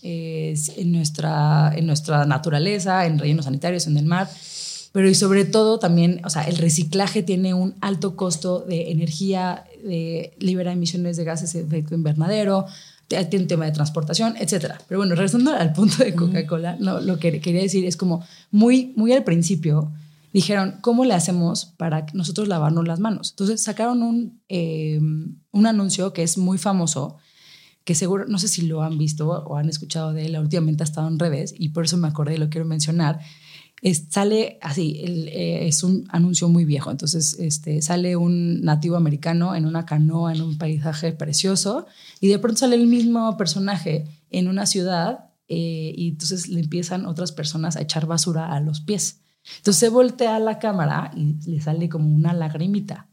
en, 0.03 0.92
nuestra, 0.92 1.72
en 1.74 1.87
nuestra 1.87 2.27
naturaleza, 2.27 3.07
en 3.07 3.18
rellenos 3.18 3.46
sanitarios, 3.46 3.87
en 3.87 3.96
el 3.96 4.05
mar, 4.05 4.29
pero 4.94 5.09
y 5.09 5.14
sobre 5.16 5.44
todo 5.44 5.80
también, 5.80 6.20
o 6.24 6.30
sea, 6.30 6.42
el 6.42 6.57
reciclaje 6.57 7.24
tiene 7.24 7.52
un 7.52 7.74
alto 7.80 8.14
costo 8.14 8.61
de 8.61 8.92
energía, 8.92 9.64
de, 9.83 10.37
libera 10.38 10.70
emisiones 10.70 11.16
de 11.16 11.24
gases 11.24 11.52
de 11.52 11.62
efecto 11.62 11.96
invernadero, 11.96 12.66
tiene 13.09 13.38
un 13.38 13.48
tema 13.48 13.64
de 13.64 13.72
transportación, 13.72 14.37
etcétera. 14.38 14.78
Pero 14.87 15.00
bueno, 15.00 15.16
regresando 15.16 15.52
al 15.52 15.72
punto 15.72 16.04
de 16.04 16.14
Coca-Cola, 16.14 16.76
no, 16.78 17.00
lo 17.00 17.18
que 17.18 17.40
quería 17.40 17.61
decir 17.61 17.85
es 17.87 17.96
como 17.96 18.24
muy, 18.52 18.92
muy 18.94 19.12
al 19.12 19.24
principio 19.24 19.90
dijeron, 20.33 20.76
¿cómo 20.80 21.04
le 21.04 21.14
hacemos 21.14 21.64
para 21.76 22.07
nosotros 22.12 22.46
lavarnos 22.46 22.87
las 22.87 23.00
manos? 23.00 23.30
Entonces 23.30 23.64
sacaron 23.64 24.00
un, 24.00 24.42
eh, 24.48 25.00
un 25.50 25.66
anuncio 25.66 26.12
que 26.12 26.22
es 26.22 26.38
muy 26.38 26.57
famoso, 26.57 27.16
que 27.83 27.96
seguro, 27.96 28.26
no 28.28 28.38
sé 28.38 28.46
si 28.46 28.62
lo 28.62 28.85
han 28.85 28.96
visto 28.96 29.28
o 29.28 29.57
han 29.57 29.68
escuchado 29.68 30.12
de 30.12 30.26
él, 30.26 30.38
últimamente 30.38 30.85
ha 30.85 30.87
estado 30.87 31.09
en 31.09 31.18
redes 31.18 31.52
y 31.59 31.70
por 31.70 31.85
eso 31.85 31.96
me 31.96 32.07
acordé 32.07 32.37
y 32.37 32.38
lo 32.38 32.48
quiero 32.48 32.64
mencionar. 32.64 33.18
Es- 33.85 34.07
sale 34.09 34.59
así, 34.62 34.97
eh, 35.05 35.68
es 35.68 35.83
un 35.83 36.07
anuncio 36.09 36.49
muy 36.49 36.64
viejo, 36.64 36.90
entonces 36.90 37.37
este, 37.38 37.83
sale 37.83 38.16
un 38.16 38.62
nativo 38.62 38.97
americano 38.97 39.55
en 39.55 39.66
una 39.66 39.85
canoa, 39.85 40.33
en 40.33 40.40
un 40.40 40.57
paisaje 40.57 41.12
precioso, 41.12 41.85
y 42.18 42.29
de 42.29 42.38
pronto 42.38 42.61
sale 42.61 42.77
el 42.77 42.87
mismo 42.87 43.37
personaje 43.37 44.07
en 44.31 44.49
una 44.49 44.64
ciudad 44.64 45.27
eh, 45.49 45.92
y 45.94 46.09
entonces 46.09 46.49
le 46.49 46.61
empiezan 46.61 47.05
otras 47.05 47.33
personas 47.33 47.77
a 47.77 47.83
echar 47.83 48.07
basura 48.07 48.53
a 48.55 48.61
los 48.61 48.81
pies. 48.81 49.20
Entonces 49.59 49.81
se 49.81 49.88
voltea 49.90 50.37
a 50.37 50.40
la 50.40 50.59
cámara 50.59 51.11
y 51.14 51.35
le 51.51 51.61
sale 51.61 51.90
como 51.90 52.09
una 52.09 52.33
lagrimita. 52.33 53.09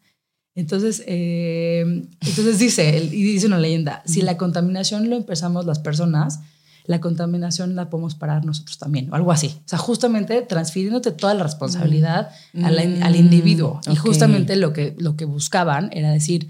Entonces, 0.55 1.03
eh, 1.05 1.81
entonces 2.21 2.59
dice, 2.59 2.97
y 3.11 3.23
dice 3.23 3.47
una 3.47 3.57
leyenda, 3.59 4.03
si 4.05 4.21
la 4.21 4.37
contaminación 4.37 5.09
lo 5.09 5.17
empezamos 5.17 5.65
las 5.65 5.79
personas, 5.79 6.39
la 6.85 6.99
contaminación 6.99 7.75
la 7.75 7.89
podemos 7.89 8.15
parar 8.15 8.45
nosotros 8.45 8.77
también, 8.77 9.11
o 9.11 9.15
algo 9.15 9.31
así. 9.31 9.47
O 9.65 9.69
sea, 9.69 9.77
justamente 9.79 10.41
transfiriéndote 10.41 11.11
toda 11.11 11.33
la 11.33 11.43
responsabilidad 11.43 12.29
a 12.63 12.71
la- 12.71 13.05
al 13.05 13.15
individuo. 13.15 13.79
Y 13.91 13.95
justamente 13.95 14.55
lo 14.55 14.73
que, 14.73 14.95
lo 14.97 15.15
que 15.15 15.25
buscaban 15.25 15.89
era 15.93 16.11
decir, 16.11 16.49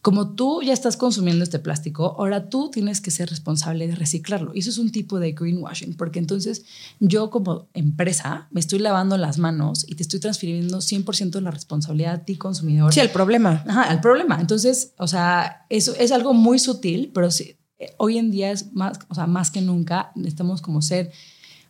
como 0.00 0.30
tú 0.36 0.62
ya 0.62 0.72
estás 0.72 0.96
consumiendo 0.96 1.42
este 1.42 1.58
plástico, 1.58 2.14
ahora 2.18 2.48
tú 2.48 2.70
tienes 2.70 3.00
que 3.00 3.10
ser 3.10 3.28
responsable 3.28 3.88
de 3.88 3.96
reciclarlo. 3.96 4.52
Y 4.54 4.60
eso 4.60 4.70
es 4.70 4.78
un 4.78 4.90
tipo 4.92 5.18
de 5.18 5.32
greenwashing, 5.32 5.94
porque 5.94 6.20
entonces 6.20 6.64
yo 7.00 7.30
como 7.30 7.66
empresa 7.74 8.46
me 8.52 8.60
estoy 8.60 8.78
lavando 8.78 9.18
las 9.18 9.38
manos 9.38 9.84
y 9.88 9.96
te 9.96 10.02
estoy 10.04 10.20
transfiriendo 10.20 10.78
100% 10.80 11.30
de 11.38 11.40
la 11.42 11.50
responsabilidad 11.50 12.14
a 12.14 12.24
ti, 12.24 12.36
consumidor. 12.36 12.94
Sí, 12.94 13.00
el 13.00 13.10
problema. 13.10 13.64
Ajá, 13.66 13.82
al 13.82 14.00
problema. 14.00 14.38
Entonces, 14.40 14.92
o 14.98 15.08
sea, 15.08 15.66
eso 15.68 15.94
es 15.98 16.12
algo 16.12 16.32
muy 16.32 16.60
sutil, 16.60 17.10
pero 17.12 17.30
sí, 17.32 17.56
hoy 17.96 18.18
en 18.18 18.30
día 18.30 18.50
es 18.50 18.72
más, 18.72 18.98
o 19.08 19.14
sea, 19.14 19.26
más 19.26 19.50
que 19.50 19.60
nunca 19.60 20.12
necesitamos 20.14 20.62
como 20.62 20.82
ser 20.82 21.12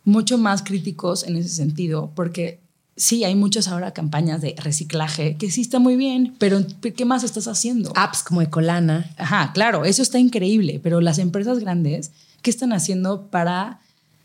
mucho 0.03 0.37
más 0.37 0.63
críticos 0.63 1.23
en 1.23 1.35
ese 1.35 1.49
sentido, 1.49 2.11
porque 2.15 2.61
sí, 2.95 3.23
hay 3.23 3.35
muchas 3.35 3.67
ahora 3.67 3.91
campañas 3.91 4.41
de 4.41 4.55
reciclaje 4.57 5.37
que 5.37 5.51
sí 5.51 5.61
está 5.61 5.79
muy 5.79 5.95
bien, 5.95 6.35
pero 6.39 6.65
¿qué 6.81 7.05
más 7.05 7.23
estás 7.23 7.47
haciendo? 7.47 7.93
Apps 7.95 8.23
como 8.23 8.41
Ecolana. 8.41 9.09
Ajá, 9.17 9.51
claro, 9.53 9.85
eso 9.85 10.01
está 10.01 10.19
increíble, 10.19 10.79
pero 10.83 10.99
las 10.99 11.19
empresas 11.19 11.59
grandes, 11.59 12.11
¿qué 12.41 12.49
están 12.49 12.73
haciendo 12.73 13.27
para 13.27 13.79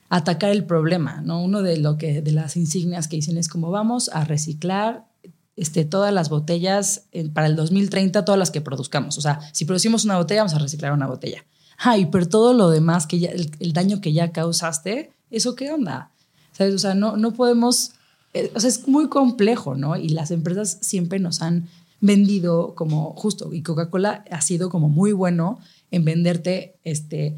atacar 0.09 0.51
el 0.51 0.64
problema? 0.64 1.22
¿no? 1.22 1.43
Uno 1.43 1.62
de, 1.62 1.76
lo 1.76 1.99
que, 1.99 2.22
de 2.22 2.32
las 2.32 2.57
insignias 2.57 3.09
que 3.09 3.16
dicen 3.16 3.39
es 3.39 3.49
como 3.49 3.70
vamos 3.70 4.11
a 4.12 4.24
reciclar 4.24 5.05
este, 5.57 5.85
todas 5.85 6.12
las 6.12 6.30
botellas 6.30 7.05
para 7.32 7.47
el 7.47 7.57
2030, 7.57 8.24
todas 8.24 8.39
las 8.39 8.51
que 8.51 8.61
produzcamos. 8.61 9.18
O 9.18 9.20
sea, 9.20 9.41
si 9.53 9.64
producimos 9.64 10.05
una 10.05 10.16
botella, 10.16 10.43
vamos 10.43 10.55
a 10.55 10.59
reciclar 10.59 10.93
una 10.93 11.07
botella. 11.07 11.45
Ay, 11.85 12.07
pero 12.07 12.28
todo 12.28 12.55
lo 12.55 12.70
demás, 12.70 13.07
que 13.07 13.18
ya, 13.18 13.30
el, 13.30 13.72
daño 13.72 14.01
que 14.01 14.12
ya 14.12 14.32
causaste, 14.32 15.12
¿eso 15.30 15.55
qué 15.55 15.70
onda? 15.70 16.11
¿Sabes? 16.53 16.74
O 16.74 16.78
sea, 16.78 16.95
no, 16.95 17.16
no 17.16 17.32
podemos 17.32 17.93
eh, 18.35 18.51
o 18.55 18.61
sea, 18.61 18.68
es 18.68 18.87
muy 18.89 19.09
complejo, 19.09 19.76
¿no? 19.76 19.97
Y 19.97 20.09
las 20.09 20.32
empresas 20.32 20.78
siempre 20.80 21.20
nos 21.20 21.41
han 21.41 21.68
vendido 22.01 22.74
como 22.74 23.14
justo, 23.14 23.55
y 23.55 23.62
Coca-Cola 23.62 24.24
ha 24.30 24.41
sido 24.43 24.68
como 24.68 24.89
muy 24.89 25.12
bueno 25.12 25.59
en 25.91 26.05
venderte 26.05 26.76
este 26.82 27.37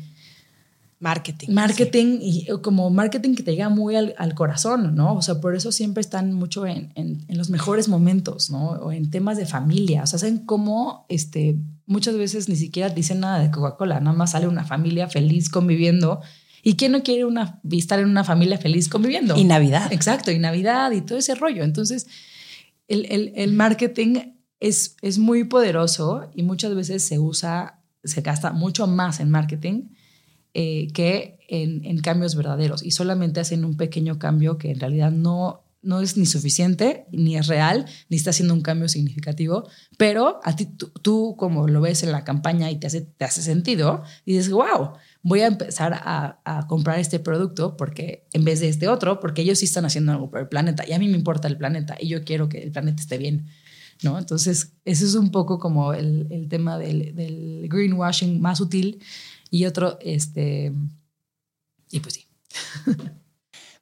marketing. 0.99 1.51
Marketing 1.51 2.19
y 2.23 2.47
como 2.63 2.89
marketing 2.89 3.35
que 3.35 3.43
te 3.43 3.53
llega 3.53 3.69
muy 3.69 3.95
al, 3.95 4.35
corazón, 4.35 4.97
¿no? 4.97 5.15
O 5.15 5.23
sea, 5.23 5.41
por 5.41 5.55
eso 5.55 5.71
siempre 5.71 6.01
están 6.01 6.33
mucho 6.33 6.67
en, 6.67 6.91
en, 6.95 7.25
los 7.29 7.51
mejores 7.51 7.89
momentos, 7.89 8.51
¿no? 8.51 8.71
O 8.71 8.91
en 8.91 9.11
temas 9.11 9.37
de 9.37 9.45
familia. 9.45 10.03
O 10.03 10.07
sea, 10.07 10.19
saben 10.19 10.39
cómo 10.39 11.05
este, 11.11 11.59
muchas 11.87 12.17
veces 12.17 12.49
ni 12.49 12.57
siquiera 12.57 12.91
dicen 12.91 13.21
nada 13.21 13.39
de 13.39 13.51
Coca-Cola, 13.51 14.01
nada 14.01 14.17
más 14.17 14.33
sale 14.33 14.49
una 14.49 14.65
familia 14.65 15.09
feliz 15.09 15.49
conviviendo 15.49 16.21
¿Y 16.67 16.75
quién 16.75 16.91
no 16.91 17.05
quiere 17.05 17.25
una, 17.25 17.61
estar 17.71 18.01
en 18.01 18.09
una 18.09 18.25
familia 18.25 18.59
feliz 18.59 18.89
conviviendo? 18.89 19.37
Y 19.37 19.45
Navidad. 19.45 19.93
Exacto, 19.93 20.33
y 20.33 20.41
Navidad 20.41 20.91
y 20.91 21.01
todo 21.01 21.17
ese 21.17 21.37
rollo. 21.37 21.63
Entonces, 21.63 22.09
el, 22.89 23.53
marketing 23.53 24.33
es, 24.59 24.97
es 25.01 25.19
muy 25.19 25.45
poderoso 25.45 26.29
y 26.35 26.43
muchas 26.43 26.75
veces 26.75 27.05
se 27.05 27.21
usa, 27.21 27.85
se 28.03 28.21
gasta 28.21 28.51
mucho 28.51 28.89
más 28.89 29.21
en 29.21 29.31
marketing 29.31 29.91
eh, 30.55 30.89
que 30.93 31.39
en, 31.49 31.85
en, 31.85 32.01
cambios 32.01 32.35
verdaderos 32.35 32.83
y 32.83 32.91
solamente 32.91 33.39
hacen 33.39 33.65
un 33.65 33.77
pequeño 33.77 34.19
cambio 34.19 34.59
que 34.59 34.73
en 34.73 34.81
realidad 34.81 35.13
no, 35.13 35.66
no 35.87 36.01
es 36.01 36.17
ni 36.17 36.27
suficiente, 36.27 37.07
ni 37.13 37.37
es 37.37 37.47
real, 37.47 37.87
ni 38.09 38.17
está 38.17 38.31
haciendo 38.31 38.53
un 38.53 38.61
cambio 38.61 38.89
significativo, 38.89 39.69
pero 39.97 40.41
a 40.43 40.57
ti, 40.57 40.67
tú, 40.67 41.37
como 41.39 41.69
lo 41.69 41.81
ves 41.81 42.03
en 42.03 42.13
la 42.13 42.25
campaña 42.25 42.71
y 42.71 42.79
te 42.79 42.89
hace, 42.89 43.03
te 43.03 43.25
hace 43.25 43.41
sentido, 43.41 44.03
dices, 44.27 44.51
wow, 44.51 44.95
voy 45.23 45.41
a 45.41 45.47
empezar 45.47 45.95
a, 45.95 46.67
comprar 46.69 46.99
este 46.99 47.21
producto 47.21 47.77
porque 47.77 48.27
en 48.33 48.45
vez 48.45 48.61
de 48.61 48.69
este 48.69 48.89
otro, 48.89 49.21
porque 49.21 49.43
ellos 49.43 49.59
sí 49.61 49.67
están 49.67 49.85
haciendo 49.85 50.13
algo 50.13 50.31
por 50.31 50.41
el 50.41 50.49
planeta 50.49 50.85
y 50.87 50.93
a 50.93 50.99
mí 50.99 51.07
me 51.09 51.17
importa 51.17 51.47
el 51.49 51.57
planeta 51.57 51.97
y 52.01 52.09
yo 52.09 52.25
quiero 52.25 52.49
que 52.49 52.63
el 52.63 52.73
planeta 52.73 53.01
esté 53.01 53.19
bien. 53.19 53.47
¿no? 54.03 54.19
Entonces, 54.19 54.73
ese 54.85 55.05
es 55.05 55.15
un 55.15 55.31
poco 55.31 55.59
como 55.59 55.95
el, 55.95 56.47
tema 56.51 56.79
del, 56.79 57.67
greenwashing 57.69 58.41
más 58.41 58.61
útil 58.61 59.01
y 59.51 59.65
otro, 59.65 59.99
este, 60.01 60.73
y 61.91 62.01
pues 62.01 62.15
sí. 62.15 62.27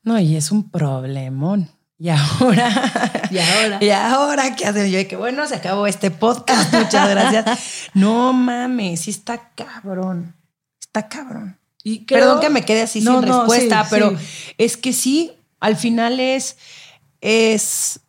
No, 0.04 0.20
y 0.20 0.36
es 0.36 0.52
un 0.52 0.70
problemón. 0.70 1.70
Y 2.04 2.10
ahora, 2.10 3.28
y 3.30 3.38
ahora, 3.38 3.78
y 3.80 3.90
ahora, 3.90 4.54
¿qué 4.54 4.66
hacen? 4.66 4.90
Yo, 4.90 5.08
que 5.08 5.16
bueno, 5.16 5.46
se 5.46 5.54
acabó 5.54 5.86
este 5.86 6.10
podcast, 6.10 6.74
muchas 6.74 7.08
gracias. 7.08 7.58
No 7.94 8.34
mames, 8.34 9.00
sí 9.00 9.10
está 9.10 9.50
cabrón 9.54 10.34
está 10.94 11.08
cabrón. 11.08 11.58
Y 11.82 12.00
Perdón 12.00 12.40
que 12.40 12.50
me 12.50 12.64
quede 12.64 12.82
así 12.82 13.00
sin 13.00 13.22
respuesta, 13.22 13.86
pero 13.90 14.16
es 14.58 14.76
que 14.76 14.92
sí, 14.92 15.32
al 15.60 15.76
final 15.76 16.20
es, 16.20 16.56
es, 17.20 18.00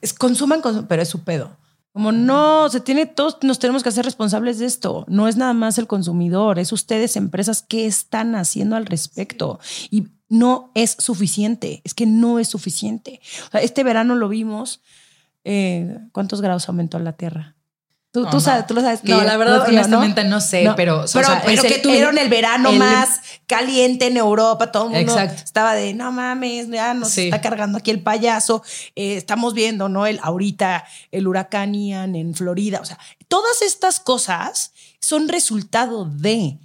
es 0.00 0.12
consuman, 0.12 0.60
pero 0.86 1.02
es 1.02 1.08
su 1.08 1.24
pedo. 1.24 1.56
Como 1.92 2.12
no, 2.12 2.68
se 2.68 2.80
tiene, 2.80 3.06
todos 3.06 3.38
nos 3.42 3.58
tenemos 3.58 3.82
que 3.82 3.88
hacer 3.88 4.04
responsables 4.04 4.58
de 4.58 4.66
esto. 4.66 5.06
No 5.08 5.26
es 5.26 5.36
nada 5.38 5.54
más 5.54 5.78
el 5.78 5.86
consumidor, 5.86 6.58
es 6.58 6.70
ustedes, 6.70 7.16
empresas, 7.16 7.64
qué 7.66 7.86
están 7.86 8.34
haciendo 8.34 8.76
al 8.76 8.84
respecto. 8.84 9.58
Y 9.90 10.08
no 10.28 10.70
es 10.74 10.96
suficiente, 10.98 11.82
es 11.84 11.94
que 11.94 12.06
no 12.06 12.38
es 12.38 12.48
suficiente. 12.48 13.20
este 13.52 13.84
verano 13.84 14.14
lo 14.14 14.28
vimos. 14.28 14.80
Eh, 15.44 15.98
¿Cuántos 16.12 16.40
grados 16.40 16.68
aumentó 16.68 16.98
la 16.98 17.12
Tierra? 17.12 17.56
Tú, 18.30 18.40
sabes, 18.40 18.66
tú 18.66 18.74
lo 18.74 18.80
sabes. 18.80 19.00
Que 19.00 19.12
no, 19.12 19.22
la 19.22 19.36
verdad, 19.36 19.66
honestamente 19.68 20.24
no, 20.24 20.40
sé, 20.40 20.70
pero. 20.76 21.04
Pero, 21.12 21.62
que 21.62 21.78
tuvieron 21.78 22.16
el, 22.18 22.28
verano 22.28 22.72
más 22.72 23.20
caliente 23.46 24.06
en 24.06 24.16
Europa, 24.16 24.72
todo 24.72 24.86
el 24.86 25.06
mundo 25.06 25.18
estaba 25.18 25.74
de 25.74 25.92
no 25.92 26.12
mames, 26.12 26.68
ya 26.68 26.94
nos 26.94 27.16
está 27.18 27.40
cargando 27.40 27.78
aquí 27.78 27.90
el 27.90 28.02
payaso. 28.02 28.62
Eh, 28.94 29.16
estamos 29.16 29.54
viendo, 29.54 29.88
¿no? 29.88 30.06
El, 30.06 30.18
ahorita 30.22 30.84
el 31.12 31.28
huracán 31.28 31.74
Ian 31.74 32.16
en 32.16 32.34
Florida. 32.34 32.80
O 32.80 32.84
sea, 32.84 32.98
todas 33.28 33.62
estas 33.62 34.00
cosas 34.00 34.72
son 34.98 35.28
resultado 35.28 36.06
de. 36.06 36.58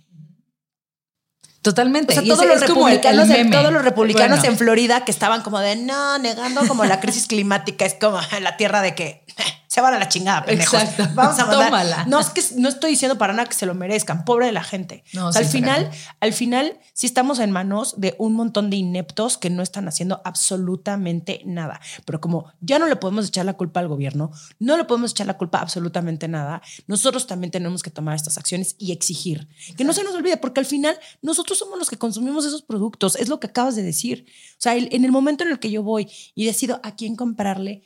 Totalmente. 1.62 2.14
O 2.14 2.16
sea, 2.16 2.24
todos, 2.24 2.45
los 2.45 2.59
republicanos, 2.59 3.30
todos 3.51 3.72
los 3.72 3.84
republicanos 3.84 4.43
en 4.43 4.57
Florida 4.57 5.05
que 5.05 5.12
estaban 5.12 5.43
como 5.43 5.59
de 5.59 5.76
no, 5.76 6.18
negando 6.18 6.68
como 6.68 6.86
la 6.86 6.99
crisis 6.99 7.28
climática, 7.28 7.86
es 7.86 7.93
como 7.93 8.20
la 8.41 8.57
tierra 8.57 8.82
de 8.82 8.95
que 8.95 9.24
se 9.72 9.80
van 9.80 9.93
a 9.93 9.99
la 9.99 10.09
chingada, 10.09 10.43
pendejos. 10.43 10.74
Exacto. 10.74 11.07
Vamos 11.15 11.39
a 11.39 11.45
mandar. 11.45 12.05
No 12.05 12.19
es 12.19 12.30
que 12.32 12.41
no 12.57 12.67
estoy 12.67 12.89
diciendo 12.89 13.17
para 13.17 13.32
nada 13.32 13.47
que 13.47 13.55
se 13.55 13.65
lo 13.65 13.74
merezcan, 13.74 14.26
pobre 14.26 14.47
de 14.47 14.51
la 14.51 14.65
gente. 14.65 15.05
al 15.15 15.45
final, 15.45 15.89
al 16.19 16.34
final 16.34 16.78
sí 16.91 17.05
estamos 17.05 17.39
en 17.39 17.51
manos 17.51 17.95
de 17.97 18.13
un 18.19 18.34
montón 18.34 18.69
de 18.69 18.76
ineptos 18.76 19.38
que 19.38 19.49
no 19.49 19.63
están 19.63 19.88
haciendo 19.88 20.22
absolutamente 20.26 21.41
nada. 21.45 21.80
Pero 22.03 22.19
como 22.19 22.51
ya 22.59 22.80
no 22.80 22.88
le 22.88 22.97
podemos 22.97 23.30
echar 23.30 23.45
la 23.45 23.53
culpa 23.53 23.80
al 23.80 23.88
gobierno, 23.88 24.32
no 24.59 24.76
le 24.76 24.84
podemos 24.84 25.11
echar 25.11 25.26
la 25.26 25.38
culpa 25.38 25.59
a 25.59 25.61
absolutamente 25.61 26.28
nada, 26.28 26.61
nosotros 26.88 27.26
también 27.26 27.51
tenemos 27.51 27.82
que 27.82 27.91
tomar 27.91 28.17
estas 28.17 28.38
acciones 28.38 28.76
y 28.78 28.91
exigir. 28.91 29.47
Que 29.78 29.86
no 29.86 29.93
se 29.93 30.03
nos 30.03 30.13
olvide, 30.13 30.36
porque 30.36 30.59
al 30.59 30.65
final 30.65 30.99
nosotros 31.22 31.57
somos 31.57 31.80
los 31.80 31.89
que 31.89 31.97
consumimos 31.97 32.43
esos 32.43 32.61
productos, 32.61 33.15
es 33.15 33.30
lo 33.30 33.39
que 33.39 33.47
acabas 33.47 33.78
de 33.78 33.84
decir. 33.84 34.26
O 34.28 34.61
sea, 34.61 34.76
en 34.76 35.05
el 35.05 35.13
momento 35.13 35.45
en 35.45 35.51
el 35.51 35.59
que 35.59 35.72
yo 35.72 35.82
voy 35.82 36.11
y 36.36 36.45
decido 36.45 36.82
a 36.84 36.97
quién 36.97 37.15
comprarle, 37.15 37.84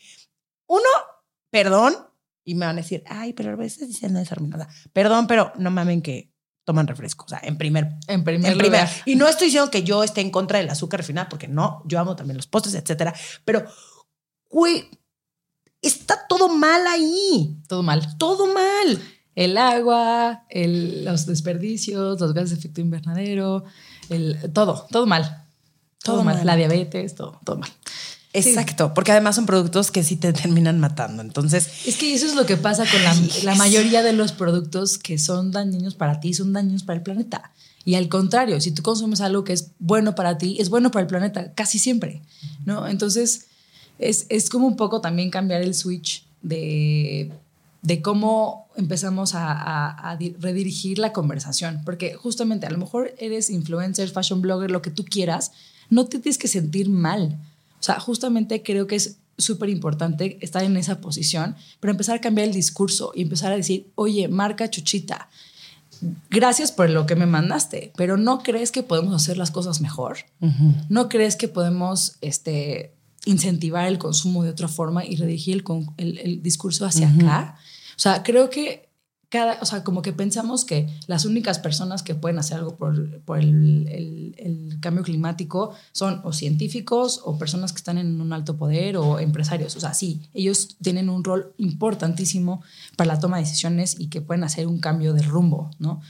uno, 0.65 0.89
perdón, 1.55 1.95
y 2.43 2.55
me 2.55 2.65
van 2.65 2.77
a 2.77 2.81
decir, 2.81 3.01
ay, 3.07 3.31
pero 3.31 3.53
a 3.53 3.55
veces 3.55 3.87
dicen 3.87 4.11
no 4.11 4.21
nada. 4.47 4.67
Perdón, 4.91 5.25
pero 5.25 5.53
no 5.57 5.71
mamen 5.71 6.01
que 6.01 6.33
toman 6.65 6.85
refresco, 6.85 7.23
o 7.23 7.29
sea, 7.29 7.39
en 7.41 7.57
primer, 7.57 7.95
en 8.07 8.25
primer, 8.25 8.57
lugar. 8.57 8.89
Y 9.05 9.15
no 9.15 9.25
estoy 9.25 9.47
diciendo 9.47 9.71
que 9.71 9.83
yo 9.83 10.03
esté 10.03 10.19
en 10.19 10.31
contra 10.31 10.59
del 10.59 10.69
azúcar 10.69 10.99
refinado, 10.99 11.29
porque 11.29 11.47
no, 11.47 11.81
yo 11.85 11.97
amo 11.97 12.17
también 12.17 12.35
los 12.35 12.47
postres, 12.47 12.75
etcétera, 12.75 13.13
pero, 13.45 13.63
güey, 14.49 14.89
está 15.81 16.27
todo 16.27 16.49
mal 16.49 16.85
ahí. 16.87 17.57
Todo 17.69 17.81
mal. 17.81 18.17
Todo 18.17 18.53
mal. 18.53 19.01
El 19.33 19.57
agua, 19.57 20.43
el, 20.49 21.05
los 21.05 21.25
desperdicios, 21.25 22.19
los 22.19 22.33
gases 22.33 22.49
de 22.49 22.55
efecto 22.57 22.81
invernadero, 22.81 23.63
el, 24.09 24.51
todo, 24.51 24.85
todo 24.91 25.05
mal. 25.05 25.45
Todo, 26.03 26.21
mal. 26.21 26.45
La 26.45 26.57
diabetes, 26.57 27.15
todo, 27.15 27.39
todo 27.45 27.59
mal. 27.59 27.69
Exacto, 28.35 28.93
porque 28.93 29.11
además 29.11 29.35
son 29.35 29.45
productos 29.45 29.91
que 29.91 30.03
sí 30.03 30.15
te 30.15 30.33
terminan 30.33 30.79
matando. 30.79 31.21
Entonces. 31.21 31.69
Es 31.85 31.97
que 31.97 32.13
eso 32.13 32.25
es 32.25 32.35
lo 32.35 32.45
que 32.45 32.57
pasa 32.57 32.85
con 32.85 33.01
la, 33.43 33.55
mayoría 33.55 34.03
de 34.03 34.13
los 34.13 34.31
productos 34.31 34.97
que 34.97 35.17
son 35.17 35.51
dañinos 35.51 35.95
para 35.95 36.19
ti, 36.19 36.33
son 36.33 36.53
dañinos 36.53 36.83
para 36.83 36.97
el 36.97 37.03
planeta. 37.03 37.51
Y 37.85 37.95
al 37.95 38.09
contrario, 38.09 38.59
si 38.61 38.71
tú 38.71 38.81
consumes 38.81 39.21
algo 39.21 39.43
que 39.43 39.53
es 39.53 39.71
bueno 39.77 40.15
para 40.15 40.37
ti, 40.37 40.57
es 40.59 40.69
bueno 40.69 40.91
para 40.91 41.01
el 41.01 41.07
planeta, 41.07 41.53
casi 41.53 41.77
siempre. 41.77 42.21
¿no? 42.65 42.87
Entonces, 42.87 43.45
es, 43.99 44.25
es 44.29 44.49
como 44.49 44.67
un 44.67 44.75
poco 44.75 45.01
también 45.01 45.29
cambiar 45.29 45.61
el 45.61 45.75
switch 45.75 46.25
de, 46.41 47.31
de 47.83 48.01
cómo 48.01 48.67
empezamos 48.75 49.35
a, 49.35 50.11
a, 50.11 50.17
redirigir 50.39 50.97
la 50.97 51.13
conversación. 51.13 51.81
Porque 51.85 52.15
justamente 52.15 52.65
a 52.65 52.71
lo 52.71 52.79
mejor 52.79 53.13
eres 53.19 53.51
influencer, 53.51 54.09
fashion 54.09 54.41
blogger, 54.41 54.71
lo 54.71 54.81
que 54.81 54.89
tú 54.89 55.05
quieras, 55.05 55.51
no 55.91 56.05
te 56.05 56.17
tienes 56.17 56.39
que 56.39 56.47
sentir 56.47 56.89
mal 56.89 57.39
sea, 57.85 57.99
justamente 57.99 58.63
creo 58.63 58.87
que 58.87 58.95
es 58.95 59.17
súper 59.37 59.69
importante 59.69 60.37
estar 60.41 60.63
en 60.63 60.77
esa 60.77 61.01
posición, 61.01 61.55
pero 61.79 61.91
empezar 61.91 62.15
a 62.15 62.21
cambiar 62.21 62.47
el 62.47 62.53
discurso 62.53 63.11
y 63.15 63.21
empezar 63.21 63.51
a 63.51 63.57
decir, 63.57 63.91
oye, 63.95 64.27
marca 64.27 64.69
Chuchita, 64.69 65.29
gracias 66.29 66.71
por 66.71 66.89
lo 66.89 67.05
que 67.05 67.15
me 67.15 67.25
mandaste, 67.25 67.91
pero 67.95 68.17
¿no 68.17 68.39
crees 68.39 68.71
que 68.71 68.83
podemos 68.83 69.13
hacer 69.13 69.37
las 69.37 69.51
cosas 69.51 69.81
mejor? 69.81 70.17
¿No 70.89 71.09
crees 71.09 71.35
que 71.35 71.47
podemos 71.47 72.15
este, 72.21 72.93
incentivar 73.25 73.87
el 73.87 73.97
consumo 73.97 74.43
de 74.43 74.49
otra 74.49 74.67
forma 74.67 75.05
y 75.05 75.15
redirigir 75.15 75.63
el, 75.97 76.17
el, 76.17 76.41
discurso 76.41 76.85
hacia 76.85 77.09
acá? 77.09 77.57
O 77.91 77.99
sea, 77.99 78.23
creo 78.23 78.49
que 78.49 78.84
cada, 79.29 79.59
o 79.61 79.65
sea, 79.65 79.83
como 79.83 80.01
que 80.01 80.13
pensamos 80.13 80.65
que 80.65 80.87
las 81.07 81.25
únicas 81.25 81.59
personas 81.59 82.03
que 82.03 82.15
pueden 82.15 82.39
hacer 82.39 82.57
algo 82.57 82.75
por, 82.75 83.21
por 83.21 83.39
el, 83.39 84.77
cambio 84.81 85.03
climático 85.03 85.73
son 85.93 86.21
o 86.23 86.31
científicos 86.31 87.21
o 87.23 87.39
personas 87.39 87.71
que 87.71 87.77
están 87.77 87.97
en 87.97 88.21
un 88.21 88.33
alto 88.33 88.57
poder 88.57 88.97
o 88.97 89.19
empresarios. 89.19 89.75
O 89.75 89.79
sea, 89.79 89.95
sí, 89.95 90.21
ellos 90.33 90.77
tienen 90.81 91.09
un 91.09 91.23
rol 91.23 91.53
importantísimo 91.57 92.61
para 92.95 93.13
la 93.13 93.19
toma 93.19 93.37
de 93.37 93.43
decisiones 93.43 93.99
y 93.99 94.09
que 94.09 94.21
pueden 94.21 94.43
hacer 94.43 94.67
un 94.67 94.79
cambio 94.79 95.13
de 95.13 95.23
rumbo, 95.23 95.71
¿no? 95.79 96.01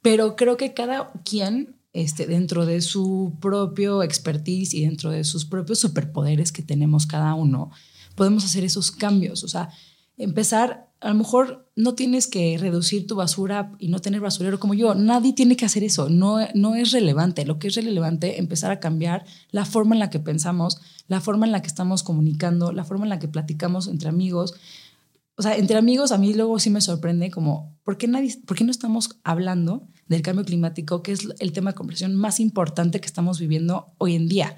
Pero 0.00 0.36
creo 0.36 0.56
que 0.56 0.74
cada 0.74 1.12
quien, 1.24 1.76
este, 1.92 2.26
dentro 2.26 2.66
de 2.66 2.82
su 2.82 3.36
propio 3.40 4.02
expertise 4.02 4.74
y 4.74 4.82
dentro 4.82 5.10
de 5.10 5.24
sus 5.24 5.44
propios 5.44 5.80
superpoderes 5.80 6.52
que 6.52 6.62
tenemos 6.62 7.06
cada 7.06 7.34
uno, 7.34 7.70
podemos 8.14 8.44
hacer 8.44 8.64
esos 8.64 8.92
cambios. 8.92 9.42
O 9.42 9.48
sea, 9.48 9.70
empezar 10.16 10.92
a 11.04 11.08
lo 11.10 11.16
mejor 11.16 11.70
no 11.76 11.94
tienes 11.94 12.26
que 12.26 12.56
reducir 12.56 13.06
tu 13.06 13.14
basura 13.14 13.72
y 13.78 13.88
no 13.88 13.98
tener 13.98 14.22
basurero 14.22 14.58
como 14.58 14.72
yo. 14.72 14.94
Nadie 14.94 15.34
tiene 15.34 15.54
que 15.54 15.66
hacer 15.66 15.84
eso. 15.84 16.08
No, 16.08 16.38
no 16.54 16.74
es 16.76 16.92
relevante. 16.92 17.44
Lo 17.44 17.58
que 17.58 17.68
es 17.68 17.74
relevante 17.74 18.38
empezar 18.38 18.70
a 18.70 18.80
cambiar 18.80 19.26
la 19.50 19.66
forma 19.66 19.94
en 19.94 19.98
la 19.98 20.08
que 20.08 20.18
pensamos, 20.18 20.80
la 21.06 21.20
forma 21.20 21.44
en 21.44 21.52
la 21.52 21.60
que 21.60 21.66
estamos 21.66 22.02
comunicando, 22.02 22.72
la 22.72 22.84
forma 22.84 23.04
en 23.04 23.10
la 23.10 23.18
que 23.18 23.28
platicamos 23.28 23.86
entre 23.86 24.08
amigos. 24.08 24.54
O 25.36 25.42
sea, 25.42 25.56
entre 25.58 25.76
amigos 25.76 26.10
a 26.10 26.16
mí 26.16 26.32
luego 26.32 26.58
sí 26.58 26.70
me 26.70 26.80
sorprende 26.80 27.30
como, 27.30 27.76
¿por 27.84 27.98
qué, 27.98 28.08
nadie, 28.08 28.34
¿por 28.46 28.56
qué 28.56 28.64
no 28.64 28.70
estamos 28.70 29.18
hablando 29.24 29.86
del 30.08 30.22
cambio 30.22 30.46
climático, 30.46 31.02
que 31.02 31.12
es 31.12 31.28
el 31.38 31.52
tema 31.52 31.72
de 31.72 31.76
conversación 31.76 32.14
más 32.14 32.40
importante 32.40 33.00
que 33.00 33.06
estamos 33.06 33.38
viviendo 33.38 33.92
hoy 33.98 34.14
en 34.14 34.26
día? 34.26 34.56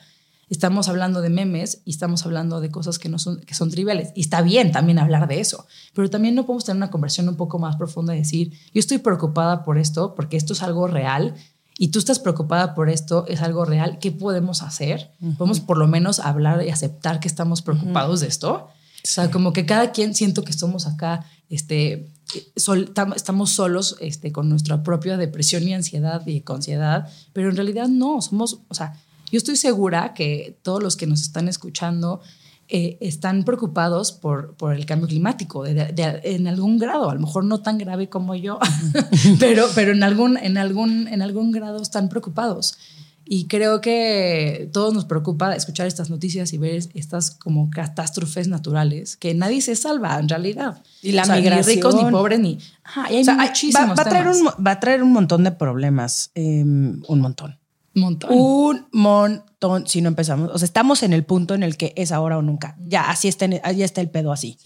Estamos 0.48 0.88
hablando 0.88 1.22
de 1.22 1.30
memes 1.30 1.82
y 1.84 1.90
estamos 1.90 2.24
hablando 2.24 2.60
de 2.60 2.70
cosas 2.70 2.98
que, 2.98 3.08
no 3.08 3.18
son, 3.18 3.40
que 3.40 3.54
son 3.54 3.70
triviales. 3.70 4.12
Y 4.14 4.20
está 4.20 4.42
bien 4.42 4.72
también 4.72 4.98
hablar 4.98 5.28
de 5.28 5.40
eso, 5.40 5.66
pero 5.94 6.08
también 6.08 6.34
no 6.34 6.46
podemos 6.46 6.64
tener 6.64 6.76
una 6.76 6.90
conversación 6.90 7.28
un 7.28 7.36
poco 7.36 7.58
más 7.58 7.76
profunda 7.76 8.14
y 8.14 8.18
decir, 8.18 8.52
yo 8.72 8.80
estoy 8.80 8.98
preocupada 8.98 9.64
por 9.64 9.78
esto 9.78 10.14
porque 10.14 10.36
esto 10.36 10.52
es 10.52 10.62
algo 10.62 10.86
real 10.86 11.34
y 11.78 11.88
tú 11.88 11.98
estás 11.98 12.18
preocupada 12.18 12.74
por 12.74 12.88
esto, 12.88 13.26
es 13.28 13.42
algo 13.42 13.64
real, 13.64 13.98
¿qué 13.98 14.10
podemos 14.10 14.62
hacer? 14.62 15.10
Podemos 15.36 15.60
por 15.60 15.76
lo 15.76 15.86
menos 15.86 16.20
hablar 16.20 16.64
y 16.64 16.70
aceptar 16.70 17.20
que 17.20 17.28
estamos 17.28 17.60
preocupados 17.60 18.20
de 18.20 18.28
esto. 18.28 18.68
O 19.04 19.08
sea, 19.08 19.30
como 19.30 19.52
que 19.52 19.66
cada 19.66 19.92
quien 19.92 20.14
siento 20.14 20.42
que 20.42 20.52
somos 20.52 20.86
acá, 20.86 21.26
este, 21.50 22.08
sol, 22.56 22.92
estamos 23.14 23.50
solos 23.50 23.96
este, 24.00 24.32
con 24.32 24.48
nuestra 24.48 24.82
propia 24.82 25.16
depresión 25.16 25.68
y 25.68 25.74
ansiedad 25.74 26.26
y 26.26 26.42
ansiedad, 26.46 27.08
pero 27.32 27.50
en 27.50 27.56
realidad 27.56 27.88
no, 27.88 28.22
somos, 28.22 28.60
o 28.68 28.74
sea, 28.74 28.98
yo 29.36 29.38
estoy 29.38 29.56
segura 29.56 30.14
que 30.14 30.58
todos 30.62 30.82
los 30.82 30.96
que 30.96 31.06
nos 31.06 31.20
están 31.20 31.46
escuchando 31.46 32.22
eh, 32.68 32.96
están 33.02 33.44
preocupados 33.44 34.10
por, 34.10 34.56
por 34.56 34.72
el 34.72 34.86
cambio 34.86 35.08
climático 35.08 35.66
en 35.66 36.46
algún 36.46 36.78
grado, 36.78 37.10
a 37.10 37.14
lo 37.14 37.20
mejor 37.20 37.44
no 37.44 37.60
tan 37.60 37.76
grave 37.76 38.08
como 38.08 38.34
yo, 38.34 38.58
pero, 39.38 39.66
pero 39.74 39.92
en, 39.92 40.02
algún, 40.02 40.38
en, 40.38 40.56
algún, 40.56 41.06
en 41.08 41.20
algún 41.20 41.52
grado 41.52 41.82
están 41.82 42.08
preocupados. 42.08 42.78
Y 43.26 43.46
creo 43.46 43.82
que 43.82 44.70
todos 44.72 44.94
nos 44.94 45.04
preocupa 45.04 45.54
escuchar 45.54 45.86
estas 45.86 46.08
noticias 46.08 46.54
y 46.54 46.58
ver 46.58 46.82
estas 46.94 47.30
como 47.30 47.68
catástrofes 47.68 48.48
naturales, 48.48 49.18
que 49.18 49.34
nadie 49.34 49.60
se 49.60 49.76
salva 49.76 50.18
en 50.18 50.30
realidad. 50.30 50.82
Y 51.02 51.12
la 51.12 51.26
migración. 51.26 51.66
Ni 51.66 51.74
ricos, 51.74 51.94
ni 51.94 52.10
pobres, 52.10 52.40
ni... 52.40 52.58
hay 52.84 53.22
va, 53.22 53.42
a 53.42 54.04
traer 54.04 54.28
un, 54.28 54.46
va 54.66 54.70
a 54.70 54.80
traer 54.80 55.02
un 55.02 55.12
montón 55.12 55.44
de 55.44 55.52
problemas, 55.52 56.30
em, 56.34 57.02
un 57.06 57.20
montón. 57.20 57.58
Montón. 57.96 58.30
Un 58.32 58.88
montón 58.92 59.86
si 59.86 60.02
no 60.02 60.08
empezamos. 60.08 60.50
O 60.52 60.58
sea, 60.58 60.66
estamos 60.66 61.02
en 61.02 61.14
el 61.14 61.24
punto 61.24 61.54
en 61.54 61.62
el 61.62 61.78
que 61.78 61.94
es 61.96 62.12
ahora 62.12 62.36
o 62.36 62.42
nunca. 62.42 62.76
Ya, 62.78 63.08
así 63.08 63.26
está, 63.26 63.46
ya 63.46 63.84
está 63.84 64.02
el 64.02 64.10
pedo 64.10 64.32
así. 64.32 64.58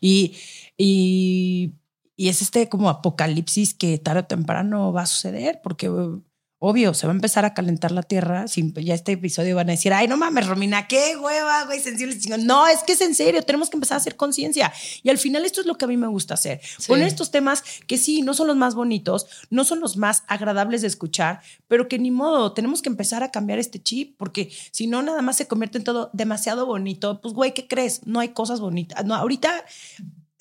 Y, 0.00 0.34
y, 0.78 1.74
y, 2.16 2.28
es 2.28 2.40
este 2.40 2.70
como 2.70 2.88
apocalipsis 2.88 3.74
que 3.74 3.98
tarde 3.98 4.20
o 4.20 4.24
temprano 4.24 4.94
va 4.94 5.02
a 5.02 5.06
suceder 5.06 5.60
porque 5.62 5.90
obvio, 6.60 6.92
se 6.94 7.06
va 7.06 7.12
a 7.12 7.16
empezar 7.16 7.44
a 7.44 7.54
calentar 7.54 7.90
la 7.90 8.02
tierra. 8.02 8.46
Sin, 8.46 8.72
ya 8.74 8.94
este 8.94 9.12
episodio 9.12 9.56
van 9.56 9.68
a 9.70 9.72
decir, 9.72 9.92
ay, 9.92 10.06
no 10.06 10.16
mames, 10.16 10.46
Romina, 10.46 10.86
qué 10.86 11.16
hueva, 11.16 11.64
güey, 11.64 11.80
sensible. 11.80 12.16
No, 12.38 12.68
es 12.68 12.84
que 12.84 12.92
es 12.92 13.00
en 13.00 13.14
serio, 13.14 13.42
tenemos 13.42 13.70
que 13.70 13.76
empezar 13.76 13.96
a 13.96 14.00
hacer 14.00 14.14
conciencia. 14.14 14.72
Y 15.02 15.08
al 15.08 15.18
final 15.18 15.44
esto 15.44 15.60
es 15.62 15.66
lo 15.66 15.76
que 15.76 15.86
a 15.86 15.88
mí 15.88 15.96
me 15.96 16.06
gusta 16.06 16.34
hacer. 16.34 16.60
Poner 16.86 17.08
estos 17.08 17.30
temas 17.30 17.64
que 17.86 17.98
sí, 17.98 18.22
no 18.22 18.34
son 18.34 18.46
los 18.46 18.56
más 18.56 18.74
bonitos, 18.74 19.26
no 19.48 19.64
son 19.64 19.80
los 19.80 19.96
más 19.96 20.22
agradables 20.28 20.82
de 20.82 20.88
escuchar, 20.88 21.40
pero 21.66 21.88
que 21.88 21.98
ni 21.98 22.10
modo, 22.10 22.52
tenemos 22.52 22.82
que 22.82 22.90
empezar 22.90 23.22
a 23.22 23.30
cambiar 23.30 23.58
este 23.58 23.82
chip, 23.82 24.16
porque 24.18 24.52
si 24.70 24.86
no, 24.86 25.02
nada 25.02 25.22
más 25.22 25.38
se 25.38 25.48
convierte 25.48 25.78
en 25.78 25.84
todo 25.84 26.10
demasiado 26.12 26.66
bonito. 26.66 27.20
Pues, 27.22 27.32
güey, 27.32 27.54
¿qué 27.54 27.66
crees? 27.66 28.06
No 28.06 28.20
hay 28.20 28.28
cosas 28.28 28.60
bonitas. 28.60 29.04
No, 29.06 29.14
ahorita 29.14 29.64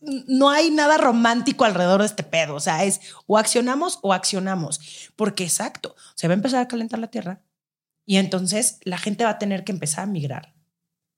no 0.01 0.49
hay 0.49 0.71
nada 0.71 0.97
romántico 0.97 1.65
alrededor 1.65 2.01
de 2.01 2.07
este 2.07 2.23
pedo. 2.23 2.55
O 2.55 2.59
sea, 2.59 2.83
es 2.83 3.01
o 3.27 3.37
accionamos 3.37 3.99
o 4.01 4.13
accionamos. 4.13 5.11
Porque 5.15 5.43
exacto, 5.43 5.95
se 6.15 6.27
va 6.27 6.33
a 6.33 6.35
empezar 6.35 6.61
a 6.61 6.67
calentar 6.67 6.99
la 6.99 7.07
tierra 7.07 7.41
y 8.05 8.17
entonces 8.17 8.79
la 8.83 8.97
gente 8.97 9.23
va 9.23 9.31
a 9.31 9.37
tener 9.39 9.63
que 9.63 9.71
empezar 9.71 10.03
a 10.03 10.07
migrar 10.07 10.55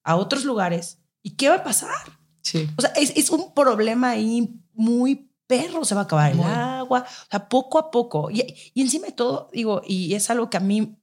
a 0.03 0.17
otros 0.17 0.43
lugares. 0.43 0.99
¿Y 1.23 1.31
qué 1.31 1.47
va 1.47 1.55
a 1.55 1.63
pasar? 1.63 2.19
Sí. 2.41 2.69
O 2.75 2.81
sea, 2.81 2.91
es, 2.95 3.29
un 3.29 3.53
problema 3.53 4.09
ahí 4.09 4.59
muy 4.73 5.31
perro. 5.47 5.85
Se 5.85 5.95
va 5.95 6.01
a 6.01 6.03
acabar 6.03 6.33
el 6.33 6.41
agua. 6.41 7.05
O 7.07 7.29
sea, 7.29 7.47
poco 7.47 7.79
a 7.79 7.91
poco. 7.91 8.29
Y, 8.29 8.41
y, 8.73 8.81
encima 8.81 9.05
de 9.05 9.13
todo, 9.13 9.49
digo, 9.53 9.81
y 9.87 10.15
es 10.15 10.29
algo 10.29 10.49
que 10.49 10.57
a 10.57 10.59
mí 10.61 10.97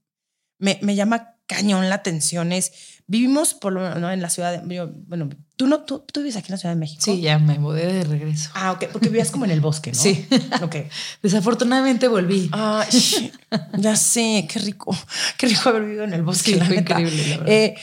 me, 0.58 0.78
me 0.82 0.94
llama 0.94 1.37
cañón 1.48 1.88
la 1.88 1.96
atención 1.96 2.52
es, 2.52 2.72
vivimos 3.08 3.54
por 3.54 3.72
lo 3.72 3.80
menos 3.80 4.12
en 4.12 4.22
la 4.22 4.30
ciudad 4.30 4.62
de, 4.62 4.90
bueno, 5.08 5.30
¿tú, 5.56 5.66
no, 5.66 5.80
tú, 5.80 6.04
tú, 6.12 6.20
vives 6.20 6.36
aquí 6.36 6.48
en 6.48 6.52
la 6.52 6.58
Ciudad 6.58 6.74
de 6.74 6.78
México. 6.78 7.02
Sí, 7.02 7.20
ya 7.20 7.40
me 7.40 7.58
mudé 7.58 7.92
de 7.92 8.04
regreso. 8.04 8.50
Ah, 8.54 8.70
ok, 8.72 8.84
porque 8.92 9.08
vivías 9.08 9.32
como 9.32 9.46
en 9.46 9.50
el 9.50 9.60
bosque, 9.60 9.90
¿no? 9.90 9.98
Sí. 9.98 10.28
Ok. 10.62 10.76
Desafortunadamente 11.22 12.06
volví. 12.06 12.48
Ay, 12.52 13.32
ya 13.78 13.96
sé, 13.96 14.46
qué 14.48 14.60
rico, 14.60 14.96
qué 15.36 15.48
rico 15.48 15.70
haber 15.70 15.82
vivido 15.82 16.04
en 16.04 16.12
el 16.12 16.22
bosque. 16.22 16.54
Sí, 16.54 16.60
fue 16.60 16.76
increíble, 16.76 17.28
la 17.28 17.38
verdad. 17.38 17.48
Eh, 17.48 17.76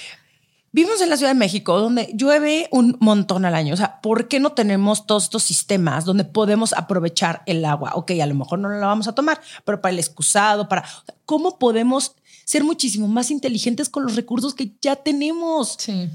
Vivimos 0.75 0.99
en 0.99 1.09
la 1.09 1.15
Ciudad 1.15 1.31
de 1.31 1.39
México, 1.39 1.79
donde 1.79 2.11
llueve 2.15 2.67
un 2.69 2.97
montón 2.99 3.45
al 3.45 3.55
año. 3.55 3.73
O 3.73 3.77
sea, 3.77 4.01
¿por 4.01 4.27
qué 4.27 4.41
no 4.41 4.51
tenemos 4.51 5.07
todos 5.07 5.23
estos 5.23 5.41
sistemas 5.41 6.03
donde 6.03 6.25
podemos 6.25 6.73
aprovechar 6.73 7.43
el 7.45 7.63
agua? 7.63 7.93
Ok, 7.95 8.11
a 8.21 8.25
lo 8.25 8.35
mejor 8.35 8.59
no 8.59 8.67
la 8.67 8.85
vamos 8.85 9.07
a 9.07 9.15
tomar, 9.15 9.39
pero 9.63 9.79
para 9.79 9.93
el 9.93 9.99
excusado, 9.99 10.67
para... 10.67 10.83
¿Cómo 11.25 11.59
podemos 11.59 12.17
ser 12.45 12.63
muchísimo 12.63 13.07
más 13.09 13.31
inteligentes 13.31 13.89
con 13.89 14.03
los 14.03 14.15
recursos 14.15 14.53
que 14.53 14.71
ya 14.81 14.95
tenemos. 14.95 15.75
Sí. 15.77 16.09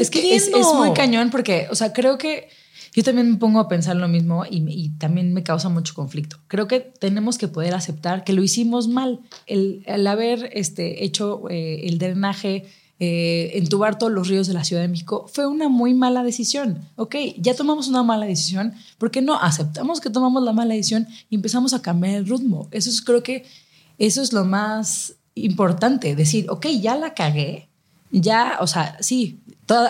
es 0.00 0.10
que 0.10 0.34
es, 0.34 0.50
muy 0.74 0.92
cañón 0.94 1.30
porque, 1.30 1.68
o 1.70 1.76
sea, 1.76 1.92
creo 1.92 2.18
que 2.18 2.48
yo 2.94 3.04
también 3.04 3.30
me 3.30 3.36
pongo 3.36 3.60
a 3.60 3.68
pensar 3.68 3.94
lo 3.96 4.08
mismo 4.08 4.44
y, 4.50 4.90
también 4.98 5.32
me 5.32 5.42
causa 5.44 5.68
mucho 5.68 5.94
conflicto. 5.94 6.38
Creo 6.48 6.66
que 6.66 6.80
tenemos 6.80 7.38
que 7.38 7.46
poder 7.46 7.74
aceptar 7.74 8.24
que 8.24 8.32
lo 8.32 8.42
hicimos 8.42 8.88
mal. 8.88 9.20
El, 9.46 9.84
haber 10.06 10.50
este, 10.54 11.04
hecho 11.04 11.48
eh, 11.50 11.82
el 11.84 11.98
drenaje, 11.98 12.64
eh, 12.98 13.52
entubar 13.54 13.98
todos 13.98 14.10
los 14.10 14.26
ríos 14.26 14.48
de 14.48 14.54
la 14.54 14.64
Ciudad 14.64 14.82
de 14.82 14.88
México, 14.88 15.26
fue 15.32 15.46
una 15.46 15.68
muy 15.68 15.92
mala 15.92 16.24
decisión. 16.24 16.88
Ok, 16.96 17.14
ya 17.36 17.54
tomamos 17.54 17.88
una 17.88 18.02
mala 18.02 18.26
decisión. 18.26 18.72
¿Por 18.96 19.10
qué 19.10 19.20
no 19.20 19.38
aceptamos 19.38 20.00
que 20.00 20.10
tomamos 20.10 20.42
la 20.42 20.52
mala 20.52 20.74
decisión 20.74 21.06
y 21.28 21.36
empezamos 21.36 21.74
a 21.74 21.82
cambiar 21.82 22.14
el 22.14 22.26
ritmo? 22.26 22.68
Eso 22.72 22.88
es, 22.88 23.02
creo 23.02 23.22
que 23.22 23.44
eso 23.98 24.22
es 24.22 24.32
lo 24.32 24.44
más 24.44 25.17
importante, 25.44 26.14
decir, 26.16 26.46
ok, 26.48 26.66
ya 26.80 26.96
la 26.96 27.14
cagué, 27.14 27.68
ya, 28.10 28.58
o 28.60 28.66
sea, 28.66 28.96
sí, 29.00 29.40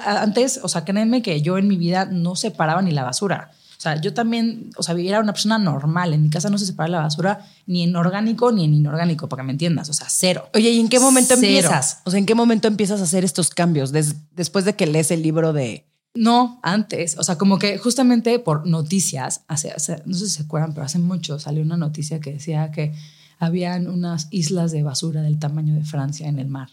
antes, 0.04 0.60
o 0.62 0.68
sea, 0.68 0.84
créanme 0.84 1.22
que 1.22 1.40
yo 1.40 1.58
en 1.58 1.68
mi 1.68 1.76
vida 1.76 2.06
no 2.06 2.36
separaba 2.36 2.82
ni 2.82 2.90
la 2.90 3.04
basura. 3.04 3.52
O 3.78 3.80
sea, 3.80 4.00
yo 4.00 4.12
también, 4.12 4.70
o 4.76 4.82
sea, 4.82 4.96
era 4.96 5.20
una 5.20 5.32
persona 5.32 5.56
normal. 5.56 6.12
En 6.12 6.20
mi 6.20 6.30
casa 6.30 6.50
no 6.50 6.58
se 6.58 6.66
separa 6.66 6.88
la 6.88 6.98
basura 6.98 7.46
ni 7.66 7.84
en 7.84 7.94
orgánico 7.94 8.50
ni 8.50 8.64
en 8.64 8.74
inorgánico, 8.74 9.28
para 9.28 9.42
que 9.42 9.46
me 9.46 9.52
entiendas. 9.52 9.88
O 9.88 9.92
sea, 9.92 10.08
cero. 10.10 10.48
Oye, 10.52 10.70
¿y 10.70 10.80
en 10.80 10.88
qué 10.88 10.98
momento 10.98 11.34
empiezas? 11.34 12.00
O 12.04 12.10
sea, 12.10 12.18
¿en 12.18 12.26
qué 12.26 12.34
momento 12.34 12.66
empiezas 12.66 13.00
a 13.00 13.04
hacer 13.04 13.24
estos 13.24 13.50
cambios? 13.50 13.92
después 13.92 14.64
de 14.64 14.74
que 14.74 14.88
lees 14.88 15.12
el 15.12 15.22
libro 15.22 15.52
de... 15.52 15.86
No, 16.14 16.58
antes. 16.64 17.16
O 17.18 17.22
sea, 17.22 17.38
como 17.38 17.60
que 17.60 17.78
justamente 17.78 18.40
por 18.40 18.66
noticias, 18.66 19.42
hace, 19.46 19.72
no 20.06 20.14
sé 20.14 20.26
si 20.26 20.34
se 20.34 20.42
acuerdan, 20.42 20.74
pero 20.74 20.84
hace 20.84 20.98
mucho 20.98 21.38
salió 21.38 21.62
una 21.62 21.76
noticia 21.76 22.18
que 22.18 22.32
decía 22.32 22.72
que 22.72 22.92
habían 23.38 23.88
unas 23.88 24.28
islas 24.30 24.72
de 24.72 24.82
basura 24.82 25.22
del 25.22 25.38
tamaño 25.38 25.74
de 25.74 25.84
Francia 25.84 26.28
en 26.28 26.38
el 26.38 26.48
mar. 26.48 26.68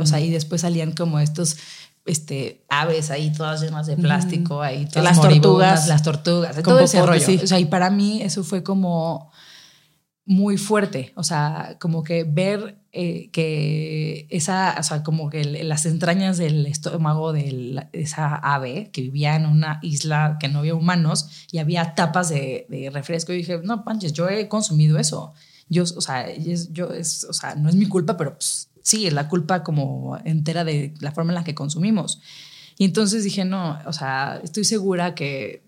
O 0.00 0.06
sea, 0.06 0.20
y 0.20 0.30
después 0.30 0.62
salían 0.62 0.92
como 0.92 1.18
estos 1.18 1.56
este, 2.04 2.64
aves 2.68 3.10
ahí 3.10 3.32
todas 3.32 3.62
llenas 3.62 3.86
de 3.86 3.96
plástico, 3.96 4.62
ahí 4.62 4.88
las 4.94 5.20
tortugas, 5.20 5.86
las 5.86 6.02
tortugas, 6.02 6.62
todo 6.62 6.80
ese 6.80 7.00
rollo. 7.04 7.42
O 7.42 7.46
sea, 7.46 7.60
y 7.60 7.66
para 7.66 7.90
mí 7.90 8.20
eso 8.22 8.42
fue 8.42 8.62
como 8.62 9.30
muy 10.24 10.56
fuerte, 10.56 11.12
o 11.16 11.24
sea, 11.24 11.76
como 11.80 12.04
que 12.04 12.24
ver 12.24 12.78
eh, 12.92 13.30
que 13.32 14.26
esa, 14.30 14.76
o 14.78 14.82
sea, 14.82 15.02
como 15.02 15.30
que 15.30 15.44
las 15.64 15.84
entrañas 15.84 16.38
del 16.38 16.66
estómago 16.66 17.32
de 17.32 17.88
esa 17.92 18.34
ave 18.36 18.90
que 18.92 19.02
vivía 19.02 19.34
en 19.34 19.46
una 19.46 19.78
isla 19.82 20.36
que 20.38 20.48
no 20.48 20.60
había 20.60 20.74
humanos 20.74 21.46
y 21.50 21.58
había 21.58 21.94
tapas 21.94 22.28
de, 22.28 22.66
de 22.68 22.90
refresco. 22.90 23.32
Y 23.32 23.38
dije, 23.38 23.60
no, 23.62 23.84
panches, 23.84 24.12
yo 24.12 24.28
he 24.28 24.48
consumido 24.48 24.98
eso 24.98 25.34
yo, 25.72 25.84
o 25.84 26.00
sea, 26.00 26.26
yo 26.70 26.92
es, 26.92 27.24
o 27.24 27.32
sea, 27.32 27.54
no 27.54 27.68
es 27.68 27.74
mi 27.74 27.86
culpa, 27.86 28.16
pero 28.16 28.34
pues, 28.34 28.68
sí, 28.82 29.06
es 29.06 29.12
la 29.12 29.28
culpa 29.28 29.64
como 29.64 30.18
entera 30.24 30.64
de 30.64 30.94
la 31.00 31.12
forma 31.12 31.32
en 31.32 31.36
la 31.36 31.44
que 31.44 31.54
consumimos. 31.54 32.20
Y 32.78 32.84
entonces 32.84 33.24
dije, 33.24 33.44
no, 33.44 33.78
o 33.86 33.92
sea, 33.92 34.40
estoy 34.44 34.64
segura 34.64 35.14
que 35.14 35.64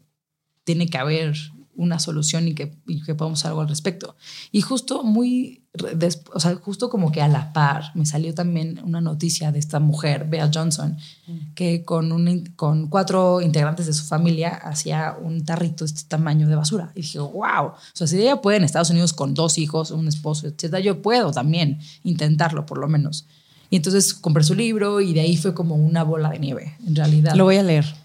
tiene 0.65 0.89
que 0.89 0.99
haber 0.99 1.35
una 1.77 1.99
solución 1.99 2.49
y 2.49 2.55
que, 2.55 2.77
y 2.87 3.03
que 3.03 3.15
podamos 3.15 3.41
hacer 3.41 3.51
algo 3.51 3.61
al 3.61 3.69
respecto. 3.69 4.17
Y 4.53 4.61
justo 4.61 5.03
muy, 5.03 5.65
o 6.33 6.41
sea, 6.41 6.55
justo 6.57 6.89
como 6.89 7.13
que 7.13 7.23
a 7.23 7.29
la 7.29 7.53
par 7.53 7.91
me 7.95 8.07
salió 8.07 8.35
también 8.35 8.81
una 8.85 9.01
noticia 9.01 9.53
de 9.53 9.59
esta 9.59 9.81
mujer, 9.81 10.27
Bea 10.29 10.51
Johnson, 10.53 10.97
que 11.55 11.85
con, 11.85 12.13
un, 12.13 12.53
con 12.57 12.89
cuatro 12.89 13.41
integrantes 13.41 13.87
de 13.87 13.93
su 13.93 14.05
familia 14.05 14.51
hacía 14.51 15.17
un 15.21 15.45
tarrito 15.45 15.85
de 15.85 15.91
este 15.91 16.09
tamaño 16.09 16.49
de 16.49 16.57
basura. 16.57 16.93
Y 16.95 17.03
dije, 17.03 17.19
wow, 17.19 17.67
o 17.67 17.77
sea, 17.93 18.07
si 18.07 18.21
ella 18.21 18.41
puede 18.41 18.59
en 18.59 18.65
Estados 18.65 18.91
Unidos 18.91 19.13
con 19.13 19.35
dos 19.35 19.59
hijos, 19.59 19.91
un 19.91 20.09
esposo, 20.09 20.47
etcétera, 20.47 20.81
yo 20.81 21.03
puedo 21.03 21.33
también 21.33 21.81
intentarlo 22.03 22.67
por 22.67 22.79
lo 22.79 22.89
menos. 22.89 23.27
Y 23.71 23.77
entonces 23.77 24.15
compré 24.15 24.45
su 24.45 24.55
libro 24.55 25.01
y 25.01 25.15
de 25.15 25.21
ahí 25.23 25.37
fue 25.37 25.55
como 25.55 25.75
una 25.75 26.05
bola 26.05 26.31
de 26.31 26.39
nieve, 26.39 26.77
en 26.87 26.95
realidad. 26.95 27.35
Lo 27.35 27.45
voy 27.45 27.57
a 27.57 27.63
leer. 27.63 28.04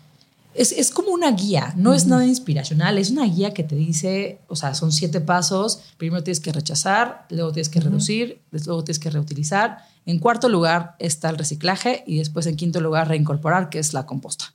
Es, 0.59 0.73
es 0.73 0.91
como 0.91 1.11
una 1.11 1.31
guía, 1.31 1.73
no 1.77 1.93
es 1.93 2.05
nada 2.05 2.27
inspiracional, 2.27 2.97
es 2.97 3.11
una 3.11 3.23
guía 3.23 3.53
que 3.53 3.63
te 3.63 3.77
dice, 3.77 4.39
o 4.49 4.57
sea, 4.57 4.75
son 4.75 4.91
siete 4.91 5.21
pasos, 5.21 5.79
primero 5.95 6.21
tienes 6.21 6.41
que 6.41 6.51
rechazar, 6.51 7.25
luego 7.29 7.53
tienes 7.53 7.69
que 7.69 7.79
reducir, 7.79 8.41
luego 8.51 8.83
tienes 8.83 8.99
que 8.99 9.09
reutilizar, 9.09 9.77
en 10.05 10.19
cuarto 10.19 10.49
lugar 10.49 10.97
está 10.99 11.29
el 11.29 11.37
reciclaje 11.37 12.03
y 12.05 12.17
después 12.17 12.45
en 12.45 12.57
quinto 12.57 12.81
lugar 12.81 13.07
reincorporar, 13.07 13.69
que 13.69 13.79
es 13.79 13.93
la 13.93 14.05
composta. 14.05 14.53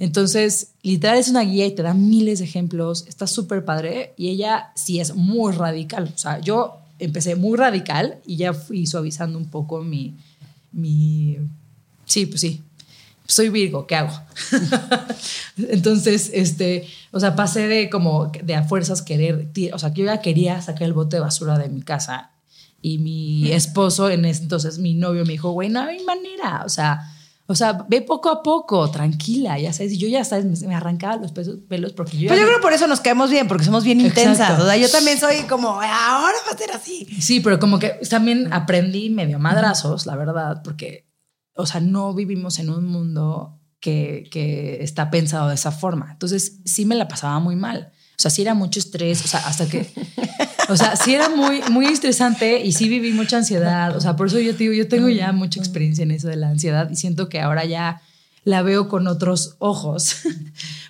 Entonces, 0.00 0.72
literal 0.82 1.18
es 1.18 1.28
una 1.28 1.42
guía 1.42 1.66
y 1.66 1.72
te 1.72 1.84
da 1.84 1.94
miles 1.94 2.40
de 2.40 2.44
ejemplos, 2.44 3.04
está 3.06 3.28
súper 3.28 3.64
padre 3.64 4.14
y 4.16 4.30
ella 4.30 4.72
sí 4.74 4.98
es 4.98 5.14
muy 5.14 5.52
radical, 5.52 6.12
o 6.12 6.18
sea, 6.18 6.40
yo 6.40 6.78
empecé 6.98 7.36
muy 7.36 7.56
radical 7.56 8.18
y 8.26 8.38
ya 8.38 8.54
fui 8.54 8.88
suavizando 8.88 9.38
un 9.38 9.46
poco 9.46 9.84
mi, 9.84 10.16
mi, 10.72 11.36
sí, 12.06 12.26
pues 12.26 12.40
sí, 12.40 12.64
soy 13.28 13.50
Virgo, 13.50 13.86
¿qué 13.86 13.94
hago? 13.94 14.18
Entonces, 15.56 16.30
este, 16.32 16.88
o 17.12 17.20
sea, 17.20 17.36
pasé 17.36 17.68
de 17.68 17.90
como 17.90 18.32
de 18.42 18.54
a 18.54 18.64
fuerzas 18.64 19.02
querer, 19.02 19.50
o 19.72 19.78
sea, 19.78 19.92
que 19.92 20.00
yo 20.00 20.06
ya 20.06 20.20
quería 20.20 20.60
sacar 20.62 20.84
el 20.84 20.94
bote 20.94 21.16
de 21.16 21.20
basura 21.20 21.58
de 21.58 21.68
mi 21.68 21.82
casa 21.82 22.32
y 22.80 22.98
mi 22.98 23.52
esposo, 23.52 24.08
en 24.08 24.24
ese 24.24 24.42
entonces 24.42 24.78
mi 24.78 24.94
novio 24.94 25.24
me 25.26 25.32
dijo, 25.32 25.50
güey, 25.50 25.68
no 25.68 25.80
hay 25.80 26.02
manera, 26.04 26.62
o 26.64 26.68
sea, 26.70 27.12
o 27.50 27.54
sea, 27.54 27.84
ve 27.88 28.02
poco 28.02 28.30
a 28.30 28.42
poco, 28.42 28.90
tranquila, 28.90 29.58
ya 29.58 29.72
sabes, 29.72 29.92
y 29.92 29.98
yo 29.98 30.08
ya 30.08 30.24
sabes, 30.24 30.62
me, 30.62 30.74
arrancaba 30.74 31.16
los 31.16 31.32
pelos 31.32 31.92
porque 31.92 32.18
yo 32.18 32.28
Pues 32.28 32.40
yo 32.40 32.46
creo 32.46 32.60
por 32.60 32.72
eso 32.74 32.86
nos 32.86 33.00
caemos 33.00 33.30
bien, 33.30 33.48
porque 33.48 33.64
somos 33.64 33.84
bien 33.84 34.00
Exacto. 34.00 34.20
intensas. 34.20 34.60
O 34.60 34.66
sea, 34.66 34.76
yo 34.76 34.90
también 34.90 35.18
soy 35.18 35.42
como, 35.48 35.68
ahora 35.68 36.36
va 36.46 36.52
a 36.52 36.58
ser 36.58 36.70
así. 36.72 37.06
Sí, 37.20 37.40
pero 37.40 37.58
como 37.58 37.78
que 37.78 37.98
también 38.08 38.52
aprendí 38.52 39.10
medio 39.10 39.38
madrazos, 39.38 40.04
la 40.04 40.14
verdad, 40.16 40.60
porque, 40.62 41.07
o 41.58 41.66
sea, 41.66 41.80
no 41.80 42.14
vivimos 42.14 42.60
en 42.60 42.70
un 42.70 42.86
mundo 42.86 43.58
que, 43.80 44.28
que 44.30 44.82
está 44.82 45.10
pensado 45.10 45.48
de 45.48 45.56
esa 45.56 45.72
forma. 45.72 46.12
Entonces, 46.12 46.60
sí 46.64 46.86
me 46.86 46.94
la 46.94 47.08
pasaba 47.08 47.40
muy 47.40 47.56
mal. 47.56 47.92
O 48.16 48.20
sea, 48.20 48.30
sí 48.30 48.42
era 48.42 48.54
mucho 48.54 48.78
estrés, 48.78 49.24
o 49.24 49.28
sea, 49.28 49.40
hasta 49.40 49.68
que, 49.68 49.90
o 50.68 50.76
sea, 50.76 50.94
sí 50.94 51.14
era 51.14 51.28
muy, 51.28 51.60
muy 51.70 51.86
estresante 51.86 52.64
y 52.64 52.72
sí 52.72 52.88
viví 52.88 53.12
mucha 53.12 53.38
ansiedad. 53.38 53.96
O 53.96 54.00
sea, 54.00 54.14
por 54.14 54.28
eso 54.28 54.38
yo 54.38 54.52
digo, 54.52 54.72
yo 54.72 54.86
tengo 54.86 55.08
ya 55.08 55.32
mucha 55.32 55.58
experiencia 55.58 56.04
en 56.04 56.12
eso 56.12 56.28
de 56.28 56.36
la 56.36 56.48
ansiedad 56.48 56.88
y 56.90 56.94
siento 56.94 57.28
que 57.28 57.40
ahora 57.40 57.64
ya 57.64 58.02
la 58.44 58.62
veo 58.62 58.88
con 58.88 59.08
otros 59.08 59.56
ojos. 59.58 60.16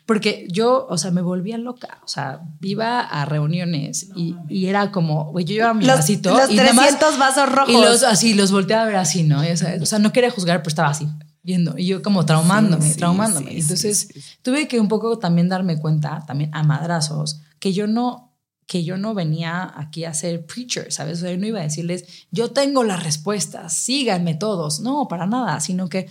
Porque 0.09 0.49
yo, 0.51 0.87
o 0.89 0.97
sea, 0.97 1.11
me 1.11 1.21
volvía 1.21 1.59
loca. 1.59 2.01
O 2.03 2.09
sea, 2.09 2.41
iba 2.63 3.01
a 3.01 3.27
reuniones 3.27 4.09
y, 4.17 4.35
y 4.49 4.65
era 4.67 4.91
como, 4.91 5.27
güey, 5.33 5.45
yo 5.45 5.53
llevaba 5.55 5.75
mi 5.75 5.85
Los- 5.85 5.97
vasito 5.99 6.35
los 6.35 6.51
y 6.51 6.55
nada 6.57 6.73
más- 6.73 6.87
300 6.99 7.19
vasos 7.19 7.53
rojos. 7.53 7.75
Y 7.75 7.77
los 7.79 8.03
así, 8.03 8.33
los 8.33 8.51
volteaba 8.51 8.85
a 8.85 8.87
ver 8.87 8.97
así, 8.97 9.23
¿no? 9.23 9.43
O 9.83 9.87
sea, 9.87 9.99
no 9.99 10.11
quería 10.13 10.31
juzgar, 10.31 10.61
pero 10.63 10.71
estaba 10.71 10.89
así, 10.89 11.07
viendo. 11.43 11.77
Y 11.77 11.85
yo 11.87 12.01
como 12.03 12.25
traumándome, 12.25 12.87
Sí, 12.87 12.93
sí, 12.95 12.99
traumándome. 12.99 13.51
sí, 13.51 13.59
Entonces, 13.61 14.09
tuve 14.41 14.67
que 14.67 14.81
un 14.81 14.89
poco 14.89 15.19
también 15.19 15.51
darme 15.51 15.79
cuenta, 15.79 16.25
también 16.27 16.51
a 16.55 16.63
madrazos, 16.63 17.43
que 17.61 17.75
yo 17.75 17.87
no 17.87 18.25
que 18.67 18.85
yo 18.85 18.99
no 18.99 19.15
venía 19.15 19.73
aquí 19.77 20.05
a 20.05 20.13
ser 20.13 20.45
preacher, 20.45 20.93
¿sabes? 20.93 21.19
O 21.19 21.21
sea, 21.23 21.31
yo 21.33 21.39
no 21.39 21.47
iba 21.47 21.59
a 21.59 21.63
decirles, 21.63 22.05
yo 22.31 22.51
tengo 22.51 22.85
las 22.85 23.03
respuestas, 23.03 23.73
síganme 23.73 24.35
todos. 24.35 24.81
No, 24.81 25.09
para 25.09 25.27
nada, 25.27 25.59
sino 25.61 25.89
que 25.89 26.07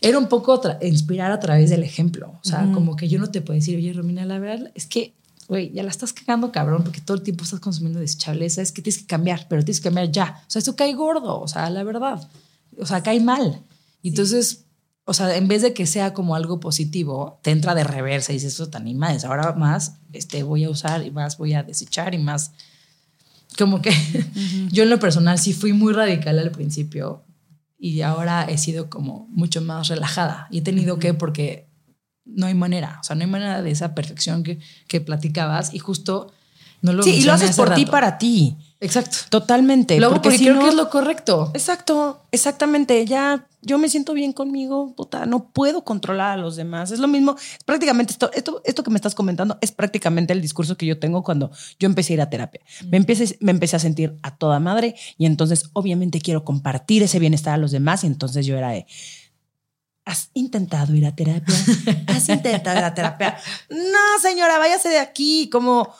era 0.00 0.18
un 0.18 0.28
poco 0.28 0.60
inspirar 0.82 1.30
a 1.30 1.40
través 1.40 1.70
del 1.70 1.82
ejemplo. 1.82 2.38
O 2.42 2.44
sea, 2.44 2.70
como 2.72 2.96
que 2.96 3.08
yo 3.08 3.18
no 3.18 3.30
te 3.30 3.42
puedo 3.42 3.58
decir, 3.58 3.76
oye, 3.76 3.92
Romina, 3.92 4.24
la 4.24 4.38
verdad 4.38 4.70
es 4.74 4.86
que, 4.86 5.14
güey, 5.48 5.72
ya 5.72 5.82
la 5.82 5.90
estás 5.90 6.12
cagando, 6.12 6.52
cabrón, 6.52 6.84
porque 6.84 7.00
todo 7.00 7.16
el 7.16 7.22
tiempo 7.22 7.44
estás 7.44 7.60
consumiendo 7.60 8.00
desechables. 8.00 8.56
Es 8.56 8.72
que 8.72 8.80
tienes 8.80 9.00
que 9.00 9.06
cambiar, 9.06 9.46
pero 9.48 9.62
tienes 9.62 9.80
que 9.80 9.84
cambiar 9.84 10.10
ya. 10.10 10.42
O 10.46 10.50
sea, 10.50 10.60
eso 10.60 10.74
cae 10.74 10.94
gordo, 10.94 11.40
o 11.40 11.48
sea, 11.48 11.68
la 11.68 11.84
verdad. 11.84 12.26
O 12.78 12.86
sea, 12.86 13.02
cae 13.02 13.20
mal. 13.20 13.62
Y 14.02 14.08
entonces, 14.08 14.64
o 15.04 15.12
sea, 15.12 15.36
en 15.36 15.48
vez 15.48 15.60
de 15.60 15.74
que 15.74 15.86
sea 15.86 16.14
como 16.14 16.34
algo 16.34 16.60
positivo, 16.60 17.38
te 17.42 17.50
entra 17.50 17.74
de 17.74 17.84
reversa 17.84 18.32
y 18.32 18.36
dices, 18.36 18.54
eso 18.54 18.70
tan 18.70 18.82
animales. 18.82 19.24
Ahora 19.24 19.52
más 19.52 19.96
este, 20.14 20.42
voy 20.42 20.64
a 20.64 20.70
usar 20.70 21.04
y 21.04 21.10
más 21.10 21.36
voy 21.36 21.52
a 21.52 21.62
desechar 21.62 22.14
y 22.14 22.18
más. 22.18 22.52
Como 23.58 23.82
que 23.82 23.92
yo 24.72 24.84
en 24.84 24.90
lo 24.90 24.98
personal 24.98 25.38
sí 25.38 25.52
fui 25.52 25.74
muy 25.74 25.92
radical 25.92 26.38
al 26.38 26.52
principio 26.52 27.22
y 27.80 28.02
ahora 28.02 28.44
he 28.44 28.58
sido 28.58 28.90
como 28.90 29.26
mucho 29.30 29.62
más 29.62 29.88
relajada. 29.88 30.46
Y 30.50 30.58
he 30.58 30.62
tenido 30.62 30.98
que 30.98 31.14
porque 31.14 31.66
no 32.26 32.46
hay 32.46 32.54
manera, 32.54 32.98
o 33.00 33.02
sea, 33.02 33.16
no 33.16 33.22
hay 33.22 33.30
manera 33.30 33.62
de 33.62 33.70
esa 33.70 33.94
perfección 33.94 34.42
que, 34.42 34.60
que 34.86 35.00
platicabas 35.00 35.72
y 35.72 35.78
justo 35.78 36.32
no 36.82 36.92
lo 36.92 37.02
Sí, 37.02 37.10
y 37.10 37.22
lo 37.22 37.32
haces 37.32 37.50
hace 37.50 37.56
por 37.56 37.74
ti 37.74 37.86
para 37.86 38.18
ti. 38.18 38.58
Exacto. 38.80 39.16
Totalmente. 39.28 39.98
Luego 39.98 40.14
porque, 40.22 40.38
si 40.38 40.44
creo 40.44 40.56
no- 40.56 40.62
que 40.62 40.68
es 40.68 40.74
lo 40.74 40.88
correcto. 40.88 41.50
Exacto, 41.54 42.22
exactamente. 42.32 43.04
Ya 43.04 43.46
yo 43.62 43.76
me 43.76 43.90
siento 43.90 44.14
bien 44.14 44.32
conmigo, 44.32 44.94
puta, 44.96 45.26
no 45.26 45.50
puedo 45.50 45.84
controlar 45.84 46.30
a 46.30 46.36
los 46.40 46.56
demás. 46.56 46.90
Es 46.90 46.98
lo 46.98 47.06
mismo, 47.08 47.36
es 47.38 47.62
prácticamente 47.64 48.12
esto, 48.12 48.30
esto, 48.32 48.62
esto 48.64 48.82
que 48.82 48.90
me 48.90 48.96
estás 48.96 49.14
comentando 49.14 49.58
es 49.60 49.70
prácticamente 49.70 50.32
el 50.32 50.40
discurso 50.40 50.78
que 50.78 50.86
yo 50.86 50.98
tengo 50.98 51.22
cuando 51.22 51.50
yo 51.78 51.86
empecé 51.86 52.12
a 52.12 52.14
ir 52.14 52.20
a 52.22 52.30
terapia. 52.30 52.62
Me 52.90 52.96
empecé, 52.96 53.36
me 53.40 53.50
empecé 53.50 53.76
a 53.76 53.80
sentir 53.80 54.16
a 54.22 54.34
toda 54.36 54.60
madre 54.60 54.94
y 55.18 55.26
entonces 55.26 55.64
obviamente 55.74 56.22
quiero 56.22 56.42
compartir 56.42 57.02
ese 57.02 57.18
bienestar 57.18 57.52
a 57.52 57.58
los 57.58 57.72
demás 57.72 58.02
y 58.04 58.06
entonces 58.06 58.46
yo 58.46 58.56
era 58.56 58.70
de, 58.70 58.86
¿has 60.06 60.30
intentado 60.32 60.94
ir 60.94 61.04
a 61.04 61.14
terapia? 61.14 61.54
¿Has 62.06 62.30
intentado 62.30 62.78
ir 62.78 62.84
a 62.84 62.94
terapia? 62.94 63.36
No, 63.68 64.20
señora, 64.22 64.58
váyase 64.58 64.88
de 64.88 64.98
aquí, 65.00 65.50
como... 65.50 65.92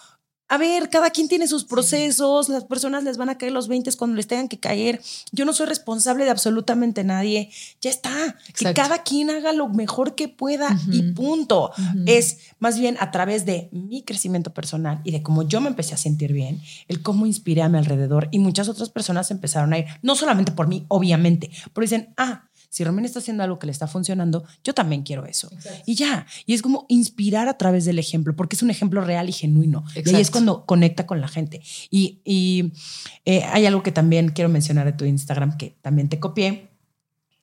A 0.50 0.58
ver, 0.58 0.90
cada 0.90 1.10
quien 1.10 1.28
tiene 1.28 1.46
sus 1.46 1.64
procesos, 1.64 2.48
las 2.48 2.64
personas 2.64 3.04
les 3.04 3.18
van 3.18 3.28
a 3.28 3.38
caer 3.38 3.52
los 3.52 3.68
20 3.68 3.92
cuando 3.96 4.16
les 4.16 4.26
tengan 4.26 4.48
que 4.48 4.58
caer. 4.58 5.00
Yo 5.30 5.44
no 5.44 5.52
soy 5.52 5.66
responsable 5.66 6.24
de 6.24 6.30
absolutamente 6.30 7.04
nadie. 7.04 7.50
Ya 7.80 7.88
está. 7.88 8.36
Que 8.58 8.74
cada 8.74 9.04
quien 9.04 9.30
haga 9.30 9.52
lo 9.52 9.68
mejor 9.68 10.16
que 10.16 10.26
pueda 10.26 10.76
y 10.90 11.12
punto. 11.12 11.70
Es 12.06 12.38
más 12.58 12.80
bien 12.80 12.96
a 12.98 13.12
través 13.12 13.46
de 13.46 13.68
mi 13.70 14.02
crecimiento 14.02 14.52
personal 14.52 15.00
y 15.04 15.12
de 15.12 15.22
cómo 15.22 15.44
yo 15.44 15.60
me 15.60 15.68
empecé 15.68 15.94
a 15.94 15.98
sentir 15.98 16.32
bien, 16.32 16.60
el 16.88 17.00
cómo 17.00 17.26
inspiré 17.26 17.62
a 17.62 17.68
mi 17.68 17.78
alrededor 17.78 18.28
y 18.32 18.40
muchas 18.40 18.68
otras 18.68 18.90
personas 18.90 19.30
empezaron 19.30 19.72
a 19.72 19.78
ir, 19.78 19.84
no 20.02 20.16
solamente 20.16 20.50
por 20.50 20.66
mí, 20.66 20.84
obviamente, 20.88 21.50
pero 21.72 21.84
dicen, 21.84 22.12
ah, 22.16 22.49
si 22.70 22.84
Romina 22.84 23.06
está 23.06 23.18
haciendo 23.18 23.42
algo 23.42 23.58
que 23.58 23.66
le 23.66 23.72
está 23.72 23.88
funcionando, 23.88 24.44
yo 24.62 24.72
también 24.74 25.02
quiero 25.02 25.26
eso. 25.26 25.50
Y 25.86 25.96
ya, 25.96 26.24
y 26.46 26.54
es 26.54 26.62
como 26.62 26.86
inspirar 26.88 27.48
a 27.48 27.58
través 27.58 27.84
del 27.84 27.98
ejemplo, 27.98 28.34
porque 28.36 28.54
es 28.54 28.62
un 28.62 28.70
ejemplo 28.70 29.00
real 29.04 29.28
y 29.28 29.32
genuino. 29.32 29.84
Y 29.94 29.98
ahí 29.98 30.02
es 30.04 30.08
Exacto. 30.08 30.32
cuando 30.32 30.66
conecta 30.66 31.04
con 31.04 31.20
la 31.20 31.26
gente. 31.26 31.60
Y, 31.90 32.20
y, 32.24 32.72
eh, 33.24 33.42
hay 33.42 33.66
algo 33.66 33.82
que 33.82 33.90
también 33.90 34.28
quiero 34.28 34.48
mencionar 34.48 34.86
de 34.86 34.92
tu 34.92 35.04
Instagram, 35.04 35.56
que 35.56 35.76
también 35.82 36.08
te 36.08 36.20
copié. 36.20 36.69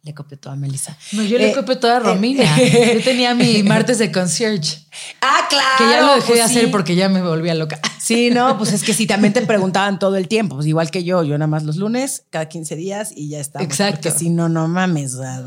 Le 0.07 0.13
copié 0.13 0.37
toda 0.37 0.53
a 0.53 0.57
Melissa. 0.57 0.97
No, 1.11 1.21
yo 1.23 1.37
le 1.37 1.49
Eh, 1.49 1.53
copié 1.53 1.75
toda 1.75 1.97
a 1.97 1.99
Romina. 1.99 2.43
eh, 2.61 2.93
yo 2.95 3.03
tenía 3.03 3.35
mi 3.35 3.61
martes 3.63 3.97
de 3.99 4.09
concierge, 4.11 4.77
Ah, 5.21 5.45
claro. 5.49 5.67
que 5.77 5.83
ya 5.89 6.01
lo 6.01 6.15
dejé 6.15 6.27
pues 6.27 6.39
de 6.39 6.43
hacer 6.43 6.63
sí. 6.65 6.69
porque 6.71 6.95
ya 6.95 7.09
me 7.09 7.21
volvía 7.21 7.53
loca. 7.53 7.79
Sí, 8.07 8.29
no, 8.31 8.57
pues 8.57 8.71
es 8.71 8.83
que 8.83 8.93
sí, 8.93 9.05
también 9.05 9.33
te 9.33 9.41
preguntaban 9.41 9.99
todo 9.99 10.15
el 10.15 10.29
tiempo, 10.29 10.55
pues 10.55 10.65
igual 10.67 10.89
que 10.91 11.03
yo, 11.03 11.23
yo 11.23 11.37
nada 11.37 11.47
más 11.47 11.63
los 11.63 11.75
lunes, 11.75 12.23
cada 12.29 12.47
15 12.47 12.77
días 12.77 13.11
y 13.13 13.27
ya 13.27 13.41
está. 13.41 13.61
Exacto. 13.61 14.07
Porque 14.09 14.17
si 14.17 14.29
no, 14.29 14.47
no 14.47 14.69
mames, 14.69 15.15
o 15.15 15.21
sea, 15.23 15.43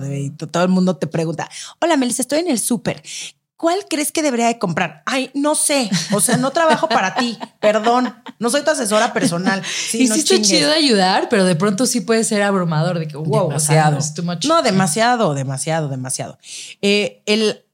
todo 0.51 0.63
el 0.65 0.69
mundo 0.69 0.97
te 0.99 1.07
pregunta, 1.07 1.49
hola 1.81 1.97
Melissa, 1.97 2.21
estoy 2.21 2.41
en 2.41 2.49
el 2.51 2.59
súper. 2.59 3.03
¿Cuál 3.61 3.81
crees 3.91 4.11
que 4.11 4.23
debería 4.23 4.47
de 4.47 4.59
comprar? 4.59 5.03
Ay, 5.05 5.31
no 5.35 5.55
sé. 5.55 5.91
O 6.13 6.21
sea, 6.23 6.39
no 6.39 6.51
trabajo 6.51 6.89
para 6.89 7.15
ti. 7.15 7.39
Perdón. 7.61 8.17
No 8.39 8.49
soy 8.49 8.65
tu 8.65 8.71
asesora 8.71 9.13
personal. 9.13 9.63
Sí, 9.63 10.05
y 10.05 10.09
no 10.09 10.15
sí 10.15 10.21
está 10.21 10.37
chingues. 10.37 10.49
chido 10.49 10.71
de 10.71 10.77
ayudar, 10.77 11.29
pero 11.29 11.45
de 11.45 11.55
pronto 11.57 11.85
sí 11.85 12.01
puede 12.01 12.25
ser 12.25 12.41
abrumador 12.43 12.99
de 12.99 13.07
que, 13.07 13.19
wow, 13.19 13.49
demasiado. 13.49 13.99
O 13.99 14.01
sea, 14.01 14.09
es 14.09 14.15
too 14.15 14.23
much. 14.23 14.47
No, 14.47 14.63
demasiado, 14.63 15.35
demasiado, 15.35 15.91
demasiado. 15.91 16.39
Eh, 16.81 17.23
el, 17.27 17.67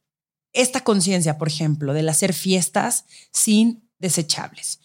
esta 0.53 0.83
conciencia, 0.83 1.39
por 1.39 1.47
ejemplo, 1.47 1.95
del 1.95 2.09
hacer 2.09 2.35
fiestas 2.35 3.05
sin 3.31 3.89
desechables. 4.01 4.81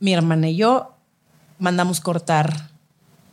Mi 0.00 0.14
hermana 0.14 0.48
y 0.48 0.56
yo 0.56 0.96
mandamos 1.60 2.00
cortar 2.00 2.70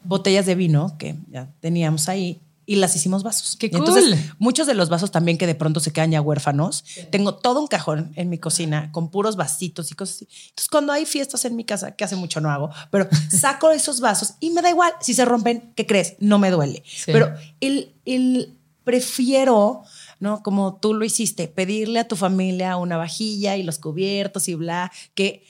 botellas 0.04 0.46
de 0.46 0.54
vino 0.54 0.96
que 1.00 1.16
ya 1.32 1.52
teníamos 1.62 2.10
ahí 2.10 2.44
y 2.66 2.76
las 2.78 2.96
hicimos 2.96 3.24
vasos. 3.24 3.56
¡Qué 3.58 3.68
entonces, 3.68 4.18
muchos 4.40 4.68
de 4.68 4.74
los 4.74 4.90
vasos 4.90 5.12
también 5.12 5.38
que 5.38 5.48
de 5.48 5.56
pronto 5.56 5.80
se 5.80 5.92
quedan 5.92 6.12
ya 6.12 6.22
huérfanos. 6.22 6.84
Tengo 7.12 7.36
todo 7.36 7.60
un 7.60 7.68
cajón 7.68 8.12
en 8.16 8.30
mi 8.30 8.38
cocina 8.38 8.92
con 8.92 9.10
puros 9.10 9.36
vasitos 9.36 9.92
y 9.92 9.96
cosas 9.96 10.16
así. 10.16 10.28
Entonces, 10.50 10.70
cuando 10.70 10.94
hay 10.94 11.06
fiestas 11.06 11.46
en 11.46 11.56
mi 11.56 11.64
casa, 11.64 11.96
que 11.96 12.04
hace 12.04 12.16
mucho 12.16 12.42
no 12.42 12.50
hago, 12.50 12.70
pero 12.92 13.08
saco 13.30 13.72
esos 13.72 14.00
vasos 14.00 14.36
y 14.40 14.50
me 14.50 14.62
da 14.62 14.70
igual 14.70 14.94
si 15.00 15.14
se 15.14 15.26
rompen, 15.26 15.74
¿qué 15.76 15.86
crees? 15.86 16.16
No 16.20 16.40
me 16.40 16.52
duele. 16.52 16.84
Sí. 16.86 17.12
Pero 17.12 17.34
el, 17.60 17.94
el 18.06 18.58
prefiero 18.84 19.84
¿no? 20.20 20.42
Como 20.44 20.78
tú 20.78 20.94
lo 20.94 21.06
hiciste, 21.06 21.48
pedirle 21.48 22.00
a 22.00 22.08
tu 22.08 22.16
familia 22.16 22.78
una 22.78 22.98
vajilla 22.98 23.58
y 23.58 23.64
los 23.64 23.80
cubiertos 23.80 24.48
y 24.48 24.56
bla, 24.56 24.92
que 25.14 25.44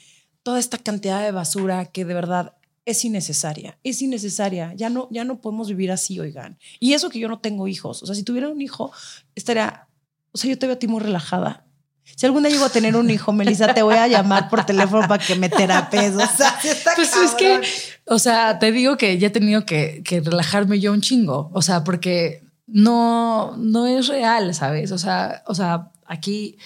toda 0.43 0.59
esta 0.59 0.77
cantidad 0.77 1.23
de 1.23 1.31
basura 1.31 1.85
que 1.85 2.05
de 2.05 2.13
verdad 2.13 2.53
es 2.85 3.03
innecesaria, 3.03 3.77
es 3.83 4.01
innecesaria. 4.01 4.73
Ya 4.75 4.89
no, 4.89 5.07
ya 5.11 5.23
no 5.23 5.41
podemos 5.41 5.67
vivir 5.67 5.91
así, 5.91 6.19
oigan. 6.19 6.57
Y 6.79 6.93
eso 6.93 7.09
que 7.09 7.19
yo 7.19 7.27
no 7.27 7.39
tengo 7.39 7.67
hijos. 7.67 8.03
O 8.03 8.05
sea, 8.05 8.15
si 8.15 8.23
tuviera 8.23 8.47
un 8.49 8.61
hijo, 8.61 8.91
estaría, 9.33 9.87
o 10.31 10.37
sea, 10.37 10.49
yo 10.49 10.59
te 10.59 10.67
veo 10.67 10.75
a 10.75 10.79
ti 10.79 10.87
muy 10.87 11.01
relajada. 11.01 11.65
Si 12.15 12.25
algún 12.25 12.43
día 12.43 12.51
llego 12.51 12.65
a 12.65 12.69
tener 12.69 12.95
un 12.95 13.09
hijo, 13.09 13.33
Melissa, 13.33 13.73
te 13.73 13.81
voy 13.81 13.95
a 13.95 14.07
llamar 14.07 14.47
por 14.47 14.63
teléfono 14.63 15.07
para 15.07 15.23
que 15.23 15.35
me 15.35 15.49
terapes. 15.49 16.15
O 16.15 16.27
sea, 16.27 16.55
pues 16.95 17.15
es 17.15 17.31
que, 17.31 17.61
o 18.05 18.19
sea, 18.19 18.59
te 18.59 18.71
digo 18.71 18.95
que 18.95 19.17
ya 19.17 19.27
he 19.27 19.31
tenido 19.31 19.65
que, 19.65 20.03
que 20.05 20.21
relajarme 20.21 20.79
yo 20.79 20.93
un 20.93 21.01
chingo. 21.01 21.49
O 21.53 21.63
sea, 21.63 21.83
porque 21.83 22.43
no, 22.67 23.57
no 23.57 23.87
es 23.87 24.07
real, 24.07 24.53
¿sabes? 24.53 24.91
O 24.91 24.99
sea, 24.99 25.43
o 25.47 25.55
sea, 25.55 25.91
aquí 26.05 26.57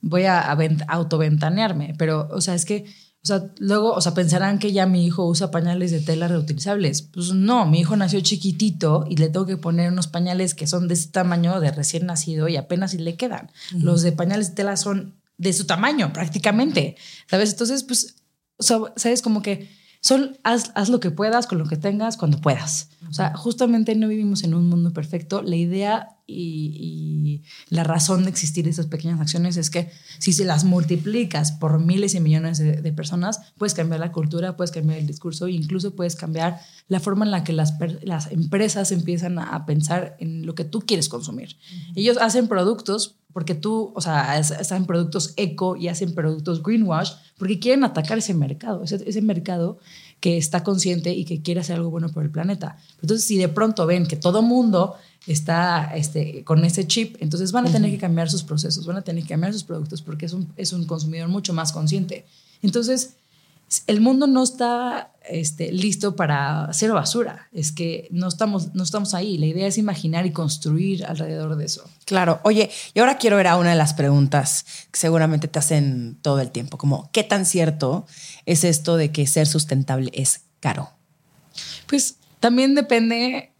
voy 0.00 0.24
a, 0.24 0.40
a 0.40 0.56
autoventanearme, 0.88 1.94
pero, 1.98 2.28
o 2.30 2.40
sea, 2.40 2.54
es 2.54 2.64
que 2.64 2.84
o 3.24 3.26
sea, 3.26 3.50
luego, 3.58 3.94
o 3.94 4.00
sea, 4.02 4.12
pensarán 4.12 4.58
que 4.58 4.72
ya 4.72 4.84
mi 4.84 5.06
hijo 5.06 5.24
usa 5.24 5.50
pañales 5.50 5.90
de 5.90 6.00
tela 6.00 6.28
reutilizables. 6.28 7.00
Pues 7.00 7.32
no, 7.32 7.64
mi 7.64 7.80
hijo 7.80 7.96
nació 7.96 8.20
chiquitito 8.20 9.06
y 9.08 9.16
le 9.16 9.30
tengo 9.30 9.46
que 9.46 9.56
poner 9.56 9.90
unos 9.90 10.08
pañales 10.08 10.54
que 10.54 10.66
son 10.66 10.88
de 10.88 10.94
ese 10.94 11.08
tamaño 11.08 11.58
de 11.58 11.70
recién 11.70 12.04
nacido 12.04 12.48
y 12.48 12.58
apenas 12.58 12.90
si 12.90 12.98
le 12.98 13.16
quedan. 13.16 13.50
Los 13.72 14.02
de 14.02 14.12
pañales 14.12 14.50
de 14.50 14.56
tela 14.56 14.76
son 14.76 15.14
de 15.38 15.54
su 15.54 15.64
tamaño 15.64 16.12
prácticamente, 16.12 16.96
¿sabes? 17.26 17.52
Entonces, 17.52 17.82
pues, 17.84 18.16
o 18.58 18.62
sea, 18.62 18.80
¿sabes? 18.96 19.22
Como 19.22 19.40
que 19.40 19.70
son, 20.04 20.36
haz, 20.42 20.70
haz 20.74 20.90
lo 20.90 21.00
que 21.00 21.10
puedas 21.10 21.46
con 21.46 21.56
lo 21.56 21.64
que 21.64 21.78
tengas 21.78 22.18
cuando 22.18 22.38
puedas. 22.38 22.90
O 23.08 23.14
sea, 23.14 23.34
justamente 23.34 23.94
no 23.94 24.06
vivimos 24.06 24.44
en 24.44 24.52
un 24.52 24.68
mundo 24.68 24.92
perfecto. 24.92 25.40
La 25.40 25.56
idea 25.56 26.18
y, 26.26 27.42
la 27.70 27.84
razón 27.84 28.24
de 28.24 28.28
existir 28.28 28.68
esas 28.68 28.86
pequeñas 28.86 29.18
acciones 29.18 29.56
es 29.56 29.70
que 29.70 29.90
si 30.18 30.34
se 30.34 30.44
las 30.44 30.64
multiplicas 30.64 31.52
por 31.52 31.78
miles 31.78 32.14
y 32.14 32.20
millones 32.20 32.58
de, 32.58 32.92
personas, 32.92 33.40
puedes 33.56 33.72
cambiar 33.72 33.98
la 33.98 34.12
cultura, 34.12 34.58
puedes 34.58 34.72
cambiar 34.72 34.98
el 34.98 35.06
discurso 35.06 35.46
e 35.46 35.52
incluso 35.52 35.94
puedes 35.96 36.16
cambiar 36.16 36.60
la 36.88 37.00
forma 37.00 37.24
en 37.24 37.30
la 37.30 37.42
que 37.42 37.54
las, 37.54 37.72
las 38.02 38.30
empresas 38.30 38.92
empiezan 38.92 39.38
a, 39.38 39.64
pensar 39.64 40.16
en 40.20 40.44
lo 40.44 40.54
que 40.54 40.64
tú 40.64 40.82
quieres 40.82 41.08
consumir. 41.08 41.56
Ellos 41.94 42.18
hacen 42.18 42.46
productos 42.46 43.16
porque 43.34 43.56
tú, 43.56 43.92
o 43.94 44.00
sea, 44.00 44.32
hacen 44.32 44.86
productos 44.86 45.34
eco 45.36 45.76
y 45.76 45.88
hacen 45.88 46.14
productos 46.14 46.62
greenwash 46.62 47.10
porque 47.36 47.58
quieren 47.58 47.82
atacar 47.82 48.16
ese 48.16 48.32
mercado, 48.32 48.84
ese, 48.84 49.02
ese 49.06 49.20
mercado 49.20 49.78
que 50.20 50.38
está 50.38 50.62
consciente 50.62 51.12
y 51.12 51.24
que 51.24 51.42
quiere 51.42 51.60
hacer 51.60 51.76
algo 51.76 51.90
bueno 51.90 52.08
por 52.08 52.22
el 52.22 52.30
planeta. 52.30 52.78
Entonces, 53.02 53.26
si 53.26 53.36
de 53.36 53.48
pronto 53.48 53.86
ven 53.86 54.06
que 54.06 54.14
todo 54.14 54.40
mundo 54.40 54.94
está 55.26 55.90
este, 55.96 56.44
con 56.44 56.64
ese 56.64 56.86
chip, 56.86 57.16
entonces 57.18 57.50
van 57.50 57.66
a 57.66 57.72
tener 57.72 57.90
que 57.90 57.98
cambiar 57.98 58.30
sus 58.30 58.44
procesos, 58.44 58.86
van 58.86 58.98
a 58.98 59.02
tener 59.02 59.24
que 59.24 59.30
cambiar 59.30 59.52
sus 59.52 59.64
productos 59.64 60.00
porque 60.00 60.26
es 60.26 60.32
un, 60.32 60.52
es 60.56 60.72
un 60.72 60.84
consumidor 60.86 61.28
mucho 61.28 61.52
más 61.52 61.72
consciente. 61.72 62.24
Entonces, 62.62 63.16
el 63.88 64.00
mundo 64.00 64.28
no 64.28 64.44
está 64.44 65.10
este, 65.28 65.72
listo 65.72 66.16
para 66.16 66.68
cero 66.72 66.94
basura. 66.94 67.48
Es 67.52 67.72
que 67.72 68.08
no 68.10 68.28
estamos, 68.28 68.74
no 68.74 68.82
estamos 68.82 69.14
ahí. 69.14 69.38
La 69.38 69.46
idea 69.46 69.66
es 69.66 69.78
imaginar 69.78 70.26
y 70.26 70.32
construir 70.32 71.04
alrededor 71.06 71.56
de 71.56 71.64
eso. 71.64 71.88
Claro. 72.04 72.40
Oye, 72.44 72.70
y 72.92 73.00
ahora 73.00 73.18
quiero 73.18 73.36
ver 73.36 73.46
a 73.46 73.56
una 73.56 73.70
de 73.70 73.76
las 73.76 73.94
preguntas 73.94 74.64
que 74.90 74.98
seguramente 74.98 75.48
te 75.48 75.58
hacen 75.58 76.18
todo 76.22 76.40
el 76.40 76.50
tiempo, 76.50 76.78
como 76.78 77.10
¿qué 77.12 77.24
tan 77.24 77.46
cierto 77.46 78.06
es 78.46 78.64
esto 78.64 78.96
de 78.96 79.10
que 79.10 79.26
ser 79.26 79.46
sustentable 79.46 80.10
es 80.14 80.42
caro? 80.60 80.90
Pues 81.86 82.16
también 82.40 82.74
depende 82.74 83.52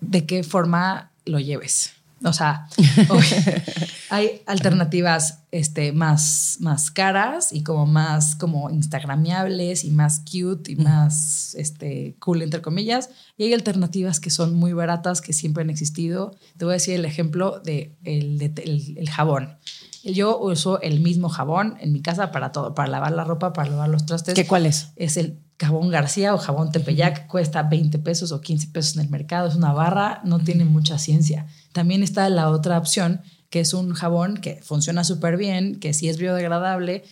de 0.00 0.26
qué 0.26 0.44
forma 0.44 1.12
lo 1.24 1.38
lleves. 1.40 1.92
O 2.24 2.32
sea, 2.32 2.68
hay 4.10 4.42
alternativas 4.46 5.40
este, 5.52 5.92
más, 5.92 6.58
más 6.60 6.90
caras 6.90 7.52
y 7.52 7.62
como 7.62 7.86
más 7.86 8.34
como 8.34 8.70
instagramiables 8.70 9.84
y 9.84 9.90
más 9.90 10.20
cute 10.20 10.72
y 10.72 10.76
más 10.76 11.54
este, 11.54 12.16
cool, 12.18 12.42
entre 12.42 12.60
comillas. 12.60 13.10
Y 13.36 13.44
hay 13.44 13.54
alternativas 13.54 14.20
que 14.20 14.30
son 14.30 14.54
muy 14.54 14.72
baratas, 14.72 15.20
que 15.20 15.32
siempre 15.32 15.62
han 15.62 15.70
existido. 15.70 16.36
Te 16.56 16.64
voy 16.64 16.72
a 16.72 16.74
decir 16.74 16.94
el 16.94 17.04
ejemplo 17.04 17.60
de 17.60 17.96
el, 18.04 18.40
el, 18.42 19.10
jabón. 19.10 19.56
Yo 20.04 20.38
uso 20.38 20.80
el 20.80 21.00
mismo 21.00 21.28
jabón 21.28 21.76
en 21.80 21.92
mi 21.92 22.02
casa 22.02 22.32
para 22.32 22.52
todo, 22.52 22.74
para 22.74 22.88
lavar 22.88 23.12
la 23.12 23.24
ropa, 23.24 23.52
para 23.52 23.70
lavar 23.70 23.88
los 23.88 24.06
trastes. 24.06 24.34
¿Qué 24.34 24.46
cuál 24.46 24.66
es? 24.66 24.92
Es 24.96 25.16
el 25.16 25.38
jabón 25.58 25.90
García 25.90 26.34
o 26.34 26.38
jabón 26.38 26.70
Tepeyac, 26.70 27.26
cuesta 27.26 27.62
20 27.62 27.98
pesos 27.98 28.32
o 28.32 28.40
15 28.40 28.68
pesos 28.68 28.96
en 28.96 29.02
el 29.02 29.10
mercado, 29.10 29.48
es 29.48 29.56
una 29.56 29.72
barra, 29.72 30.20
no 30.24 30.38
tiene 30.38 30.64
mucha 30.64 30.98
ciencia. 30.98 31.46
También 31.72 32.02
está 32.02 32.28
la 32.28 32.48
otra 32.50 32.78
opción, 32.78 33.22
que 33.50 33.60
es 33.60 33.74
un 33.74 33.92
jabón 33.94 34.36
que 34.36 34.60
funciona 34.62 35.04
súper 35.04 35.36
bien, 35.36 35.80
que 35.80 35.94
sí 35.94 36.08
es 36.08 36.18
biodegradable, 36.18 37.04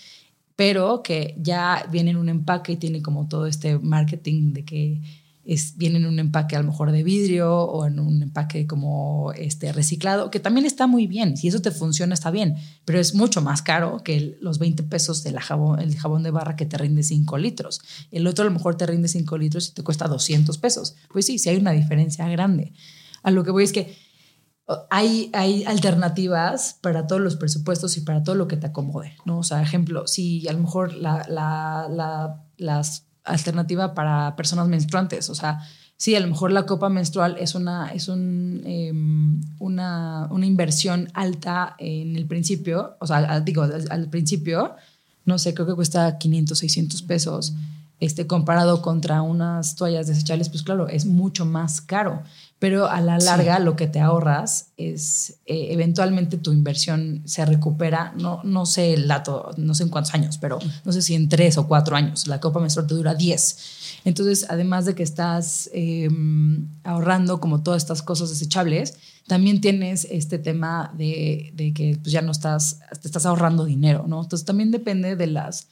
pero 0.55 1.03
que 1.03 1.35
ya 1.39 1.87
viene 1.91 2.11
en 2.11 2.17
un 2.17 2.29
empaque 2.29 2.73
y 2.73 2.77
tiene 2.77 3.03
como 3.03 3.29
todo 3.29 3.47
este 3.47 3.79
marketing 3.79 4.53
de 4.53 4.65
que 4.65 5.01
es, 5.47 5.77
viene 5.77 5.99
en 5.99 6.07
un 6.07 6.19
empaque 6.19 6.57
a 6.57 6.61
lo 6.61 6.71
mejor 6.71 6.91
de 6.91 7.05
vidrio 7.05 7.63
o 7.63 7.87
en 7.87 8.01
un 8.01 8.23
empaque 8.23 8.67
como 8.67 9.33
este 9.33 9.73
reciclado, 9.73 10.31
que 10.31 10.41
también 10.41 10.67
está 10.67 10.87
muy 10.87 11.07
bien. 11.07 11.37
Si 11.37 11.49
eso 11.49 11.63
te 11.63 11.71
funciona, 11.71 12.15
está 12.15 12.31
bien, 12.31 12.57
pero 12.85 12.99
es 12.99 13.15
mucho 13.15 13.41
más 13.43 13.63
caro 13.63 14.03
que 14.03 14.37
los 14.41 14.59
20 14.59 14.83
pesos 14.85 15.23
del 15.23 15.39
jabón, 15.39 15.81
el 15.81 15.97
jabón 15.97 16.25
de 16.25 16.33
barra 16.33 16.57
que 16.57 16.67
te 16.67 16.77
rinde 16.77 17.03
5 17.03 17.39
litros. 17.39 17.81
El 18.11 18.27
otro 18.27 18.43
a 18.43 18.47
lo 18.47 18.53
mejor 18.53 18.77
te 18.77 18.87
rinde 18.87 19.09
5 19.09 19.39
litros 19.39 19.69
y 19.69 19.75
te 19.75 19.83
cuesta 19.83 20.09
200 20.09 20.59
pesos. 20.59 20.97
Pues 21.13 21.27
sí, 21.27 21.39
sí 21.39 21.49
hay 21.49 21.57
una 21.57 21.73
diferencia 21.73 22.29
grande. 22.29 22.73
A 23.23 23.31
lo 23.31 23.45
que 23.45 23.53
voy 23.53 23.65
es 23.65 23.73
que 23.73 23.97
hay, 24.91 25.31
hay 25.33 25.65
alternativas 25.65 26.79
para 26.81 27.07
todos 27.07 27.23
los 27.23 27.37
presupuestos 27.37 27.97
y 27.97 28.01
para 28.01 28.25
todo 28.25 28.35
lo 28.35 28.49
que 28.49 28.57
te 28.57 28.67
acomode, 28.67 29.13
¿no? 29.25 29.39
O 29.39 29.43
sea, 29.45 29.63
ejemplo, 29.63 30.09
si 30.09 30.49
a 30.49 30.53
lo 30.53 30.59
mejor 30.59 30.93
la, 30.95 31.25
la, 31.29 31.87
la 31.89 32.43
las 32.57 33.07
alternativa 33.27 33.95
para 33.95 34.37
personas 34.37 34.69
menstruantes. 34.69 35.29
O 35.31 35.35
sea, 35.35 35.61
sí, 35.97 36.15
a 36.15 36.21
lo 36.21 36.29
mejor 36.29 36.53
la 36.53 36.67
copa 36.67 36.89
menstrual 36.89 37.37
es 37.39 37.55
una, 37.55 37.93
es 37.93 38.09
un, 38.09 38.63
em, 38.65 39.41
una, 39.59 40.29
una, 40.31 40.47
inversión 40.47 41.09
alta 41.15 41.77
en 41.79 42.17
el 42.17 42.27
principio. 42.27 42.97
O 43.01 43.07
sea, 43.07 43.41
digo, 43.41 43.63
al, 43.63 44.09
principio, 44.09 44.77
no 45.25 45.39
sé, 45.39 45.55
creo 45.55 45.67
que 45.67 45.75
cuesta 45.75 46.19
500, 46.19 46.59
600 46.59 47.03
pesos. 47.03 47.55
Este, 47.99 48.27
comparado 48.27 48.83
contra 48.83 49.23
unas 49.23 49.75
toallas 49.75 50.07
desechables, 50.07 50.51
pues 50.51 50.63
claro, 50.63 50.87
es 50.89 51.07
mucho 51.07 51.47
más 51.47 51.81
caro 51.81 52.23
pero 52.59 52.89
a 52.89 53.01
la 53.03 53.19
larga 53.19 53.59
lo 53.59 53.77
que 53.77 53.87
te 53.87 54.01
ahorras 54.01 54.69
es 54.79 55.41
eh, 55.45 55.69
eventualmente 55.73 56.39
tu 56.39 56.53
inversión 56.53 57.23
se 57.27 57.45
recupera, 57.45 58.15
no, 58.17 58.41
no 58.45 58.65
sé 58.65 58.95
el 58.95 59.09
dato, 59.09 59.51
no 59.59 59.75
sé 59.75 59.83
en 59.83 59.91
cuántos 59.91 60.15
años, 60.15 60.39
pero 60.39 60.59
no 60.85 60.93
sé 60.93 61.03
si 61.03 61.15
en 61.15 61.29
tres 61.29 61.59
o 61.59 61.69
cuatro 61.69 61.97
años, 61.97 62.27
la 62.27 62.41
copa 62.41 62.61
menstrual 62.61 62.87
te 62.87 62.95
dura 62.95 63.15
diez. 63.15 63.59
Entonces, 64.07 64.47
además 64.49 64.87
de 64.87 64.95
que 64.95 65.03
estás 65.03 65.69
em, 65.75 66.69
ahorrando 66.83 67.41
como 67.41 67.63
todas 67.63 67.83
estas 67.83 68.01
cosas 68.01 68.31
desechables, 68.31 68.97
también 69.27 69.61
tienes 69.61 70.07
este 70.11 70.39
tema 70.39 70.95
de, 70.97 71.53
de 71.55 71.75
que 71.75 71.99
pues, 72.01 72.13
ya 72.13 72.23
no 72.23 72.33
estás, 72.33 72.81
te 73.03 73.09
estás 73.09 73.27
ahorrando 73.27 73.67
dinero, 73.67 74.07
¿no? 74.09 74.23
Entonces 74.23 74.47
también 74.47 74.71
depende 74.71 75.15
de 75.17 75.27
las, 75.27 75.67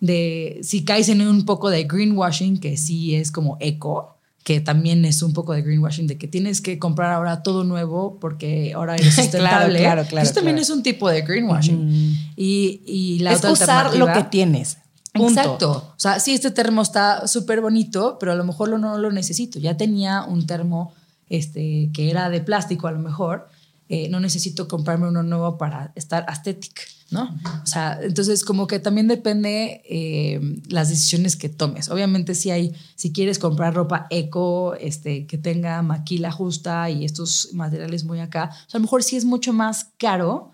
de 0.00 0.60
si 0.62 0.84
caes 0.84 1.08
en 1.08 1.22
un 1.22 1.46
poco 1.46 1.70
de 1.70 1.84
greenwashing, 1.84 2.58
que 2.58 2.76
sí 2.76 3.14
es 3.14 3.32
como 3.32 3.56
eco, 3.60 4.17
que 4.44 4.60
también 4.60 5.04
es 5.04 5.22
un 5.22 5.32
poco 5.32 5.52
de 5.52 5.62
greenwashing, 5.62 6.06
de 6.06 6.16
que 6.16 6.26
tienes 6.26 6.60
que 6.60 6.78
comprar 6.78 7.12
ahora 7.12 7.42
todo 7.42 7.64
nuevo 7.64 8.18
porque 8.20 8.72
ahora 8.74 8.96
eres 8.96 9.14
sustentable. 9.14 9.78
claro, 9.80 10.04
claro, 10.04 10.24
Eso 10.24 10.34
también 10.34 10.58
es 10.58 10.70
un 10.70 10.82
tipo 10.82 11.08
de 11.08 11.22
greenwashing. 11.22 12.32
y, 12.36 12.80
y, 12.86 13.18
la 13.18 13.32
es 13.32 13.44
usar 13.44 13.94
lo 13.96 14.12
que 14.12 14.22
tienes. 14.24 14.78
Exacto. 15.14 15.92
O 15.96 15.98
sea, 16.00 16.20
sí, 16.20 16.34
este 16.34 16.50
termo 16.50 16.82
está 16.82 17.26
súper 17.26 17.60
bonito, 17.60 18.18
pero 18.18 18.32
a 18.32 18.34
lo 18.34 18.44
mejor 18.44 18.78
no 18.78 18.98
lo 18.98 19.10
necesito. 19.10 19.58
Ya 19.58 19.76
tenía 19.76 20.22
un 20.22 20.46
termo 20.46 20.94
este, 21.28 21.90
que 21.92 22.10
era 22.10 22.30
de 22.30 22.40
plástico, 22.40 22.86
a 22.86 22.92
lo 22.92 23.00
mejor. 23.00 23.48
Eh, 23.88 24.08
no 24.08 24.20
necesito 24.20 24.68
comprarme 24.68 25.08
uno 25.08 25.22
nuevo 25.22 25.56
para 25.56 25.92
estar 25.94 26.26
estético. 26.30 26.82
¿no? 27.10 27.34
O 27.62 27.66
sea, 27.66 27.98
entonces 28.02 28.44
como 28.44 28.66
que 28.66 28.80
también 28.80 29.08
depende 29.08 29.80
eh, 29.88 30.60
las 30.68 30.90
decisiones 30.90 31.36
que 31.36 31.48
tomes. 31.48 31.88
Obviamente 31.88 32.34
si 32.34 32.50
hay, 32.50 32.74
si 32.96 33.12
quieres 33.12 33.38
comprar 33.38 33.74
ropa 33.74 34.06
eco, 34.10 34.74
este, 34.74 35.26
que 35.26 35.38
tenga 35.38 35.80
maquila 35.82 36.30
justa 36.30 36.90
y 36.90 37.04
estos 37.06 37.50
materiales 37.54 38.04
muy 38.04 38.20
acá, 38.20 38.44
a 38.44 38.74
lo 38.74 38.80
mejor 38.80 39.02
sí 39.02 39.16
es 39.16 39.24
mucho 39.24 39.52
más 39.52 39.88
caro 39.96 40.52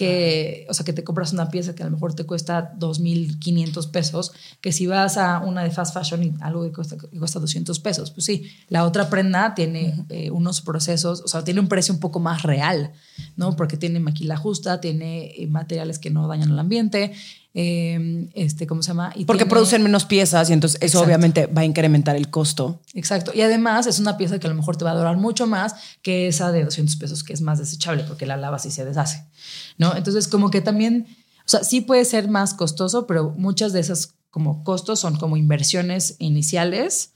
que, 0.00 0.64
o 0.70 0.72
sea, 0.72 0.82
que 0.86 0.94
te 0.94 1.04
compras 1.04 1.34
una 1.34 1.50
pieza 1.50 1.74
que 1.74 1.82
a 1.82 1.84
lo 1.84 1.92
mejor 1.92 2.14
te 2.14 2.24
cuesta 2.24 2.72
2.500 2.78 3.90
pesos, 3.90 4.32
que 4.62 4.72
si 4.72 4.86
vas 4.86 5.18
a 5.18 5.40
una 5.40 5.62
de 5.62 5.70
fast 5.70 5.92
fashion 5.92 6.24
y 6.24 6.32
algo 6.40 6.62
que 6.62 6.72
cuesta, 6.72 6.96
que 6.96 7.18
cuesta 7.18 7.38
200 7.38 7.78
pesos, 7.80 8.10
pues 8.10 8.24
sí, 8.24 8.50
la 8.70 8.86
otra 8.86 9.10
prenda 9.10 9.54
tiene 9.54 10.06
eh, 10.08 10.30
unos 10.30 10.62
procesos, 10.62 11.20
o 11.22 11.28
sea, 11.28 11.44
tiene 11.44 11.60
un 11.60 11.68
precio 11.68 11.92
un 11.92 12.00
poco 12.00 12.18
más 12.18 12.44
real, 12.44 12.92
¿no? 13.36 13.56
Porque 13.56 13.76
tiene 13.76 14.00
maquila 14.00 14.38
justa, 14.38 14.80
tiene 14.80 15.34
eh, 15.36 15.46
materiales 15.46 15.98
que 15.98 16.08
no 16.08 16.26
dañan 16.28 16.52
el 16.52 16.58
ambiente, 16.58 17.12
eh, 17.54 18.28
este, 18.34 18.66
¿cómo 18.66 18.82
se 18.82 18.88
llama? 18.88 19.12
Y 19.16 19.24
Porque 19.24 19.40
tiene- 19.44 19.50
producen 19.50 19.82
menos 19.82 20.04
piezas 20.04 20.48
y 20.50 20.52
entonces 20.52 20.76
eso 20.80 20.98
Exacto. 20.98 21.06
obviamente 21.06 21.46
va 21.46 21.62
a 21.62 21.64
incrementar 21.64 22.14
el 22.16 22.30
costo. 22.30 22.80
Exacto. 22.94 23.32
Y 23.34 23.40
además 23.40 23.86
es 23.86 23.98
una 23.98 24.16
pieza 24.16 24.38
que 24.38 24.46
a 24.46 24.50
lo 24.50 24.56
mejor 24.56 24.76
te 24.76 24.84
va 24.84 24.92
a 24.92 24.94
durar 24.96 25.16
mucho 25.16 25.46
más 25.46 25.74
que 26.02 26.28
esa 26.28 26.52
de 26.52 26.64
200 26.64 26.94
pesos, 26.96 27.24
que 27.24 27.32
es 27.32 27.40
más 27.40 27.58
desechable 27.58 28.04
porque 28.04 28.26
la 28.26 28.36
lavas 28.36 28.66
y 28.66 28.70
se 28.70 28.84
deshace. 28.84 29.24
¿No? 29.78 29.96
Entonces, 29.96 30.28
como 30.28 30.50
que 30.50 30.60
también, 30.60 31.06
o 31.40 31.48
sea, 31.48 31.64
sí 31.64 31.80
puede 31.80 32.04
ser 32.04 32.28
más 32.28 32.54
costoso, 32.54 33.06
pero 33.06 33.34
muchas 33.36 33.72
de 33.72 33.80
esas 33.80 34.14
como 34.30 34.62
costos 34.62 35.00
son 35.00 35.16
como 35.16 35.36
inversiones 35.36 36.14
iniciales. 36.20 37.12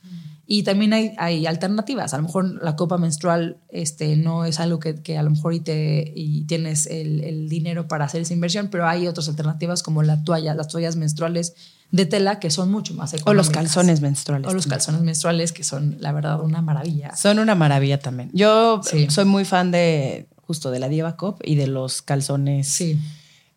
Y 0.47 0.63
también 0.63 0.93
hay, 0.93 1.13
hay 1.17 1.47
alternativas. 1.47 2.13
A 2.13 2.19
lo 2.19 2.25
mejor 2.25 2.63
la 2.63 2.77
copa 2.77 2.99
menstrual 2.99 3.57
este, 3.71 4.17
no 4.17 4.45
es 4.45 4.61
algo 4.61 4.79
que, 4.79 4.97
que 5.03 5.17
a 5.17 5.23
lo 5.23 5.31
mejor 5.31 5.55
y, 5.55 5.61
te, 5.61 6.13
y 6.15 6.45
tienes 6.45 6.87
el, 6.87 7.23
el 7.25 7.49
dinero 7.49 7.89
para 7.89 8.05
hacer 8.05 8.21
esa 8.23 8.35
inversión, 8.35 8.69
pero 8.71 8.87
hay 8.87 9.07
otras 9.07 9.29
alternativas 9.29 9.83
como 9.83 10.03
la 10.03 10.23
toalla, 10.23 10.55
las 10.55 10.69
toallas 10.69 10.97
menstruales 10.97 11.55
de 11.91 12.05
tela 12.07 12.41
que 12.41 12.51
son 12.51 12.71
mucho 12.71 12.93
más 12.95 13.15
económicas. 13.15 13.31
O 13.31 13.35
los 13.35 13.51
calzones 13.51 14.01
menstruales. 14.01 14.49
O 14.51 14.53
los 14.53 14.65
también. 14.65 14.79
calzones 14.79 15.01
menstruales, 15.03 15.53
que 15.53 15.65
son, 15.65 15.97
la 16.01 16.13
verdad, 16.13 16.41
una 16.41 16.61
maravilla. 16.61 17.15
Son 17.17 17.39
una 17.39 17.55
maravilla 17.55 17.99
también. 17.99 18.31
Yo 18.35 18.81
Sí. 18.83 19.07
soy 19.11 19.25
muy 19.25 19.45
fan 19.45 19.71
de 19.71 20.29
justo 20.43 20.71
de 20.71 20.79
la 20.79 20.89
Diva 20.89 21.17
Cop 21.17 21.41
y 21.43 21.55
de 21.55 21.69
los 21.69 22.03
calzones. 22.03 22.69
Sí. 22.69 22.99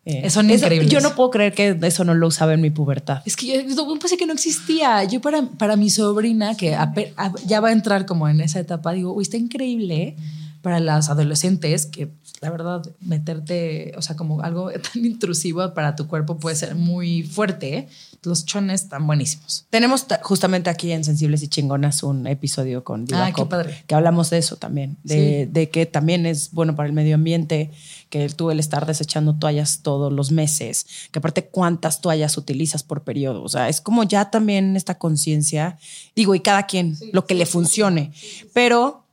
Eh, 0.08 0.20
eso- 0.24 0.40
increíbles. 0.42 0.90
Yo 0.90 1.00
no 1.00 1.14
puedo 1.14 1.30
creer 1.30 1.52
que 1.54 1.78
eso 1.82 2.04
no 2.04 2.14
lo 2.14 2.26
usaba 2.28 2.54
en 2.54 2.60
mi 2.60 2.70
pubertad. 2.70 3.22
Es 3.26 3.36
que 3.36 3.46
yo, 3.46 3.98
pensé 3.98 4.16
que 4.16 4.26
no 4.26 4.32
existía. 4.32 5.04
Yo 5.04 5.20
para, 5.20 5.42
para 5.42 5.76
mi 5.76 5.90
sobrina, 5.90 6.56
que 6.56 6.74
ape- 6.74 7.12
a- 7.16 7.32
ya 7.46 7.60
va 7.60 7.68
a 7.68 7.72
entrar 7.72 8.06
como 8.06 8.28
en 8.28 8.40
esa 8.40 8.58
etapa, 8.60 8.92
digo, 8.92 9.12
uy, 9.12 9.22
está 9.22 9.36
increíble 9.36 10.16
para 10.62 10.80
las 10.80 11.08
adolescentes 11.08 11.86
que 11.86 12.08
la 12.40 12.50
verdad 12.50 12.82
meterte, 13.00 13.92
o 13.96 14.02
sea, 14.02 14.16
como 14.16 14.40
algo 14.42 14.70
tan 14.92 15.04
intrusivo 15.04 15.74
para 15.74 15.94
tu 15.96 16.06
cuerpo 16.06 16.38
puede 16.38 16.56
ser 16.56 16.74
muy 16.74 17.22
fuerte. 17.22 17.88
Los 18.24 18.44
chones 18.44 18.82
están 18.82 19.06
buenísimos. 19.06 19.66
Tenemos 19.70 20.06
ta- 20.08 20.20
justamente 20.22 20.68
aquí 20.70 20.90
en 20.92 21.04
Sensibles 21.04 21.42
y 21.42 21.48
Chingonas 21.48 22.02
un 22.02 22.26
episodio 22.26 22.82
con 22.82 23.04
Diva 23.04 23.26
Ah, 23.26 23.32
Cop, 23.32 23.48
padre. 23.48 23.84
que 23.86 23.94
hablamos 23.94 24.28
de 24.30 24.38
eso 24.38 24.56
también, 24.56 24.96
de, 25.04 25.44
Sí. 25.46 25.50
de 25.52 25.70
que 25.70 25.86
también 25.86 26.26
es 26.26 26.50
bueno 26.50 26.74
para 26.74 26.88
el 26.88 26.92
medio 26.92 27.14
ambiente, 27.14 27.70
que 28.10 28.28
tú 28.30 28.50
el 28.50 28.58
estar 28.58 28.86
desechando 28.86 29.38
toallas 29.38 29.80
todos 29.82 30.12
los 30.12 30.32
meses, 30.32 30.86
que 31.12 31.18
aparte 31.20 31.46
cuántas 31.46 32.00
toallas 32.00 32.36
utilizas 32.36 32.82
por 32.82 33.04
periodo, 33.04 33.42
o 33.42 33.48
sea, 33.48 33.68
es 33.68 33.80
como 33.80 34.02
ya 34.02 34.30
también 34.30 34.76
esta 34.76 34.98
conciencia, 34.98 35.78
digo, 36.16 36.34
y 36.34 36.40
cada 36.40 36.64
quien 36.66 36.96
lo 37.12 37.24
que 37.26 37.34
le 37.34 37.46
funcione, 37.46 38.12
pero 38.52 39.04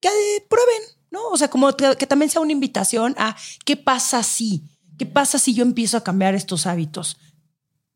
que 0.00 0.08
eh, 0.08 0.44
prueben, 0.48 0.82
¿no? 1.10 1.28
O 1.28 1.36
sea, 1.36 1.48
como 1.48 1.70
que, 1.76 1.94
que 1.96 2.06
también 2.06 2.30
sea 2.30 2.40
una 2.40 2.52
invitación 2.52 3.14
a 3.18 3.36
qué 3.64 3.76
pasa 3.76 4.22
si, 4.22 4.64
qué 4.98 5.06
pasa 5.06 5.38
si 5.38 5.54
yo 5.54 5.62
empiezo 5.62 5.96
a 5.96 6.02
cambiar 6.02 6.34
estos 6.34 6.66
hábitos. 6.66 7.16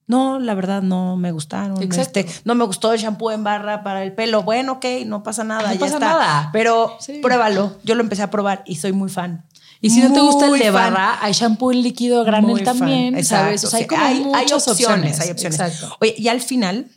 No, 0.07 0.39
la 0.39 0.55
verdad 0.55 0.83
no 0.83 1.17
me 1.17 1.33
gustaron. 1.33 1.83
Exacto. 1.83 2.21
Este, 2.21 2.41
no 2.45 2.55
me 2.55 2.65
gustó 2.65 2.93
el 2.93 3.01
shampoo 3.01 3.31
en 3.31 3.43
barra 3.43 3.83
para 3.83 4.03
el 4.03 4.13
pelo. 4.15 4.43
Bueno, 4.43 4.73
ok, 4.73 4.85
no 5.07 5.23
pasa 5.23 5.45
nada. 5.45 5.69
No 5.69 5.73
ya 5.75 5.81
pasa 5.81 5.95
está. 5.95 6.07
nada. 6.11 6.51
Pero 6.53 6.97
Sí. 7.01 7.21
pruébalo. 7.23 7.79
Yo 7.85 7.95
lo 7.95 8.03
empecé 8.03 8.23
a 8.23 8.31
probar 8.31 8.63
y 8.67 8.77
soy 8.77 8.93
muy 8.93 9.09
fan. 9.09 9.47
Y 9.81 9.91
si 9.91 10.01
no 10.01 10.13
te 10.13 10.21
gusta 10.21 10.47
el 10.47 10.53
de 10.53 10.65
fan. 10.65 10.73
barra, 10.95 11.19
hay 11.23 11.33
shampoo 11.33 11.71
en 11.73 11.83
líquido 11.83 12.21
a 12.21 12.25
granel 12.25 12.51
Muy 12.51 12.65
fan. 12.65 12.79
también, 12.79 13.25
¿sabes? 13.25 13.65
Exacto, 13.65 13.67
O 13.67 13.71
sea, 13.71 13.79
hay 13.79 13.83
sí. 13.85 13.89
como 13.89 14.03
hay, 14.05 14.15
hay 14.39 14.45
muchas 14.45 14.69
opciones, 14.69 15.21
hay 15.21 15.31
opciones. 15.31 15.61
Exacto. 15.61 15.97
Oye, 16.01 16.15
y 16.19 16.29
al 16.29 16.41
final, 16.41 16.89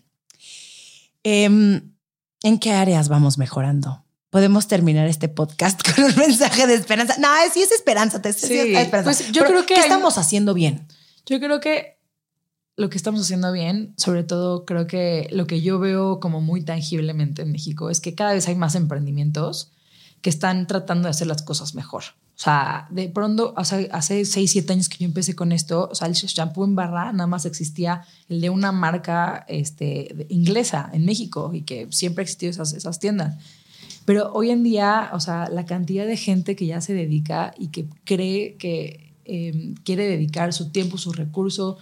em, 1.23 1.93
¿en 2.43 2.59
qué 2.59 2.71
áreas 2.73 3.09
vamos 3.09 3.37
mejorando? 3.37 4.03
Podemos 4.29 4.67
terminar 4.67 5.07
este 5.07 5.29
podcast 5.29 5.81
con 5.95 6.03
un 6.05 6.15
mensaje 6.15 6.67
de 6.67 6.75
esperanza. 6.75 7.15
No, 7.19 7.27
sí 7.53 7.61
es 7.61 7.71
esperanza, 7.71 8.21
te 8.21 8.33
sí, 8.33 8.47
Sí, 8.47 8.53
es 8.57 8.79
esperanza. 8.79 9.03
pues 9.03 9.31
yo 9.31 9.41
Pero, 9.41 9.47
creo 9.47 9.65
que 9.65 9.73
¿qué 9.75 9.79
hay- 9.81 9.85
estamos 9.87 10.17
haciendo 10.17 10.53
bien? 10.53 10.87
Yo 11.25 11.39
creo 11.39 11.59
que 11.59 11.96
lo 12.77 12.91
que 12.91 12.97
estamos 12.97 13.21
haciendo 13.21 13.51
bien, 13.51 13.93
sobre 13.97 14.23
todo 14.23 14.63
creo 14.63 14.85
que 14.85 15.27
lo 15.31 15.47
que 15.47 15.61
yo 15.61 15.79
veo 15.79 16.19
como 16.19 16.41
muy 16.41 16.61
tangiblemente 16.61 17.41
en 17.41 17.51
México 17.51 17.89
es 17.89 17.99
que 17.99 18.13
cada 18.13 18.33
vez 18.33 18.47
hay 18.47 18.55
más 18.55 18.75
emprendimientos 18.75 19.71
que 20.21 20.29
están 20.29 20.67
tratando 20.67 21.07
de 21.07 21.09
hacer 21.09 21.25
las 21.25 21.41
cosas 21.41 21.73
mejor. 21.73 22.03
O 22.35 22.39
sea, 22.39 22.87
de 22.91 23.09
pronto, 23.09 23.55
sea, 23.63 23.87
hace 23.91 24.23
6, 24.23 24.51
7 24.51 24.73
años 24.73 24.89
que 24.89 24.99
yo 24.99 25.05
empecé 25.05 25.35
con 25.35 25.51
esto, 25.51 25.89
o 25.91 25.95
sea, 25.95 26.07
el 26.07 26.13
shampoo 26.13 26.65
en 26.65 26.75
barra 26.75 27.11
nada 27.11 27.25
más 27.25 27.47
existía 27.47 28.03
el 28.29 28.41
de 28.41 28.51
una 28.51 28.71
marca 28.71 29.43
este, 29.47 30.27
inglesa 30.29 30.87
en 30.93 31.03
México 31.03 31.51
y 31.55 31.63
que 31.63 31.87
siempre 31.89 32.21
ha 32.21 32.25
existido 32.25 32.51
esas, 32.51 32.73
esas 32.73 32.99
tiendas. 32.99 33.43
Pero 34.05 34.31
hoy 34.33 34.51
en 34.51 34.61
día, 34.61 35.09
o 35.13 35.19
sea, 35.19 35.49
la 35.49 35.65
cantidad 35.65 36.05
de 36.05 36.15
gente 36.15 36.55
que 36.55 36.67
ya 36.67 36.79
se 36.79 36.93
dedica 36.93 37.55
y 37.57 37.69
que 37.69 37.87
cree 38.05 38.55
que 38.57 39.13
eh, 39.25 39.73
quiere 39.83 40.07
dedicar 40.07 40.53
su 40.53 40.69
tiempo, 40.69 40.99
su 40.99 41.11
recurso, 41.11 41.79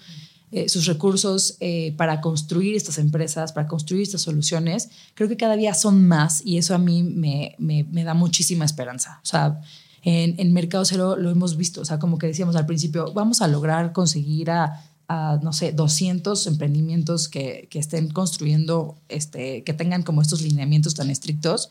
eh, 0.55 0.69
sus 0.69 0.85
recursos 0.85 1.57
eh, 1.59 1.93
para 1.97 2.21
construir 2.21 2.77
estas 2.77 2.97
empresas, 2.97 3.51
para 3.51 3.67
construir 3.67 4.03
estas 4.03 4.21
soluciones, 4.21 4.89
creo 5.13 5.27
que 5.27 5.35
cada 5.35 5.57
día 5.57 5.73
son 5.73 6.07
más 6.07 6.41
y 6.45 6.57
eso 6.57 6.73
a 6.73 6.77
mí 6.77 7.03
me, 7.03 7.55
me, 7.57 7.83
me 7.91 8.05
da 8.05 8.13
muchísima 8.13 8.63
esperanza. 8.63 9.19
O 9.21 9.25
sea, 9.25 9.59
en, 10.01 10.39
en 10.39 10.53
Mercado 10.53 10.85
Cero 10.85 11.17
lo 11.17 11.29
hemos 11.29 11.57
visto, 11.57 11.81
o 11.81 11.85
sea, 11.85 11.99
como 11.99 12.17
que 12.17 12.27
decíamos 12.27 12.55
al 12.55 12.65
principio, 12.65 13.11
vamos 13.11 13.41
a 13.41 13.49
lograr 13.49 13.91
conseguir 13.91 14.49
a, 14.49 14.81
a, 15.09 15.39
no 15.43 15.51
sé, 15.51 15.73
200 15.73 16.47
emprendimientos 16.47 17.27
que, 17.27 17.67
que 17.69 17.79
estén 17.79 18.07
construyendo, 18.07 18.95
este, 19.09 19.61
que 19.65 19.73
tengan 19.73 20.03
como 20.03 20.21
estos 20.21 20.41
lineamientos 20.41 20.95
tan 20.95 21.09
estrictos. 21.09 21.69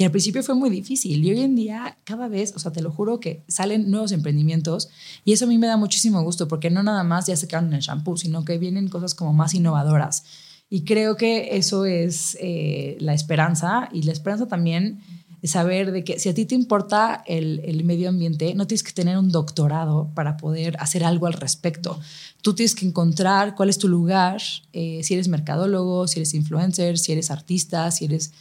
Y 0.00 0.04
al 0.04 0.12
principio 0.12 0.42
fue 0.42 0.54
muy 0.54 0.70
difícil 0.70 1.22
y 1.22 1.30
hoy 1.30 1.40
en 1.42 1.54
día 1.54 1.98
cada 2.04 2.26
vez, 2.26 2.54
o 2.56 2.58
sea, 2.58 2.72
te 2.72 2.80
lo 2.80 2.90
juro 2.90 3.20
que 3.20 3.42
salen 3.48 3.90
nuevos 3.90 4.12
emprendimientos 4.12 4.88
y 5.26 5.34
eso 5.34 5.44
a 5.44 5.48
mí 5.48 5.58
me 5.58 5.66
da 5.66 5.76
muchísimo 5.76 6.22
gusto 6.22 6.48
porque 6.48 6.70
no 6.70 6.82
nada 6.82 7.04
más 7.04 7.26
ya 7.26 7.36
se 7.36 7.46
quedan 7.46 7.66
en 7.66 7.74
el 7.74 7.80
shampoo, 7.82 8.16
sino 8.16 8.42
que 8.46 8.56
vienen 8.56 8.88
cosas 8.88 9.14
como 9.14 9.34
más 9.34 9.52
innovadoras. 9.52 10.24
Y 10.70 10.84
creo 10.84 11.18
que 11.18 11.54
eso 11.58 11.84
es 11.84 12.38
eh, 12.40 12.96
la 12.98 13.12
esperanza 13.12 13.90
y 13.92 14.04
la 14.04 14.12
esperanza 14.12 14.48
también 14.48 15.02
es 15.42 15.50
saber 15.50 15.92
de 15.92 16.02
que 16.02 16.18
si 16.18 16.30
a 16.30 16.34
ti 16.34 16.46
te 16.46 16.54
importa 16.54 17.22
el, 17.26 17.60
el 17.66 17.84
medio 17.84 18.08
ambiente, 18.08 18.54
no 18.54 18.66
tienes 18.66 18.82
que 18.82 18.92
tener 18.92 19.18
un 19.18 19.30
doctorado 19.30 20.08
para 20.14 20.38
poder 20.38 20.78
hacer 20.80 21.04
algo 21.04 21.26
al 21.26 21.34
respecto. 21.34 22.00
Tú 22.40 22.54
tienes 22.54 22.74
que 22.74 22.86
encontrar 22.86 23.54
cuál 23.54 23.68
es 23.68 23.76
tu 23.76 23.86
lugar, 23.86 24.40
eh, 24.72 25.02
si 25.02 25.12
eres 25.12 25.28
mercadólogo, 25.28 26.08
si 26.08 26.20
eres 26.20 26.32
influencer, 26.32 26.96
si 26.96 27.12
eres 27.12 27.30
artista, 27.30 27.90
si 27.90 28.06
eres 28.06 28.32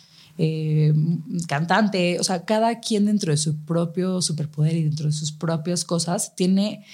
eh, 0.41 0.93
cantante, 1.49 2.17
o 2.17 2.23
sea, 2.23 2.45
cada 2.45 2.79
quien 2.79 3.07
dentro 3.07 3.33
de 3.33 3.37
su 3.37 3.57
propio 3.65 4.21
superpoder 4.21 4.73
y 4.77 4.83
dentro 4.85 5.07
de 5.07 5.11
sus 5.11 5.33
propias 5.33 5.83
cosas 5.83 6.33
tiene 6.33 6.85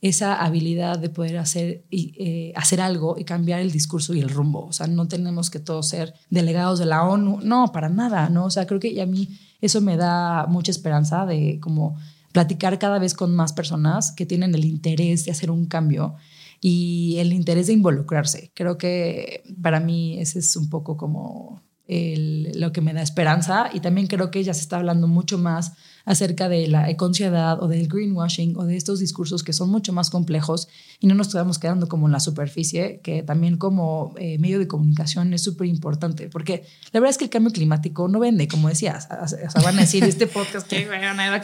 esa 0.00 0.34
habilidad 0.34 0.98
de 0.98 1.08
poder 1.08 1.38
hacer, 1.38 1.84
y, 1.90 2.12
eh, 2.18 2.52
hacer 2.56 2.80
algo 2.80 3.14
y 3.16 3.22
cambiar 3.22 3.60
el 3.60 3.70
discurso 3.70 4.14
y 4.14 4.20
el 4.20 4.28
rumbo. 4.28 4.66
O 4.66 4.72
sea, 4.72 4.88
no 4.88 5.06
tenemos 5.06 5.48
que 5.48 5.60
todos 5.60 5.88
ser 5.88 6.12
delegados 6.28 6.80
de 6.80 6.86
la 6.86 7.04
ONU, 7.04 7.38
no, 7.40 7.70
para 7.70 7.88
nada, 7.88 8.30
¿no? 8.30 8.46
O 8.46 8.50
sea, 8.50 8.66
creo 8.66 8.80
que 8.80 9.00
a 9.00 9.06
mí 9.06 9.28
eso 9.60 9.80
me 9.80 9.96
da 9.96 10.46
mucha 10.48 10.72
esperanza 10.72 11.24
de 11.24 11.60
como 11.60 11.96
platicar 12.32 12.80
cada 12.80 12.98
vez 12.98 13.14
con 13.14 13.32
más 13.32 13.52
personas 13.52 14.10
que 14.10 14.26
tienen 14.26 14.56
el 14.56 14.64
interés 14.64 15.24
de 15.24 15.30
hacer 15.30 15.52
un 15.52 15.66
cambio 15.66 16.16
y 16.60 17.18
el 17.18 17.32
interés 17.32 17.68
de 17.68 17.74
involucrarse. 17.74 18.50
Creo 18.54 18.76
que 18.76 19.44
para 19.62 19.78
mí 19.78 20.18
ese 20.18 20.40
es 20.40 20.56
un 20.56 20.68
poco 20.68 20.96
como 20.96 21.62
el, 21.88 22.52
lo 22.60 22.70
que 22.70 22.80
me 22.80 22.92
da 22.92 23.02
esperanza 23.02 23.70
y 23.72 23.80
también 23.80 24.06
creo 24.06 24.30
que 24.30 24.44
ya 24.44 24.54
se 24.54 24.60
está 24.60 24.76
hablando 24.76 25.08
mucho 25.08 25.38
más 25.38 25.72
acerca 26.04 26.48
de 26.48 26.66
la 26.68 26.88
econciedad 26.90 27.62
o 27.62 27.68
del 27.68 27.88
greenwashing 27.88 28.56
o 28.56 28.64
de 28.64 28.76
estos 28.76 28.98
discursos 29.00 29.42
que 29.42 29.52
son 29.52 29.70
mucho 29.70 29.92
más 29.92 30.10
complejos 30.10 30.68
y 31.00 31.06
no 31.06 31.14
nos 31.14 31.28
estamos 31.28 31.58
quedando 31.58 31.88
como 31.88 32.06
en 32.06 32.12
la 32.12 32.20
superficie, 32.20 33.00
que 33.02 33.22
también 33.22 33.56
como 33.56 34.14
eh, 34.18 34.38
medio 34.38 34.58
de 34.58 34.66
comunicación 34.66 35.32
es 35.34 35.42
súper 35.42 35.66
importante, 35.68 36.28
porque 36.28 36.64
la 36.92 37.00
verdad 37.00 37.10
es 37.10 37.18
que 37.18 37.24
el 37.24 37.30
cambio 37.30 37.52
climático 37.52 38.08
no 38.08 38.18
vende, 38.18 38.48
como 38.48 38.68
decías, 38.68 39.08
o 39.22 39.28
sea, 39.28 39.48
van 39.62 39.76
a 39.78 39.82
decir 39.82 40.02
este 40.04 40.26
podcast 40.26 40.66
que, 40.66 40.86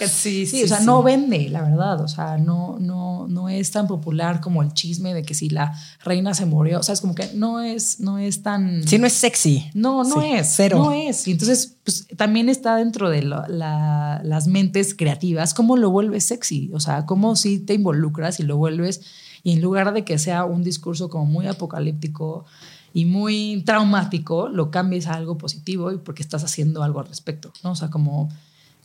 sí, 0.09 0.47
sí, 0.47 0.63
o 0.65 0.69
sea, 0.69 0.79
sí. 0.79 0.87
no 0.87 1.03
vende, 1.03 1.49
la 1.51 1.63
verdad, 1.63 2.01
o 2.01 2.09
sea, 2.09 2.39
no, 2.39 2.79
no, 2.81 3.27
no 3.29 3.49
es 3.49 3.71
tan 3.71 3.87
popular 3.87 4.41
como 4.41 4.63
el 4.63 4.73
chisme 4.73 5.15
de 5.15 5.23
que 5.23 5.35
si 5.35 5.49
la 5.51 5.73
reina 6.05 6.35
se 6.35 6.47
murió, 6.47 6.81
o 6.81 6.83
sea, 6.83 6.95
es 6.95 7.01
como 7.01 7.15
que 7.15 7.29
no 7.35 7.61
es, 7.61 8.01
no 8.01 8.19
es 8.19 8.43
tan... 8.43 8.87
Si 8.89 8.99
no 8.99 9.07
es 9.07 9.13
sexy. 9.13 9.71
No, 9.75 10.05
no 10.05 10.21
Sí, 10.21 10.27
es. 10.33 10.53
cero. 10.57 10.79
No 10.79 10.93
es. 10.93 11.29
Y 11.29 11.33
entonces, 11.33 11.77
pues 11.85 12.07
también 12.17 12.49
está 12.49 12.77
dentro 12.77 13.11
de 13.11 13.23
lo- 13.23 13.47
la- 13.49 14.21
las 14.25 14.47
mentes 14.55 14.95
creativas, 14.95 15.53
cómo 15.53 15.77
lo 15.77 15.91
vuelves 15.91 16.25
sexy. 16.25 16.71
O 16.73 16.79
sea, 16.79 17.07
cómo 17.07 17.35
si 17.35 17.59
te 17.59 17.75
involucras 17.75 18.39
y 18.39 18.45
lo 18.45 18.57
vuelves, 18.57 19.01
y 19.43 19.53
en 19.53 19.61
lugar 19.61 19.93
de 19.93 20.05
que 20.05 20.17
sea 20.19 20.45
un 20.45 20.63
discurso 20.63 21.09
como 21.11 21.27
muy 21.27 21.49
apocalíptico 21.49 22.45
y 22.93 23.05
muy 23.05 23.65
traumático, 23.67 24.49
lo 24.49 24.71
cambies 24.71 25.09
a 25.09 25.15
algo 25.15 25.37
positivo 25.37 25.91
y 25.91 25.99
porque 25.99 26.23
estás 26.23 26.45
haciendo 26.45 26.85
algo 26.85 27.01
al 27.01 27.09
respecto. 27.09 27.53
¿no? 27.65 27.73
O 27.73 27.75
sea, 27.75 27.91
como 27.91 28.31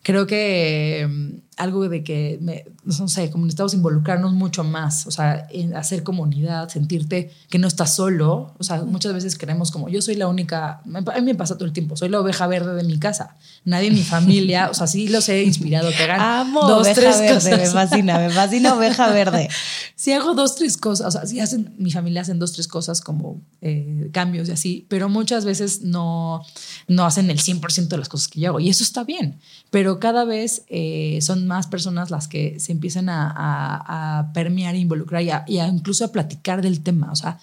creo 0.01 0.25
que 0.25 1.07
mm, 1.07 1.48
algo 1.59 1.89
de 1.89 2.05
que, 2.05 2.39
me, 2.41 2.65
no 2.85 3.09
sé, 3.09 3.29
como 3.29 3.43
necesitamos 3.43 3.73
involucrarnos 3.73 4.31
mucho 4.31 4.63
más, 4.63 5.05
o 5.07 5.11
sea, 5.11 5.45
en 5.51 5.75
hacer 5.75 6.03
comunidad, 6.03 6.69
sentirte 6.69 7.31
que 7.49 7.59
no 7.59 7.67
estás 7.67 7.93
solo, 7.95 8.53
o 8.57 8.63
sea, 8.63 8.83
muchas 8.83 9.13
veces 9.13 9.37
queremos 9.37 9.69
como, 9.69 9.89
yo 9.89 10.01
soy 10.01 10.15
la 10.15 10.29
única, 10.29 10.81
a 10.85 11.19
mí 11.19 11.21
me 11.21 11.35
pasa 11.35 11.55
todo 11.55 11.65
el 11.65 11.73
tiempo, 11.73 11.97
soy 11.97 12.07
la 12.07 12.21
oveja 12.21 12.47
verde 12.47 12.75
de 12.75 12.83
mi 12.83 12.97
casa, 12.97 13.35
nadie 13.65 13.89
en 13.89 13.95
mi 13.95 14.03
familia, 14.03 14.69
o 14.69 14.73
sea, 14.73 14.87
sí 14.87 15.09
los 15.09 15.27
he 15.27 15.43
inspirado, 15.43 15.89
que 15.89 16.01
hagan 16.03 16.21
Amo 16.21 16.61
dos, 16.65 16.87
oveja 16.87 17.01
tres 17.01 17.19
verde, 17.19 17.33
cosas. 17.35 17.59
me 17.59 17.65
fascina, 17.67 18.19
me 18.19 18.29
fascina 18.29 18.73
oveja 18.75 19.09
verde. 19.09 19.49
Si 19.99 20.13
hago 20.13 20.33
dos, 20.33 20.55
tres 20.55 20.77
cosas, 20.77 21.07
o 21.07 21.11
sea, 21.11 21.27
si 21.27 21.41
hacen, 21.41 21.75
mi 21.77 21.91
familia 21.91 22.21
hacen 22.21 22.39
dos, 22.39 22.53
tres 22.53 22.69
cosas 22.69 23.01
como 23.01 23.41
eh, 23.59 24.09
cambios 24.13 24.47
y 24.47 24.53
así, 24.53 24.85
pero 24.87 25.09
muchas 25.09 25.43
veces 25.43 25.81
no, 25.81 26.41
no 26.87 27.05
hacen 27.05 27.29
el 27.29 27.37
100% 27.41 27.89
de 27.89 27.97
las 27.97 28.07
cosas 28.07 28.29
que 28.29 28.39
yo 28.39 28.47
hago 28.47 28.59
y 28.61 28.69
eso 28.69 28.81
está 28.81 29.03
bien, 29.03 29.41
pero 29.71 29.99
cada 29.99 30.23
vez 30.23 30.63
eh, 30.69 31.19
son 31.21 31.48
más 31.51 31.67
personas 31.67 32.09
las 32.15 32.27
que 32.27 32.43
se 32.59 32.71
empiezan 32.71 33.07
a, 33.09 33.21
a- 33.29 34.19
a 34.19 34.33
permear, 34.33 34.75
involucrar 34.75 35.21
y, 35.23 35.29
a- 35.31 35.67
incluso 35.77 36.05
a 36.05 36.11
platicar 36.11 36.61
del 36.61 36.77
tema, 36.87 37.07
o 37.11 37.15
sea, 37.15 37.33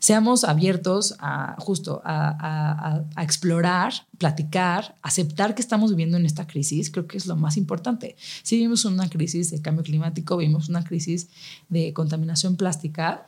seamos 0.00 0.44
abiertos 0.44 1.16
a 1.18 1.56
justo 1.58 2.00
a, 2.04 2.28
a- 2.28 2.72
a- 2.88 3.04
a 3.16 3.22
explorar, 3.28 3.90
platicar, 4.18 4.94
aceptar 5.02 5.54
que 5.54 5.62
estamos 5.66 5.90
viviendo 5.90 6.16
en 6.16 6.24
esta 6.26 6.46
crisis, 6.46 6.90
creo 6.92 7.06
que 7.08 7.16
es 7.16 7.26
lo 7.26 7.34
más 7.36 7.56
importante. 7.56 8.14
Si 8.44 8.56
vivimos 8.56 8.84
una 8.84 9.08
crisis 9.08 9.50
de 9.50 9.60
cambio 9.60 9.82
climático, 9.82 10.36
vivimos 10.36 10.68
una 10.68 10.84
crisis 10.84 11.28
de 11.68 11.92
contaminación 11.92 12.54
plástica, 12.56 13.26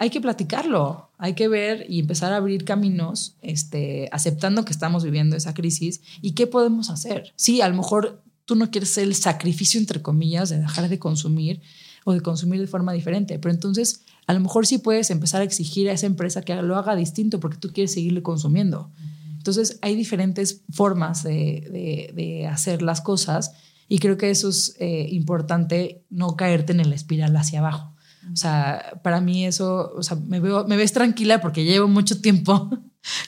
hay 0.00 0.10
que 0.10 0.20
platicarlo, 0.20 1.08
hay 1.18 1.34
que 1.34 1.48
ver 1.48 1.84
y 1.88 1.98
empezar 2.00 2.32
a 2.32 2.36
abrir 2.36 2.64
caminos, 2.64 3.34
este, 3.42 4.08
aceptando 4.12 4.64
que 4.64 4.72
estamos 4.72 5.02
viviendo 5.04 5.34
esa 5.36 5.54
crisis 5.54 6.00
y 6.20 6.32
qué 6.32 6.46
podemos 6.46 6.88
hacer. 6.90 7.32
Sí, 7.36 7.60
a 7.62 7.68
lo 7.68 7.74
mejor 7.76 8.20
tú 8.48 8.54
no 8.56 8.70
quieres 8.70 8.96
el 8.96 9.14
sacrificio, 9.14 9.78
entre 9.78 10.00
comillas, 10.00 10.48
de 10.48 10.58
dejar 10.58 10.88
de 10.88 10.98
consumir 10.98 11.60
o 12.06 12.14
de 12.14 12.22
consumir 12.22 12.58
de 12.62 12.66
forma 12.66 12.94
diferente, 12.94 13.38
pero 13.38 13.52
entonces 13.54 14.04
a 14.26 14.32
lo 14.32 14.40
mejor 14.40 14.66
sí 14.66 14.78
puedes 14.78 15.10
empezar 15.10 15.42
a 15.42 15.44
exigir 15.44 15.90
a 15.90 15.92
esa 15.92 16.06
empresa 16.06 16.40
que 16.40 16.54
lo 16.62 16.76
haga 16.76 16.96
distinto 16.96 17.40
porque 17.40 17.58
tú 17.58 17.74
quieres 17.74 17.92
seguirle 17.92 18.22
consumiendo. 18.22 18.90
Entonces 19.36 19.78
hay 19.82 19.94
diferentes 19.96 20.62
formas 20.70 21.22
de, 21.24 21.68
de- 21.70 22.12
de 22.14 22.46
hacer 22.46 22.80
las 22.80 23.02
cosas 23.02 23.52
y 23.86 23.98
creo 23.98 24.16
que 24.16 24.30
eso 24.30 24.48
es 24.48 24.76
eh, 24.80 25.08
importante, 25.10 26.02
no 26.08 26.34
caerte 26.36 26.72
en 26.72 26.80
el 26.80 26.94
espiral 26.94 27.36
hacia 27.36 27.58
abajo. 27.58 27.94
O 28.32 28.36
sea, 28.36 28.98
para 29.02 29.20
mí 29.20 29.44
eso, 29.44 29.92
o 29.94 30.02
sea, 30.02 30.16
me, 30.16 30.40
veo, 30.40 30.66
me 30.66 30.76
ves 30.78 30.92
tranquila 30.94 31.40
porque 31.42 31.64
llevo 31.64 31.86
mucho 31.88 32.20
tiempo 32.22 32.70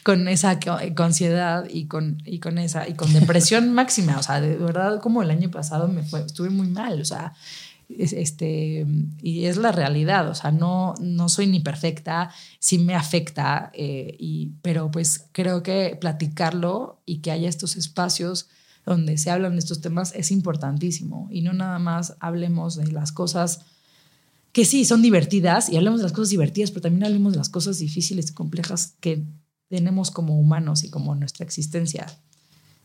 con 0.02 0.28
esa 0.28 0.58
con 0.60 1.06
ansiedad 1.06 1.66
y 1.68 1.86
con, 1.86 2.18
y 2.24 2.38
con 2.40 2.58
esa 2.58 2.88
y 2.88 2.94
con 2.94 3.12
depresión 3.12 3.72
máxima. 3.74 4.18
O 4.18 4.22
sea, 4.22 4.40
de 4.40 4.56
verdad, 4.56 5.00
como 5.00 5.22
el 5.22 5.30
año 5.30 5.50
pasado 5.50 5.88
me 5.88 6.02
fue, 6.02 6.20
estuve 6.24 6.50
muy 6.50 6.68
mal. 6.68 7.00
O 7.00 7.04
sea, 7.04 7.32
es- 7.88 8.12
este, 8.12 8.86
y 9.22 9.46
es 9.46 9.56
la 9.56 9.72
realidad. 9.72 10.28
O 10.28 10.34
sea, 10.34 10.50
no, 10.52 10.94
no 11.00 11.28
soy 11.28 11.46
ni 11.46 11.60
perfecta, 11.60 12.30
sí 12.58 12.78
me 12.78 12.94
afecta, 12.94 13.70
eh, 13.74 14.16
y, 14.18 14.52
pero 14.62 14.90
pues 14.90 15.26
creo 15.32 15.62
que 15.62 15.96
platicarlo 16.00 17.00
y 17.06 17.18
que 17.18 17.30
haya 17.30 17.48
estos 17.48 17.76
espacios 17.76 18.48
donde 18.86 19.18
se 19.18 19.30
hablan 19.30 19.52
de 19.52 19.58
estos 19.58 19.80
temas 19.80 20.12
es 20.16 20.30
importantísimo. 20.30 21.28
Y 21.30 21.42
no 21.42 21.52
nada 21.52 21.78
más 21.78 22.14
hablemos 22.20 22.76
de 22.76 22.90
las 22.92 23.12
cosas 23.12 23.60
que 24.52 24.64
sí, 24.64 24.84
son 24.84 25.00
divertidas 25.02 25.68
y 25.68 25.76
hablemos 25.76 26.00
de 26.00 26.04
las 26.04 26.12
cosas 26.12 26.30
divertidas, 26.30 26.70
pero 26.70 26.82
también 26.82 27.04
hablemos 27.04 27.32
de 27.34 27.38
las 27.38 27.48
cosas 27.50 27.78
difíciles 27.78 28.30
y 28.30 28.34
complejas 28.34 28.94
que 29.00 29.22
tenemos 29.70 30.10
como 30.10 30.38
humanos 30.38 30.84
y 30.84 30.90
como 30.90 31.14
nuestra 31.14 31.46
existencia. 31.46 32.06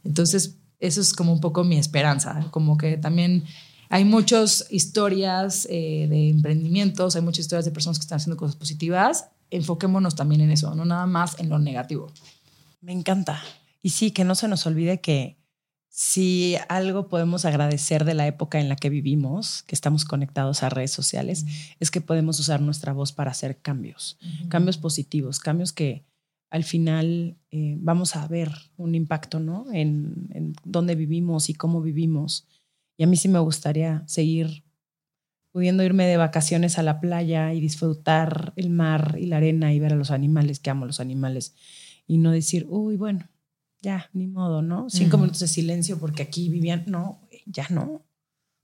Entonces, 0.03 0.57
eso 0.79 1.01
es 1.01 1.13
como 1.13 1.33
un 1.33 1.41
poco 1.41 1.63
mi 1.63 1.77
esperanza, 1.77 2.47
como 2.51 2.77
que 2.77 2.95
también 2.97 3.43
hay 3.89 4.05
muchas 4.05 4.67
historias 4.69 5.67
eh, 5.69 6.07
de 6.07 6.29
emprendimientos, 6.29 7.15
hay 7.15 7.23
muchas 7.23 7.45
historias 7.45 7.65
de 7.65 7.71
personas 7.71 7.97
que 7.97 8.03
están 8.03 8.17
haciendo 8.17 8.37
cosas 8.37 8.55
positivas, 8.55 9.29
enfoquémonos 9.49 10.15
también 10.15 10.41
en 10.41 10.51
eso, 10.51 10.75
no 10.75 10.85
nada 10.85 11.07
más 11.07 11.39
en 11.39 11.49
lo 11.49 11.57
negativo. 11.59 12.11
Me 12.81 12.93
encanta. 12.93 13.41
Y 13.81 13.89
sí, 13.89 14.11
que 14.11 14.23
no 14.23 14.35
se 14.35 14.47
nos 14.47 14.65
olvide 14.67 15.01
que 15.01 15.37
si 15.89 16.55
algo 16.69 17.07
podemos 17.07 17.45
agradecer 17.45 18.05
de 18.05 18.13
la 18.13 18.27
época 18.27 18.59
en 18.59 18.69
la 18.69 18.75
que 18.75 18.89
vivimos, 18.89 19.63
que 19.63 19.73
estamos 19.73 20.05
conectados 20.05 20.61
a 20.61 20.69
redes 20.69 20.91
sociales, 20.91 21.45
es 21.79 21.89
que 21.89 22.01
podemos 22.01 22.39
usar 22.39 22.61
nuestra 22.61 22.93
voz 22.93 23.11
para 23.11 23.31
hacer 23.31 23.61
cambios, 23.61 24.19
cambios 24.49 24.77
positivos, 24.77 25.39
cambios 25.39 25.71
que 25.71 26.03
al 26.55 26.63
final 26.63 27.37
eh, 27.51 27.75
vamos 27.79 28.15
a 28.15 28.25
ver 28.29 28.49
un 28.77 28.95
impacto, 28.95 29.41
¿no? 29.41 29.65
En, 29.73 30.29
en 30.31 30.53
dónde 30.63 30.95
vivimos 30.95 31.49
y 31.49 31.53
cómo 31.53 31.81
vivimos. 31.81 32.47
Y 32.95 33.03
a 33.03 33.07
mí 33.07 33.17
sí 33.17 33.27
me 33.27 33.39
gustaría 33.39 34.03
seguir 34.07 34.63
pudiendo 35.51 35.83
irme 35.83 36.05
de 36.05 36.15
vacaciones 36.15 36.77
a 36.77 36.83
la 36.83 37.01
playa 37.01 37.53
y 37.53 37.59
disfrutar 37.59 38.53
el 38.55 38.69
mar 38.69 39.17
y 39.19 39.25
la 39.25 39.37
arena 39.37 39.73
y 39.73 39.79
ver 39.79 39.91
a 39.91 39.97
los 39.97 40.11
animales, 40.11 40.59
que 40.61 40.69
amo 40.69 40.85
los 40.85 41.01
animales, 41.01 41.55
y 42.07 42.19
no 42.19 42.31
decir, 42.31 42.65
uy, 42.69 42.95
bueno, 42.95 43.27
ya, 43.81 44.09
ni 44.13 44.27
modo, 44.27 44.61
¿no? 44.61 44.89
Cinco 44.89 45.17
minutos 45.17 45.41
de 45.41 45.49
silencio 45.49 45.99
porque 45.99 46.23
aquí 46.23 46.47
vivían, 46.47 46.85
no, 46.87 47.19
ya 47.45 47.67
no. 47.69 47.83
O 47.83 48.05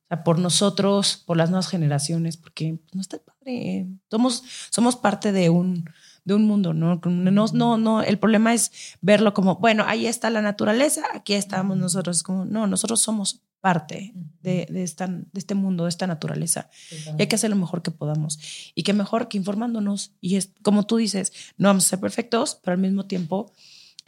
sea, 0.07 0.23
por 0.23 0.39
nosotros, 0.39 1.23
por 1.25 1.35
las 1.35 1.49
nuevas 1.49 1.67
generaciones, 1.67 2.37
porque 2.37 2.79
no 2.93 3.01
está 3.01 3.17
padre. 3.19 3.87
Somos, 4.09 4.43
somos 4.69 4.95
parte 4.95 5.33
de 5.33 5.49
un, 5.49 5.89
de 6.23 6.35
un 6.35 6.45
mundo, 6.45 6.73
¿no? 6.73 7.01
No, 7.05 7.45
no, 7.53 7.77
no, 7.77 8.01
el 8.01 8.19
problema 8.19 8.53
es 8.53 8.71
verlo 9.01 9.33
como, 9.33 9.55
bueno, 9.55 9.83
ahí 9.87 10.05
está 10.05 10.29
la 10.29 10.41
naturaleza, 10.41 11.03
aquí 11.13 11.33
estamos 11.33 11.77
nosotros. 11.77 12.17
Es 12.17 12.23
como, 12.23 12.45
no, 12.45 12.67
nosotros 12.67 13.01
somos 13.01 13.41
parte 13.59 14.13
de, 14.41 14.67
de, 14.69 14.83
esta, 14.83 15.07
de 15.07 15.25
este 15.33 15.55
mundo, 15.55 15.83
de 15.83 15.89
esta 15.89 16.07
naturaleza. 16.07 16.69
Y 17.17 17.21
hay 17.21 17.27
que 17.27 17.35
hacer 17.35 17.49
lo 17.49 17.55
mejor 17.55 17.81
que 17.81 17.91
podamos. 17.91 18.39
Y 18.75 18.83
que 18.83 18.93
mejor 18.93 19.27
que 19.27 19.37
informándonos. 19.37 20.13
Y 20.19 20.35
es 20.35 20.51
como 20.63 20.85
tú 20.85 20.97
dices, 20.97 21.31
no 21.57 21.69
vamos 21.69 21.85
a 21.85 21.89
ser 21.89 21.99
perfectos, 21.99 22.59
pero 22.63 22.73
al 22.73 22.81
mismo 22.81 23.05
tiempo 23.05 23.51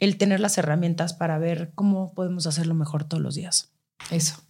el 0.00 0.18
tener 0.18 0.40
las 0.40 0.58
herramientas 0.58 1.14
para 1.14 1.38
ver 1.38 1.72
cómo 1.74 2.12
podemos 2.14 2.46
hacerlo 2.46 2.74
mejor 2.74 3.04
todos 3.04 3.22
los 3.22 3.36
días. 3.36 3.72
Eso. 4.10 4.42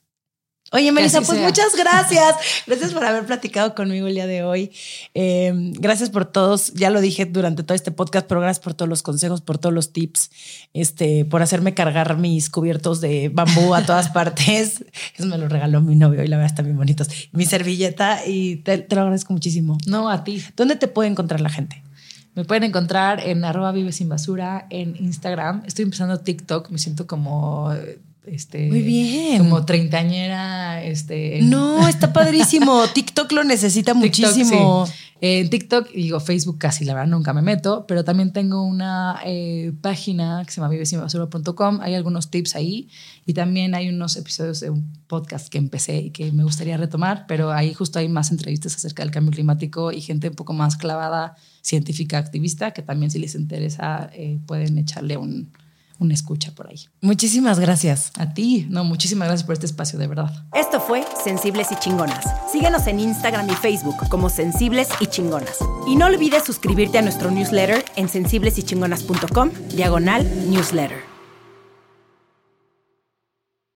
Oye, 0.73 0.91
Melissa, 0.93 1.21
pues 1.21 1.39
sea. 1.39 1.47
muchas 1.47 1.75
gracias. 1.79 2.35
Gracias 2.67 2.93
por 2.93 3.05
haber 3.05 3.27
platicado 3.27 3.75
conmigo 3.75 4.07
el 4.07 4.15
día 4.15 4.27
de 4.27 4.43
hoy. 4.43 4.73
Eh, 5.15 5.53
gracias 5.79 6.11
por 6.11 6.25
todos. 6.25 6.73
Ya 6.75 6.91
lo 6.91 7.01
dije 7.01 7.27
durante 7.27 7.62
todo 7.62 7.75
este 7.75 7.93
podcast, 7.93 8.27
pero 8.27 8.41
gracias 8.41 8.65
por 8.65 8.75
todos 8.75 8.89
los 8.89 9.03
consejos, 9.03 9.41
por 9.41 9.59
todos 9.59 9.75
los 9.75 9.93
tips, 9.93 10.31
este, 10.73 11.25
por 11.27 11.43
hacerme 11.43 11.75
cargar 11.75 12.17
mis 12.17 12.51
cubiertos 12.51 13.01
de 13.01 13.29
bambú 13.29 13.75
a 13.75 13.85
todas 13.85 14.09
partes. 14.12 14.85
Eso 15.17 15.29
me 15.29 15.39
lo 15.39 15.49
regaló 15.49 15.81
mi 15.81 15.97
novio 15.97 16.25
y 16.25 16.29
la 16.29 16.37
verdad 16.37 16.51
están 16.51 16.65
bien 16.65 16.77
bonitos. 16.77 17.09
Mi 17.33 17.45
servilleta 17.45 18.27
y 18.27 18.57
te, 18.57 18.79
te 18.79 18.95
lo 18.97 19.03
agradezco 19.03 19.33
muchísimo. 19.33 19.79
No, 19.87 20.09
a 20.11 20.25
ti. 20.25 20.43
¿Dónde 20.57 20.77
te 20.77 20.89
puede 20.89 21.09
encontrar 21.09 21.41
la 21.41 21.51
gente? 21.51 21.83
Me 22.35 22.45
pueden 22.45 22.65
encontrar 22.65 23.21
en 23.21 23.45
arroba 23.45 23.71
vive 23.71 23.93
sin 23.93 24.09
basura 24.09 24.67
en 24.71 24.97
Instagram. 24.97 25.62
Estoy 25.67 25.85
empezando 25.85 26.19
TikTok, 26.19 26.69
me 26.71 26.79
siento 26.79 27.07
como 27.07 27.73
este 28.27 28.68
Muy 28.68 28.83
bien. 28.83 29.39
como 29.39 29.64
treintañera, 29.64 30.83
este 30.83 31.41
No, 31.43 31.87
está 31.89 32.12
padrísimo. 32.12 32.85
TikTok 32.95 33.33
lo 33.33 33.45
necesita 33.45 33.93
TikTok, 33.93 34.05
muchísimo. 34.05 34.87
sí. 34.87 34.93
En 35.27 35.49
TikTok, 35.49 35.91
digo 35.93 36.20
Facebook 36.20 36.59
casi, 36.59 36.85
la 36.85 36.93
verdad 36.93 37.09
nunca 37.09 37.33
me 37.33 37.41
meto, 37.41 37.87
pero 37.87 38.05
también 38.05 38.35
tengo 38.35 38.62
una 38.62 39.20
eh, 39.25 39.72
página 39.81 40.43
que 40.45 40.51
se 40.53 40.61
llama 40.61 40.68
vivesinbasura.com. 40.68 41.81
Hay 41.81 41.95
algunos 41.95 42.31
tips 42.31 42.57
ahí 42.57 42.91
y 43.25 43.33
también 43.33 43.75
hay 43.75 43.89
unos 43.89 44.16
episodios 44.16 44.61
de 44.61 44.68
un 44.68 44.93
podcast 45.07 45.49
que 45.49 45.57
empecé 45.57 45.97
y 45.97 46.11
que 46.11 46.31
me 46.31 46.45
gustaría 46.45 46.77
retomar, 46.77 47.25
pero 47.27 47.53
ahí 47.53 47.72
justo 47.72 47.99
hay 48.01 48.09
más 48.09 48.33
entrevistas 48.33 48.77
acerca 48.77 49.03
del 49.03 49.12
cambio 49.12 49.33
climático 49.33 49.93
y 49.93 50.03
gente 50.03 50.29
un 50.29 50.35
poco 50.35 50.53
más 50.53 50.77
clavada, 50.77 51.37
científica, 51.62 52.18
activista, 52.18 52.72
que 52.72 52.83
también 52.83 53.11
si 53.11 53.18
les 53.18 53.35
interesa 53.35 54.11
eh, 54.12 54.39
pueden 54.47 54.77
echarle 54.77 55.16
un, 55.16 55.53
un 55.99 56.13
escucha 56.13 56.53
por 56.55 56.69
ahí. 56.69 56.89
Muchísimas 57.01 57.59
gracias. 57.61 58.13
A 58.19 58.35
ti, 58.35 58.67
no, 58.69 58.85
muchísimas 58.85 59.29
gracias 59.29 59.47
por 59.47 59.55
este 59.55 59.67
espacio, 59.67 59.99
de 59.99 60.07
verdad. 60.07 60.31
Esto 60.53 60.81
fue 60.81 61.05
Sensibles 61.23 61.73
y 61.73 61.77
Chingonas. 61.77 62.25
Síguenos 62.51 62.87
en 62.87 63.01
Instagram 63.01 63.49
y 63.49 63.55
Facebook 63.55 63.97
como 64.09 64.29
Sensibles 64.29 64.89
y 65.01 65.07
Chingonas. 65.07 65.59
Y 65.87 65.97
no 65.97 66.07
olvides 66.07 66.45
suscribirte 66.45 66.99
a 66.99 67.03
nuestro 67.03 67.31
newsletter 67.31 67.85
en 67.97 68.09
sensiblesychingonas.com, 68.09 69.51
diagonal 69.75 70.51
newsletter. 70.51 71.14